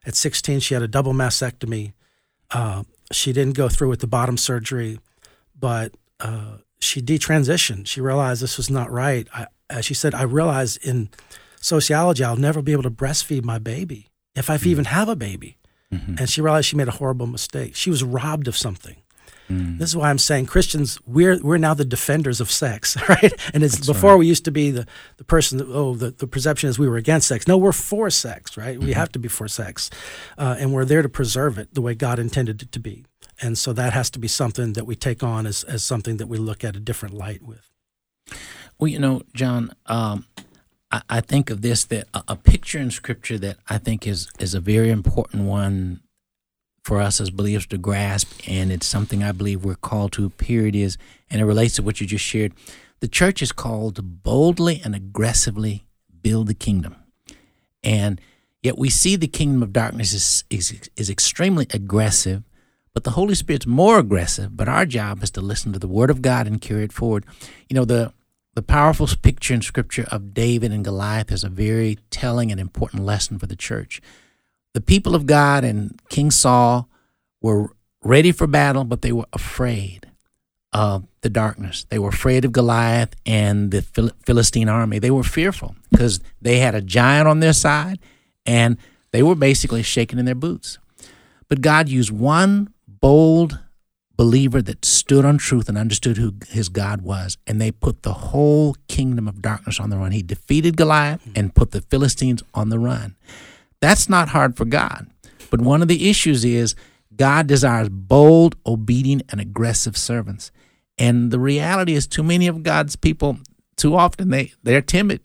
At 0.04 0.16
16, 0.16 0.60
she 0.60 0.74
had 0.74 0.82
a 0.82 0.88
double 0.88 1.14
mastectomy. 1.14 1.92
Uh, 2.50 2.82
she 3.12 3.32
didn't 3.32 3.54
go 3.54 3.68
through 3.68 3.88
with 3.88 4.00
the 4.00 4.06
bottom 4.06 4.36
surgery, 4.36 4.98
but 5.58 5.94
uh, 6.20 6.58
she 6.80 7.00
detransitioned. 7.00 7.86
She 7.86 8.00
realized 8.00 8.42
this 8.42 8.56
was 8.56 8.70
not 8.70 8.90
right. 8.90 9.28
I, 9.32 9.46
as 9.70 9.84
she 9.84 9.94
said, 9.94 10.14
I 10.14 10.22
realized 10.22 10.84
in 10.84 11.08
sociology, 11.60 12.24
I'll 12.24 12.36
never 12.36 12.62
be 12.62 12.72
able 12.72 12.82
to 12.84 12.90
breastfeed 12.90 13.44
my 13.44 13.58
baby 13.58 14.08
if 14.36 14.48
I 14.48 14.56
mm. 14.56 14.66
even 14.66 14.84
have 14.86 15.08
a 15.08 15.16
baby. 15.16 15.58
Mm-hmm. 15.92 16.16
And 16.18 16.28
she 16.28 16.40
realized 16.40 16.66
she 16.66 16.76
made 16.76 16.88
a 16.88 16.92
horrible 16.92 17.26
mistake. 17.26 17.74
She 17.74 17.90
was 17.90 18.02
robbed 18.02 18.48
of 18.48 18.56
something. 18.56 18.96
Mm. 19.48 19.78
This 19.78 19.90
is 19.90 19.96
why 19.96 20.10
I'm 20.10 20.18
saying 20.18 20.46
Christians, 20.46 20.98
we're 21.06 21.38
we're 21.40 21.58
now 21.58 21.74
the 21.74 21.84
defenders 21.84 22.40
of 22.40 22.50
sex, 22.50 22.96
right? 23.08 23.32
And 23.54 23.62
it's 23.62 23.76
That's 23.76 23.86
before 23.86 24.12
right. 24.12 24.18
we 24.18 24.26
used 24.26 24.44
to 24.46 24.50
be 24.50 24.70
the, 24.70 24.86
the 25.18 25.24
person 25.24 25.58
that, 25.58 25.68
oh, 25.68 25.94
the, 25.94 26.10
the 26.10 26.26
perception 26.26 26.68
is 26.68 26.78
we 26.78 26.88
were 26.88 26.96
against 26.96 27.28
sex. 27.28 27.46
No, 27.46 27.56
we're 27.56 27.72
for 27.72 28.10
sex, 28.10 28.56
right? 28.56 28.76
Mm-hmm. 28.76 28.86
We 28.86 28.92
have 28.94 29.12
to 29.12 29.18
be 29.18 29.28
for 29.28 29.46
sex. 29.46 29.90
Uh, 30.36 30.56
and 30.58 30.72
we're 30.72 30.84
there 30.84 31.02
to 31.02 31.08
preserve 31.08 31.58
it 31.58 31.74
the 31.74 31.80
way 31.80 31.94
God 31.94 32.18
intended 32.18 32.62
it 32.62 32.72
to 32.72 32.80
be. 32.80 33.04
And 33.40 33.56
so 33.56 33.72
that 33.74 33.92
has 33.92 34.10
to 34.10 34.18
be 34.18 34.28
something 34.28 34.72
that 34.72 34.86
we 34.86 34.96
take 34.96 35.22
on 35.22 35.46
as, 35.46 35.62
as 35.64 35.84
something 35.84 36.16
that 36.16 36.26
we 36.26 36.38
look 36.38 36.64
at 36.64 36.74
a 36.74 36.80
different 36.80 37.14
light 37.14 37.42
with. 37.42 37.70
Well, 38.78 38.88
you 38.88 38.98
know, 38.98 39.22
John, 39.34 39.72
um, 39.86 40.26
I, 40.90 41.02
I 41.08 41.20
think 41.20 41.50
of 41.50 41.62
this 41.62 41.84
that 41.86 42.08
a, 42.14 42.22
a 42.28 42.36
picture 42.36 42.78
in 42.78 42.90
Scripture 42.90 43.38
that 43.38 43.58
I 43.68 43.78
think 43.78 44.06
is 44.06 44.30
is 44.38 44.54
a 44.54 44.60
very 44.60 44.90
important 44.90 45.44
one 45.44 46.00
for 46.84 47.00
us 47.00 47.20
as 47.20 47.30
believers 47.30 47.66
to 47.66 47.78
grasp, 47.78 48.32
and 48.46 48.70
it's 48.70 48.86
something 48.86 49.22
I 49.22 49.32
believe 49.32 49.64
we're 49.64 49.74
called 49.74 50.12
to. 50.12 50.30
Period 50.30 50.76
is, 50.76 50.96
and 51.28 51.40
it 51.40 51.44
relates 51.44 51.74
to 51.76 51.82
what 51.82 52.00
you 52.00 52.06
just 52.06 52.24
shared. 52.24 52.52
The 53.00 53.08
church 53.08 53.42
is 53.42 53.52
called 53.52 53.96
to 53.96 54.02
boldly 54.02 54.80
and 54.84 54.94
aggressively 54.94 55.86
build 56.22 56.46
the 56.46 56.54
kingdom, 56.54 56.96
and 57.82 58.20
yet 58.62 58.78
we 58.78 58.88
see 58.88 59.16
the 59.16 59.28
kingdom 59.28 59.62
of 59.62 59.72
darkness 59.72 60.12
is 60.12 60.44
is, 60.50 60.90
is 60.96 61.10
extremely 61.10 61.66
aggressive. 61.70 62.42
But 62.94 63.04
the 63.04 63.10
Holy 63.10 63.34
Spirit's 63.34 63.66
more 63.66 63.98
aggressive. 63.98 64.56
But 64.56 64.70
our 64.70 64.86
job 64.86 65.22
is 65.22 65.30
to 65.32 65.42
listen 65.42 65.70
to 65.74 65.78
the 65.78 65.86
Word 65.86 66.08
of 66.08 66.22
God 66.22 66.46
and 66.46 66.62
carry 66.62 66.82
it 66.82 66.94
forward. 66.94 67.26
You 67.68 67.74
know, 67.74 67.84
the 67.84 68.14
the 68.56 68.62
powerful 68.62 69.06
picture 69.20 69.52
in 69.52 69.60
Scripture 69.60 70.06
of 70.10 70.32
David 70.32 70.72
and 70.72 70.82
Goliath 70.82 71.30
is 71.30 71.44
a 71.44 71.50
very 71.50 71.98
telling 72.10 72.50
and 72.50 72.58
important 72.58 73.04
lesson 73.04 73.38
for 73.38 73.46
the 73.46 73.54
church. 73.54 74.00
The 74.72 74.80
people 74.80 75.14
of 75.14 75.26
God 75.26 75.62
and 75.62 76.00
King 76.08 76.30
Saul 76.30 76.88
were 77.42 77.76
ready 78.02 78.32
for 78.32 78.46
battle, 78.46 78.84
but 78.84 79.02
they 79.02 79.12
were 79.12 79.26
afraid 79.34 80.10
of 80.72 81.06
the 81.20 81.28
darkness. 81.28 81.84
They 81.90 81.98
were 81.98 82.08
afraid 82.08 82.46
of 82.46 82.52
Goliath 82.52 83.14
and 83.26 83.70
the 83.70 83.82
Philistine 84.24 84.70
army. 84.70 84.98
They 85.00 85.10
were 85.10 85.22
fearful 85.22 85.76
because 85.90 86.20
they 86.40 86.58
had 86.58 86.74
a 86.74 86.80
giant 86.80 87.28
on 87.28 87.40
their 87.40 87.52
side 87.52 87.98
and 88.46 88.78
they 89.10 89.22
were 89.22 89.34
basically 89.34 89.82
shaking 89.82 90.18
in 90.18 90.24
their 90.24 90.34
boots. 90.34 90.78
But 91.50 91.60
God 91.60 91.90
used 91.90 92.10
one 92.10 92.72
bold 92.88 93.58
believer 94.16 94.62
that 94.62 94.84
stood 94.84 95.24
on 95.24 95.38
truth 95.38 95.68
and 95.68 95.76
understood 95.76 96.16
who 96.16 96.34
his 96.48 96.68
God 96.68 97.02
was, 97.02 97.36
and 97.46 97.60
they 97.60 97.70
put 97.70 98.02
the 98.02 98.12
whole 98.12 98.76
kingdom 98.88 99.28
of 99.28 99.42
darkness 99.42 99.78
on 99.78 99.90
the 99.90 99.98
run. 99.98 100.12
He 100.12 100.22
defeated 100.22 100.76
Goliath 100.76 101.24
mm. 101.24 101.32
and 101.36 101.54
put 101.54 101.72
the 101.72 101.82
Philistines 101.82 102.42
on 102.54 102.70
the 102.70 102.78
run. 102.78 103.16
That's 103.80 104.08
not 104.08 104.28
hard 104.30 104.56
for 104.56 104.64
God. 104.64 105.06
But 105.50 105.60
one 105.60 105.82
of 105.82 105.88
the 105.88 106.08
issues 106.08 106.44
is 106.44 106.74
God 107.14 107.46
desires 107.46 107.88
bold, 107.88 108.56
obedient, 108.66 109.22
and 109.28 109.40
aggressive 109.40 109.96
servants. 109.96 110.50
And 110.98 111.30
the 111.30 111.38
reality 111.38 111.94
is, 111.94 112.06
too 112.06 112.22
many 112.22 112.46
of 112.46 112.62
God's 112.62 112.96
people, 112.96 113.38
too 113.76 113.94
often 113.94 114.30
they 114.30 114.52
they're 114.62 114.80
timid 114.80 115.20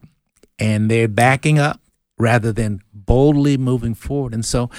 and 0.59 0.91
they're 0.91 1.07
backing 1.07 1.57
up 1.57 1.81
rather 2.17 2.51
than 2.51 2.81
boldly 2.93 3.57
moving 3.57 3.95
forward. 3.95 4.33
And 4.33 4.45
so, 4.45 4.69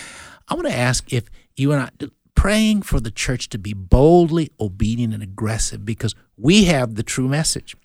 I 0.48 0.54
want 0.54 0.68
to 0.68 0.76
ask 0.76 1.12
if 1.12 1.24
you 1.56 1.72
and 1.72 1.82
I 1.82 2.06
praying 2.34 2.82
for 2.82 3.00
the 3.00 3.10
church 3.10 3.48
to 3.50 3.58
be 3.58 3.72
boldly 3.72 4.50
obedient 4.58 5.14
and 5.14 5.22
aggressive 5.22 5.84
because 5.84 6.14
we 6.36 6.64
have 6.64 6.94
the 6.94 7.02
true 7.02 7.28
message. 7.28 7.76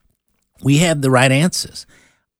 We 0.63 0.77
have 0.79 1.01
the 1.01 1.11
right 1.11 1.31
answers. 1.31 1.85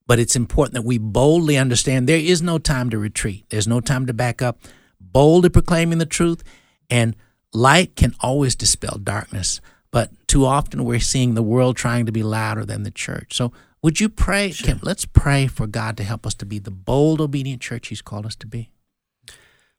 But 0.08 0.20
it's 0.20 0.38
important 0.38 0.74
that 0.76 0.86
we 0.86 0.98
boldly 0.98 1.58
understand 1.58 2.08
there 2.08 2.18
is 2.18 2.42
no 2.42 2.58
time 2.58 2.90
to 2.92 2.98
retreat. 2.98 3.46
There's 3.50 3.68
no 3.68 3.82
time 3.82 4.06
to 4.06 4.14
back 4.14 4.42
up. 4.42 4.60
Boldly 5.02 5.50
proclaiming 5.50 5.98
the 5.98 6.06
truth 6.06 6.44
and 6.90 7.16
light 7.54 7.96
can 7.96 8.16
always 8.22 8.56
dispel 8.56 8.98
darkness. 8.98 9.60
But 9.92 10.12
too 10.28 10.46
often 10.46 10.86
we're 10.86 11.02
seeing 11.02 11.34
the 11.34 11.44
world 11.44 11.76
trying 11.76 12.06
to 12.06 12.12
be 12.12 12.24
louder 12.24 12.66
than 12.66 12.84
the 12.84 12.92
church. 12.92 13.36
So 13.36 13.52
would 13.82 14.00
you 14.00 14.10
pray? 14.10 14.52
Sure. 14.52 14.68
Kim, 14.68 14.80
let's 14.82 15.06
pray 15.06 15.48
for 15.48 15.68
God 15.68 15.98
to 15.98 16.04
help 16.04 16.26
us 16.26 16.34
to 16.36 16.46
be 16.46 16.60
the 16.60 16.72
bold, 16.72 17.20
obedient 17.20 17.62
church 17.62 17.90
He's 17.90 18.02
called 18.02 18.26
us 18.26 18.36
to 18.38 18.48
be. 18.48 18.72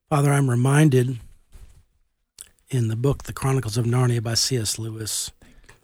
Father, 0.09 0.33
I'm 0.33 0.49
reminded 0.49 1.18
in 2.70 2.88
the 2.88 2.96
book 2.96 3.24
The 3.24 3.32
Chronicles 3.32 3.76
of 3.76 3.86
Narnia 3.86 4.22
by 4.22 4.34
C.S. 4.34 4.78
Lewis, 4.78 5.30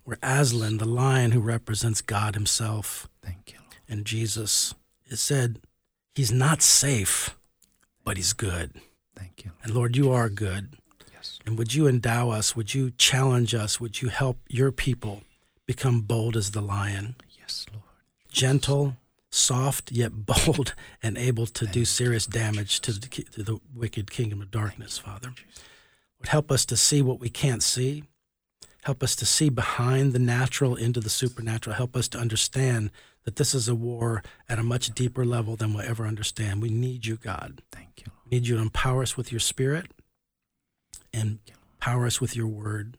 where 0.04 0.18
Aslan, 0.22 0.78
the 0.78 0.84
lion 0.84 1.30
who 1.32 1.40
represents 1.40 2.00
God 2.00 2.34
Himself 2.34 3.08
Thank 3.22 3.52
you. 3.52 3.58
And 3.88 4.04
Jesus, 4.04 4.74
it 5.06 5.16
said, 5.16 5.60
He's 6.14 6.30
not 6.32 6.60
safe, 6.62 7.36
but 8.04 8.16
He's 8.16 8.32
good. 8.34 8.72
Thank 9.16 9.44
you. 9.44 9.52
And 9.62 9.74
Lord, 9.74 9.96
you 9.96 10.12
are 10.12 10.28
good. 10.28 10.74
Yes. 11.12 11.38
And 11.46 11.56
would 11.58 11.74
you 11.74 11.86
endow 11.86 12.30
us? 12.30 12.54
Would 12.54 12.74
you 12.74 12.90
challenge 12.98 13.54
us? 13.54 13.80
Would 13.80 14.02
you 14.02 14.08
help 14.08 14.38
your 14.48 14.72
people 14.72 15.22
become 15.66 16.02
bold 16.02 16.36
as 16.36 16.50
the 16.50 16.60
lion, 16.60 17.16
Yes, 17.40 17.64
Lord. 17.72 17.84
gentle, 18.30 18.96
soft, 19.30 19.90
yet 19.90 20.12
bold, 20.26 20.74
and 21.02 21.16
able 21.16 21.46
to 21.46 21.66
do 21.66 21.86
serious 21.86 22.26
damage 22.26 22.80
to 22.80 22.92
the, 22.92 23.08
to 23.08 23.42
the 23.42 23.58
wicked 23.74 24.10
kingdom 24.10 24.42
of 24.42 24.50
darkness, 24.50 24.98
Father? 24.98 25.32
Would 26.24 26.30
help 26.30 26.50
us 26.50 26.64
to 26.64 26.76
see 26.78 27.02
what 27.02 27.20
we 27.20 27.28
can't 27.28 27.62
see. 27.62 28.04
Help 28.84 29.02
us 29.02 29.14
to 29.16 29.26
see 29.26 29.50
behind 29.50 30.14
the 30.14 30.18
natural 30.18 30.74
into 30.74 30.98
the 30.98 31.10
supernatural. 31.10 31.76
Help 31.76 31.94
us 31.94 32.08
to 32.08 32.18
understand 32.18 32.90
that 33.24 33.36
this 33.36 33.54
is 33.54 33.68
a 33.68 33.74
war 33.74 34.22
at 34.48 34.58
a 34.58 34.62
much 34.62 34.94
deeper 34.94 35.26
level 35.26 35.54
than 35.54 35.74
we'll 35.74 35.86
ever 35.86 36.06
understand. 36.06 36.62
We 36.62 36.70
need 36.70 37.04
you, 37.04 37.16
God. 37.16 37.60
Thank 37.70 38.04
you. 38.06 38.12
We 38.24 38.38
need 38.38 38.46
you 38.46 38.56
to 38.56 38.62
empower 38.62 39.02
us 39.02 39.18
with 39.18 39.32
your 39.32 39.38
spirit 39.38 39.90
and 41.12 41.40
empower 41.74 42.06
us 42.06 42.22
with 42.22 42.34
your 42.34 42.46
word. 42.46 42.96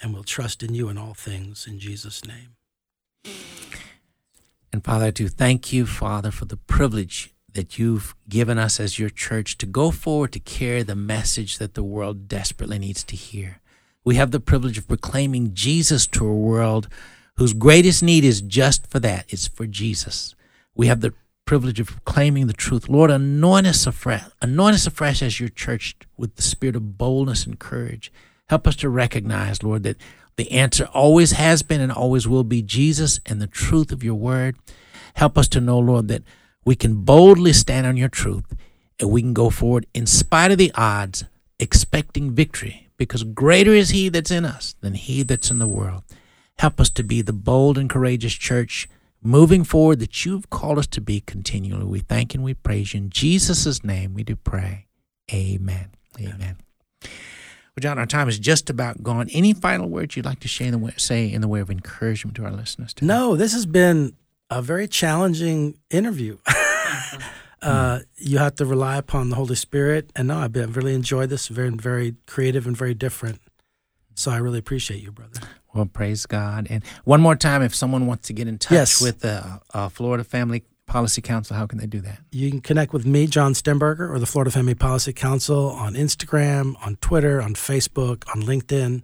And 0.00 0.12
we'll 0.12 0.24
trust 0.24 0.64
in 0.64 0.74
you 0.74 0.88
in 0.88 0.98
all 0.98 1.14
things 1.14 1.64
in 1.68 1.78
Jesus' 1.78 2.24
name. 2.24 2.56
And 4.72 4.82
Father, 4.82 5.04
I 5.04 5.10
do 5.12 5.28
thank 5.28 5.72
you, 5.72 5.86
Father, 5.86 6.32
for 6.32 6.46
the 6.46 6.56
privilege 6.56 7.32
that 7.54 7.78
you've 7.78 8.14
given 8.28 8.58
us 8.58 8.80
as 8.80 8.98
your 8.98 9.10
church 9.10 9.58
to 9.58 9.66
go 9.66 9.90
forward 9.90 10.32
to 10.32 10.40
carry 10.40 10.82
the 10.82 10.96
message 10.96 11.58
that 11.58 11.74
the 11.74 11.82
world 11.82 12.28
desperately 12.28 12.78
needs 12.78 13.04
to 13.04 13.16
hear. 13.16 13.60
We 14.04 14.16
have 14.16 14.30
the 14.30 14.40
privilege 14.40 14.78
of 14.78 14.88
proclaiming 14.88 15.54
Jesus 15.54 16.06
to 16.08 16.26
a 16.26 16.34
world 16.34 16.88
whose 17.36 17.52
greatest 17.52 18.02
need 18.02 18.24
is 18.24 18.40
just 18.40 18.86
for 18.86 18.98
that 19.00 19.26
it's 19.28 19.46
for 19.46 19.66
Jesus. 19.66 20.34
We 20.74 20.86
have 20.86 21.00
the 21.00 21.14
privilege 21.44 21.80
of 21.80 21.88
proclaiming 21.88 22.46
the 22.46 22.52
truth. 22.52 22.88
Lord, 22.88 23.10
anoint 23.10 23.66
us 23.66 23.86
afresh, 23.86 24.24
anoint 24.40 24.74
us 24.74 24.86
afresh 24.86 25.22
as 25.22 25.40
your 25.40 25.48
church 25.48 25.96
with 26.16 26.36
the 26.36 26.42
spirit 26.42 26.76
of 26.76 26.96
boldness 26.96 27.46
and 27.46 27.58
courage. 27.58 28.12
Help 28.48 28.66
us 28.66 28.76
to 28.76 28.88
recognize, 28.88 29.62
Lord, 29.62 29.82
that 29.82 29.96
the 30.36 30.50
answer 30.50 30.86
always 30.92 31.32
has 31.32 31.62
been 31.62 31.80
and 31.80 31.92
always 31.92 32.26
will 32.26 32.44
be 32.44 32.62
Jesus 32.62 33.20
and 33.26 33.40
the 33.40 33.46
truth 33.46 33.92
of 33.92 34.02
your 34.02 34.14
word. 34.14 34.56
Help 35.14 35.36
us 35.36 35.48
to 35.48 35.60
know, 35.60 35.78
Lord, 35.78 36.08
that 36.08 36.22
we 36.64 36.74
can 36.74 37.02
boldly 37.04 37.52
stand 37.52 37.86
on 37.86 37.96
your 37.96 38.08
truth 38.08 38.54
and 39.00 39.10
we 39.10 39.22
can 39.22 39.34
go 39.34 39.50
forward 39.50 39.86
in 39.94 40.06
spite 40.06 40.50
of 40.50 40.58
the 40.58 40.72
odds, 40.74 41.24
expecting 41.58 42.32
victory, 42.32 42.88
because 42.96 43.24
greater 43.24 43.72
is 43.72 43.90
he 43.90 44.08
that's 44.08 44.30
in 44.30 44.44
us 44.44 44.74
than 44.80 44.94
he 44.94 45.22
that's 45.22 45.50
in 45.50 45.58
the 45.58 45.66
world. 45.66 46.02
Help 46.58 46.80
us 46.80 46.90
to 46.90 47.02
be 47.02 47.22
the 47.22 47.32
bold 47.32 47.78
and 47.78 47.90
courageous 47.90 48.34
church 48.34 48.88
moving 49.22 49.64
forward 49.64 50.00
that 50.00 50.24
you've 50.24 50.50
called 50.50 50.78
us 50.78 50.86
to 50.88 51.00
be 51.00 51.20
continually. 51.20 51.84
We 51.84 52.00
thank 52.00 52.34
and 52.34 52.44
we 52.44 52.54
praise 52.54 52.94
you. 52.94 52.98
In 52.98 53.10
Jesus' 53.10 53.82
name 53.84 54.14
we 54.14 54.22
do 54.22 54.36
pray. 54.36 54.86
Amen. 55.32 55.90
Amen. 56.20 56.58
Well, 57.02 57.80
John, 57.80 57.98
our 57.98 58.06
time 58.06 58.28
is 58.28 58.38
just 58.38 58.68
about 58.68 59.02
gone. 59.02 59.28
Any 59.30 59.54
final 59.54 59.88
words 59.88 60.14
you'd 60.16 60.26
like 60.26 60.40
to 60.40 60.64
in 60.64 60.72
the 60.72 60.78
way, 60.78 60.92
say 60.98 61.32
in 61.32 61.40
the 61.40 61.48
way 61.48 61.60
of 61.60 61.70
encouragement 61.70 62.36
to 62.36 62.44
our 62.44 62.50
listeners? 62.50 62.92
Today? 62.92 63.06
No, 63.06 63.34
this 63.34 63.54
has 63.54 63.64
been 63.64 64.14
a 64.58 64.62
very 64.62 64.86
challenging 64.88 65.78
interview. 65.90 66.38
uh, 67.62 68.00
you 68.16 68.38
have 68.38 68.54
to 68.56 68.64
rely 68.66 68.96
upon 68.96 69.30
the 69.30 69.36
Holy 69.36 69.54
Spirit. 69.54 70.10
And 70.16 70.28
no, 70.28 70.38
I've 70.38 70.52
been, 70.52 70.72
really 70.72 70.94
enjoyed 70.94 71.30
this. 71.30 71.48
Very, 71.48 71.70
very 71.70 72.16
creative 72.26 72.66
and 72.66 72.76
very 72.76 72.94
different. 72.94 73.40
So 74.14 74.30
I 74.30 74.36
really 74.38 74.58
appreciate 74.58 75.02
you, 75.02 75.10
brother. 75.12 75.40
Well, 75.74 75.86
praise 75.86 76.26
God. 76.26 76.66
And 76.68 76.84
one 77.04 77.20
more 77.22 77.34
time, 77.36 77.62
if 77.62 77.74
someone 77.74 78.06
wants 78.06 78.26
to 78.28 78.34
get 78.34 78.46
in 78.46 78.58
touch 78.58 78.72
Yes. 78.72 79.00
with 79.00 79.20
the 79.20 79.60
uh, 79.72 79.88
Florida 79.88 80.22
Family 80.22 80.64
Policy 80.86 81.22
Council, 81.22 81.56
how 81.56 81.66
can 81.66 81.78
they 81.78 81.86
do 81.86 82.00
that? 82.02 82.18
You 82.30 82.50
can 82.50 82.60
connect 82.60 82.92
with 82.92 83.06
me, 83.06 83.26
John 83.26 83.54
Stemberger, 83.54 84.10
or 84.10 84.18
the 84.18 84.26
Florida 84.26 84.50
Family 84.50 84.74
Policy 84.74 85.14
Council 85.14 85.70
on 85.70 85.94
Instagram, 85.94 86.74
on 86.84 86.96
Twitter, 86.96 87.40
on 87.40 87.54
Facebook, 87.54 88.24
on 88.34 88.42
LinkedIn, 88.42 89.02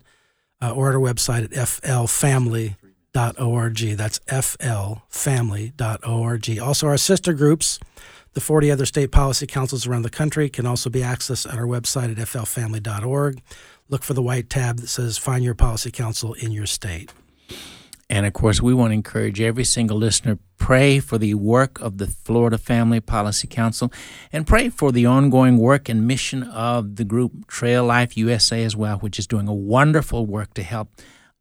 uh, 0.61 0.73
or 0.73 0.91
at 0.91 0.95
our 0.95 1.01
website 1.01 1.45
at 1.45 1.51
flfamily.org. 3.19 3.97
That's 3.97 4.19
flfamily.org. 4.21 6.59
Also, 6.61 6.87
our 6.87 6.97
sister 6.97 7.33
groups, 7.33 7.81
the 8.35 8.41
40 8.41 8.71
other 8.71 8.87
state 8.87 9.11
policy 9.11 9.47
councils 9.47 9.87
around 9.87 10.03
the 10.03 10.11
country, 10.11 10.49
can 10.49 10.67
also 10.67 10.91
be 10.91 11.01
accessed 11.01 11.51
at 11.51 11.59
our 11.59 11.67
website 11.67 12.11
at 12.11 12.19
flfamily.org. 12.19 13.43
Look 13.89 14.03
for 14.03 14.15
the 14.15 14.23
white 14.23 14.51
tab 14.51 14.79
that 14.79 14.89
says 14.89 15.19
Find 15.19 15.43
Your 15.43 15.55
Policy 15.55 15.91
Council 15.91 16.35
in 16.35 16.53
Your 16.53 16.67
State. 16.67 17.13
And 18.11 18.25
of 18.25 18.33
course, 18.33 18.63
we 18.63 18.73
want 18.73 18.91
to 18.91 18.95
encourage 18.95 19.41
every 19.41 19.65
single 19.65 19.99
listener 19.99 20.39
pray 20.57 20.99
for 20.99 21.19
the 21.19 21.35
work 21.35 21.81
of 21.81 21.99
the 21.99 22.07
Florida 22.07 22.57
Family 22.59 23.01
Policy 23.01 23.47
Council 23.47 23.93
and 24.33 24.47
pray 24.47 24.71
for 24.71 24.93
the 24.93 25.07
ongoing 25.07 25.59
work 25.59 25.89
and 25.89 26.07
mission 26.07 26.43
of 26.43 26.97
the 26.97 27.05
group 27.05 27.47
Trail 27.47 27.85
Life 27.85 28.17
USA 28.17 28.65
as 28.65 28.77
well, 28.77 28.99
which 28.99 29.19
is 29.19 29.27
doing 29.27 29.49
a 29.49 29.55
wonderful 29.55 30.27
work 30.27 30.53
to 30.55 30.63
help 30.63 30.91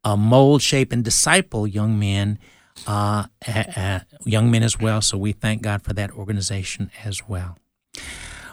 uh, 0.04 0.16
mold, 0.16 0.62
shape, 0.62 0.92
and 0.92 1.04
disciple 1.04 1.66
young 1.66 1.98
men, 1.98 2.38
uh, 2.86 3.24
uh, 3.46 4.00
young 4.24 4.50
men 4.50 4.62
as 4.62 4.78
well. 4.78 5.00
So 5.00 5.18
we 5.18 5.32
thank 5.32 5.62
God 5.62 5.82
for 5.82 5.92
that 5.94 6.12
organization 6.12 6.90
as 7.04 7.28
well. 7.28 7.58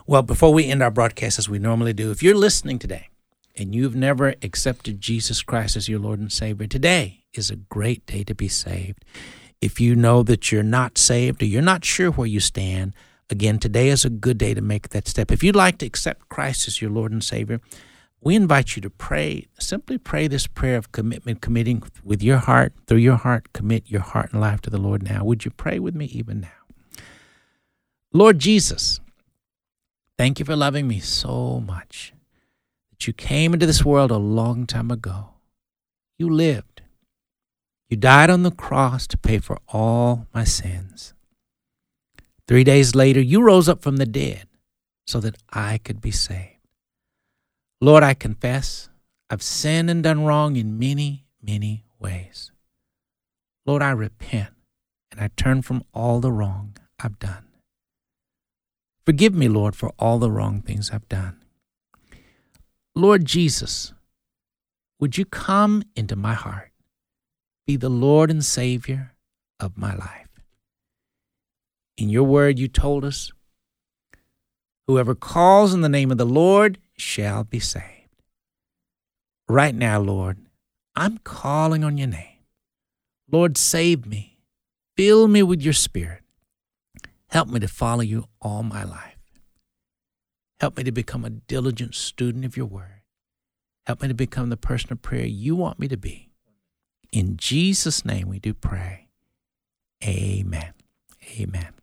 Well, 0.08 0.22
before 0.22 0.54
we 0.54 0.68
end 0.68 0.84
our 0.84 0.92
broadcast 0.92 1.40
as 1.40 1.50
we 1.50 1.60
normally 1.60 1.94
do, 1.94 2.12
if 2.12 2.22
you're 2.22 2.36
listening 2.36 2.78
today 2.78 3.10
and 3.56 3.74
you've 3.74 3.96
never 3.96 4.36
accepted 4.42 5.02
Jesus 5.02 5.42
Christ 5.42 5.76
as 5.76 5.90
your 5.90 6.00
Lord 6.00 6.20
and 6.20 6.32
Savior, 6.32 6.68
today 6.68 7.24
is 7.34 7.50
a 7.50 7.56
great 7.56 8.06
day 8.06 8.24
to 8.24 8.36
be 8.36 8.48
saved. 8.48 9.04
If 9.62 9.80
you 9.80 9.96
know 9.96 10.22
that 10.24 10.52
you're 10.52 10.64
not 10.64 10.98
saved 10.98 11.42
or 11.42 11.46
you're 11.46 11.62
not 11.62 11.86
sure 11.86 12.12
where 12.12 12.28
you 12.28 12.40
stand, 12.40 12.94
again, 13.30 13.58
today 13.58 13.90
is 13.90 14.06
a 14.06 14.10
good 14.10 14.38
day 14.38 14.54
to 14.54 14.62
make 14.62 14.90
that 14.90 15.08
step. 15.08 15.32
If 15.32 15.44
you'd 15.44 15.56
like 15.56 15.80
to 15.80 15.86
accept 15.86 16.30
Christ 16.30 16.68
as 16.68 16.82
your 16.82 16.92
Lord 16.92 17.12
and 17.12 17.24
Savior, 17.24 17.60
we 18.26 18.36
invite 18.36 18.76
you 18.76 18.82
to 18.82 18.90
pray, 18.90 19.46
simply 19.60 20.00
pray 20.00 20.28
this 20.28 20.48
prayer 20.48 20.78
of 20.78 20.92
commitment, 20.92 21.42
committing 21.42 21.84
with 22.04 22.24
your 22.24 22.38
heart, 22.38 22.74
through 22.88 22.98
your 22.98 23.18
heart, 23.18 23.54
commit 23.54 23.84
your 23.88 24.02
heart 24.02 24.32
and 24.32 24.42
life 24.42 24.62
to 24.62 24.72
the 24.72 24.80
Lord 24.80 25.04
now. 25.04 25.24
Would 25.24 25.46
you 25.46 25.52
pray 25.52 25.78
with 25.78 25.94
me 25.94 26.06
even 26.06 26.42
now? 26.42 27.04
Lord 28.12 28.40
Jesus, 28.40 29.00
thank 30.18 30.40
you 30.40 30.46
for 30.46 30.56
loving 30.56 30.88
me 30.88 31.00
so 31.00 31.60
much 31.60 32.14
that 32.90 33.06
you 33.06 33.14
came 33.14 33.54
into 33.54 33.68
this 33.68 33.86
world 33.86 34.10
a 34.10 34.18
long 34.18 34.66
time 34.66 34.90
ago. 34.90 35.36
You 36.18 36.28
lived. 36.28 36.82
You 37.90 37.98
died 37.98 38.32
on 38.32 38.42
the 38.42 38.50
cross 38.50 39.06
to 39.08 39.18
pay 39.18 39.38
for 39.38 39.60
all 39.68 40.26
my 40.34 40.46
sins. 40.46 41.14
Three 42.48 42.64
days 42.64 42.96
later, 42.96 43.22
you 43.22 43.44
rose 43.44 43.70
up 43.70 43.84
from 43.84 43.98
the 43.98 44.08
dead 44.08 44.48
so 45.06 45.20
that 45.20 45.36
I 45.52 45.78
could 45.78 46.02
be 46.02 46.10
saved. 46.10 46.55
Lord, 47.86 48.02
I 48.02 48.16
confess 48.16 48.90
I've 49.30 49.44
sinned 49.44 49.92
and 49.92 50.02
done 50.02 50.26
wrong 50.26 50.56
in 50.56 50.80
many, 50.80 51.28
many 51.40 51.86
ways. 52.00 52.52
Lord, 53.64 53.84
I 53.84 53.92
repent 53.92 54.56
and 55.12 55.22
I 55.22 55.30
turn 55.38 55.62
from 55.62 55.84
all 55.94 56.20
the 56.20 56.32
wrong 56.32 56.76
I've 57.00 57.20
done. 57.20 57.46
Forgive 59.06 59.36
me, 59.36 59.48
Lord, 59.48 59.76
for 59.76 59.92
all 60.00 60.18
the 60.18 60.32
wrong 60.32 60.64
things 60.64 60.90
I've 60.90 61.08
done. 61.08 61.46
Lord 62.96 63.24
Jesus, 63.24 63.94
would 65.00 65.20
you 65.20 65.26
come 65.26 65.84
into 65.96 66.16
my 66.16 66.34
heart, 66.34 66.72
be 67.68 67.76
the 67.76 67.90
Lord 67.90 68.32
and 68.32 68.44
Savior 68.44 69.14
of 69.60 69.78
my 69.78 69.94
life? 69.94 70.42
In 72.00 72.10
your 72.10 72.24
word, 72.24 72.58
you 72.58 72.68
told 72.68 73.06
us, 73.06 73.32
whoever 74.88 75.14
calls 75.14 75.72
in 75.72 75.82
the 75.82 75.88
name 75.88 76.10
of 76.10 76.18
the 76.18 76.26
Lord 76.26 76.80
shall 76.98 77.44
be 77.44 77.60
saved. 77.60 78.22
Right 79.48 79.76
now, 79.76 80.00
Lord, 80.00 80.38
I'm 80.96 81.20
calling 81.20 81.84
on 81.84 81.98
your 81.98 82.08
name. 82.08 82.40
Lord, 83.32 83.58
save 83.58 84.06
me. 84.06 84.40
Fill 84.96 85.28
me 85.28 85.44
with 85.44 85.62
your 85.62 85.74
spirit. 85.74 86.22
Help 87.30 87.50
me 87.50 87.60
to 87.60 87.68
follow 87.68 88.02
you 88.02 88.26
all 88.42 88.64
my 88.64 88.84
life. 88.84 89.18
Help 90.60 90.78
me 90.78 90.84
to 90.84 90.92
become 90.92 91.26
a 91.26 91.30
diligent 91.30 91.96
student 91.96 92.46
of 92.46 92.56
your 92.56 92.66
word. 92.66 93.02
Help 93.86 94.02
me 94.02 94.08
to 94.08 94.14
become 94.14 94.50
the 94.50 94.58
person 94.58 94.94
of 94.94 95.02
prayer 95.02 95.26
you 95.26 95.56
want 95.56 95.80
me 95.80 95.88
to 95.88 95.98
be. 95.98 96.30
In 97.12 97.38
Jesus' 97.38 98.06
name 98.06 98.30
we 98.30 98.40
do 98.40 98.54
pray. 98.54 99.10
Amen. 100.04 100.74
Amen. 101.40 101.74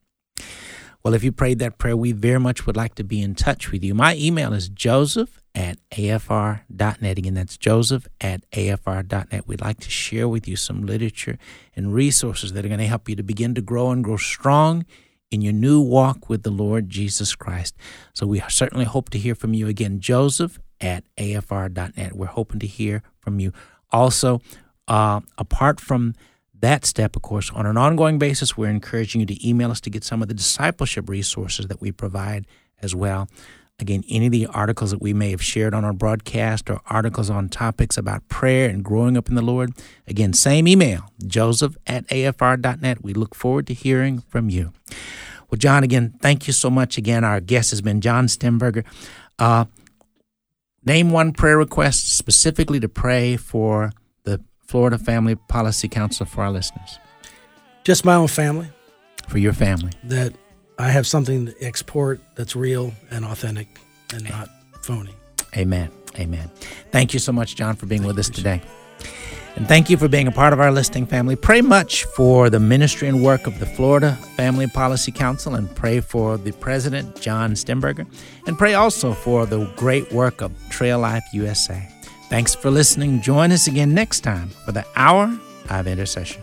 Well, 1.03 1.15
if 1.15 1.25
you 1.25 1.33
prayed 1.33 1.59
that 1.59 1.79
prayer, 1.79 1.97
we 1.97 2.13
very 2.13 2.39
much 2.39 2.65
would 2.65 2.77
like 2.77 2.95
to 2.95 3.05
be 3.05 3.21
in 3.21 3.35
touch 3.35 3.73
with 3.73 3.83
you. 3.83 3.93
My 3.95 4.15
email 4.17 4.53
is 4.53 4.69
joseph 4.69 5.43
at 5.55 5.79
afr.net. 5.91 7.19
Again, 7.19 7.35
that's 7.35 7.57
joseph 7.57 8.07
at 8.21 8.49
afr.net. 8.53 9.49
We'd 9.49 9.61
like 9.61 9.81
to 9.81 9.91
share 9.91 10.29
with 10.29 10.47
you 10.47 10.55
some 10.55 10.87
literature 10.87 11.39
and 11.75 11.93
resources 11.93 12.53
that 12.53 12.65
are 12.65 12.69
going 12.69 12.79
to 12.79 12.87
help 12.87 13.09
you 13.09 13.17
to 13.17 13.23
begin 13.25 13.55
to 13.55 13.61
grow 13.61 13.91
and 13.91 14.05
grow 14.05 14.17
strong 14.17 14.87
in 15.33 15.41
your 15.41 15.53
new 15.53 15.81
walk 15.81 16.29
with 16.29 16.45
the 16.45 16.51
Lord 16.51 16.89
Jesus 16.89 17.35
Christ. 17.35 17.75
So 18.13 18.27
we 18.27 18.41
certainly 18.49 18.85
hope 18.85 19.11
to 19.11 19.19
hear 19.19 19.35
from 19.35 19.55
you 19.55 19.67
again, 19.67 19.99
joseph 19.99 20.61
at 20.81 21.05
afr.net. 21.17 22.13
We're 22.15 22.27
hoping 22.27 22.61
to 22.61 22.67
hear 22.67 23.03
from 23.19 23.41
you. 23.41 23.53
Also, 23.91 24.41
uh, 24.87 25.21
apart 25.37 25.81
from 25.81 26.15
that 26.63 26.87
step, 26.87 27.17
of 27.17 27.23
course, 27.23 27.51
on 27.51 27.67
an 27.67 27.77
ongoing 27.77 28.19
basis, 28.19 28.57
we're 28.57 28.71
encouraging 28.71 29.21
you 29.21 29.27
to 29.27 29.49
email 29.49 29.71
us 29.71 29.81
to 29.83 29.91
get 29.91 30.05
some 30.05 30.23
of 30.23 30.29
the 30.29 30.35
discipleship 30.35 31.09
resources 31.09 31.67
that 31.67 31.81
we 31.81 31.93
provide 31.93 32.47
as 32.81 32.95
well. 32.95 33.29
Again, 33.79 34.05
any 34.09 34.27
of 34.27 34.33
the 34.33 34.47
articles 34.47 34.93
that 34.93 35.03
we 35.03 35.13
may 35.13 35.31
have 35.31 35.43
shared 35.43 35.75
on 35.75 35.85
our 35.85 35.93
broadcast 35.93 36.71
or 36.71 36.81
articles 36.87 37.31
on 37.31 37.49
topics 37.49 37.97
about 37.97 38.29
prayer 38.29 38.69
and 38.69 38.85
growing 38.85 39.17
up 39.17 39.29
in 39.29 39.35
the 39.35 39.43
Lord, 39.43 39.73
again, 40.07 40.33
same 40.33 40.69
email, 40.69 41.11
joseph 41.27 41.77
at 41.87 42.07
afr.net. 42.07 43.03
We 43.03 43.13
look 43.13 43.35
forward 43.35 43.67
to 43.67 43.75
hearing 43.75 44.21
from 44.29 44.49
you. 44.49 44.73
Well, 45.51 45.59
John, 45.59 45.83
again, 45.83 46.15
thank 46.21 46.47
you 46.47 46.53
so 46.53 46.71
much. 46.71 46.97
Again, 46.97 47.25
our 47.25 47.41
guest 47.41 47.71
has 47.71 47.81
been 47.81 48.01
John 48.01 48.27
Stemberger. 48.27 48.85
Uh, 49.37 49.65
name 50.85 51.11
one 51.11 51.33
prayer 51.33 51.59
request 51.59 52.17
specifically 52.17 52.79
to 52.79 52.89
pray 52.89 53.37
for 53.37 53.93
Florida 54.73 54.97
Family 54.97 55.35
Policy 55.35 55.87
Council 55.87 56.25
for 56.25 56.41
our 56.45 56.51
listeners? 56.51 56.99
Just 57.85 58.07
my 58.07 58.15
own 58.15 58.27
family. 58.27 58.69
For 59.29 59.37
your 59.37 59.53
family. 59.53 59.93
That 60.05 60.33
I 60.79 60.89
have 60.89 61.07
something 61.07 61.45
to 61.45 61.63
export 61.63 62.23
that's 62.37 62.57
real 62.57 62.95
and 63.11 63.23
authentic 63.27 63.69
and 64.15 64.27
not 64.31 64.49
phony. 64.81 65.15
Amen. 65.55 65.91
Amen. 66.19 66.51
Thank 66.91 67.13
you 67.13 67.21
so 67.21 67.33
much, 67.33 67.55
John, 67.55 67.77
for 67.77 67.85
being 67.85 68.01
thank 68.01 68.17
with 68.17 68.19
us 68.19 68.31
today. 68.31 68.63
And 69.57 69.69
thank 69.69 69.91
you 69.91 69.99
for 69.99 70.09
being 70.09 70.27
a 70.27 70.33
part 70.33 70.55
of 70.55 70.61
our 70.61 70.73
listening 70.73 71.05
family. 71.05 71.37
Pray 71.37 71.61
much 71.61 72.05
for 72.05 72.49
the 72.49 72.59
ministry 72.59 73.09
and 73.09 73.23
work 73.23 73.47
of 73.47 73.59
the 73.61 73.67
Florida 73.67 74.15
Family 74.37 74.69
Policy 74.69 75.13
Council 75.13 75.55
and 75.55 75.69
pray 75.77 76.01
for 76.01 76.39
the 76.39 76.53
president, 76.53 77.21
John 77.21 77.53
Stemberger. 77.53 78.07
And 78.47 78.57
pray 78.57 78.73
also 78.73 79.13
for 79.13 79.45
the 79.45 79.67
great 79.77 80.11
work 80.13 80.41
of 80.41 80.51
Trail 80.71 80.99
Life 80.99 81.25
USA. 81.35 81.87
Thanks 82.33 82.55
for 82.55 82.71
listening. 82.71 83.21
Join 83.21 83.53
us 83.53 83.67
again 83.67 83.93
next 83.93 84.21
time 84.21 84.49
for 84.65 84.73
the 84.73 84.87
Hour 84.97 85.39
of 85.69 85.87
Intercession. 85.87 86.43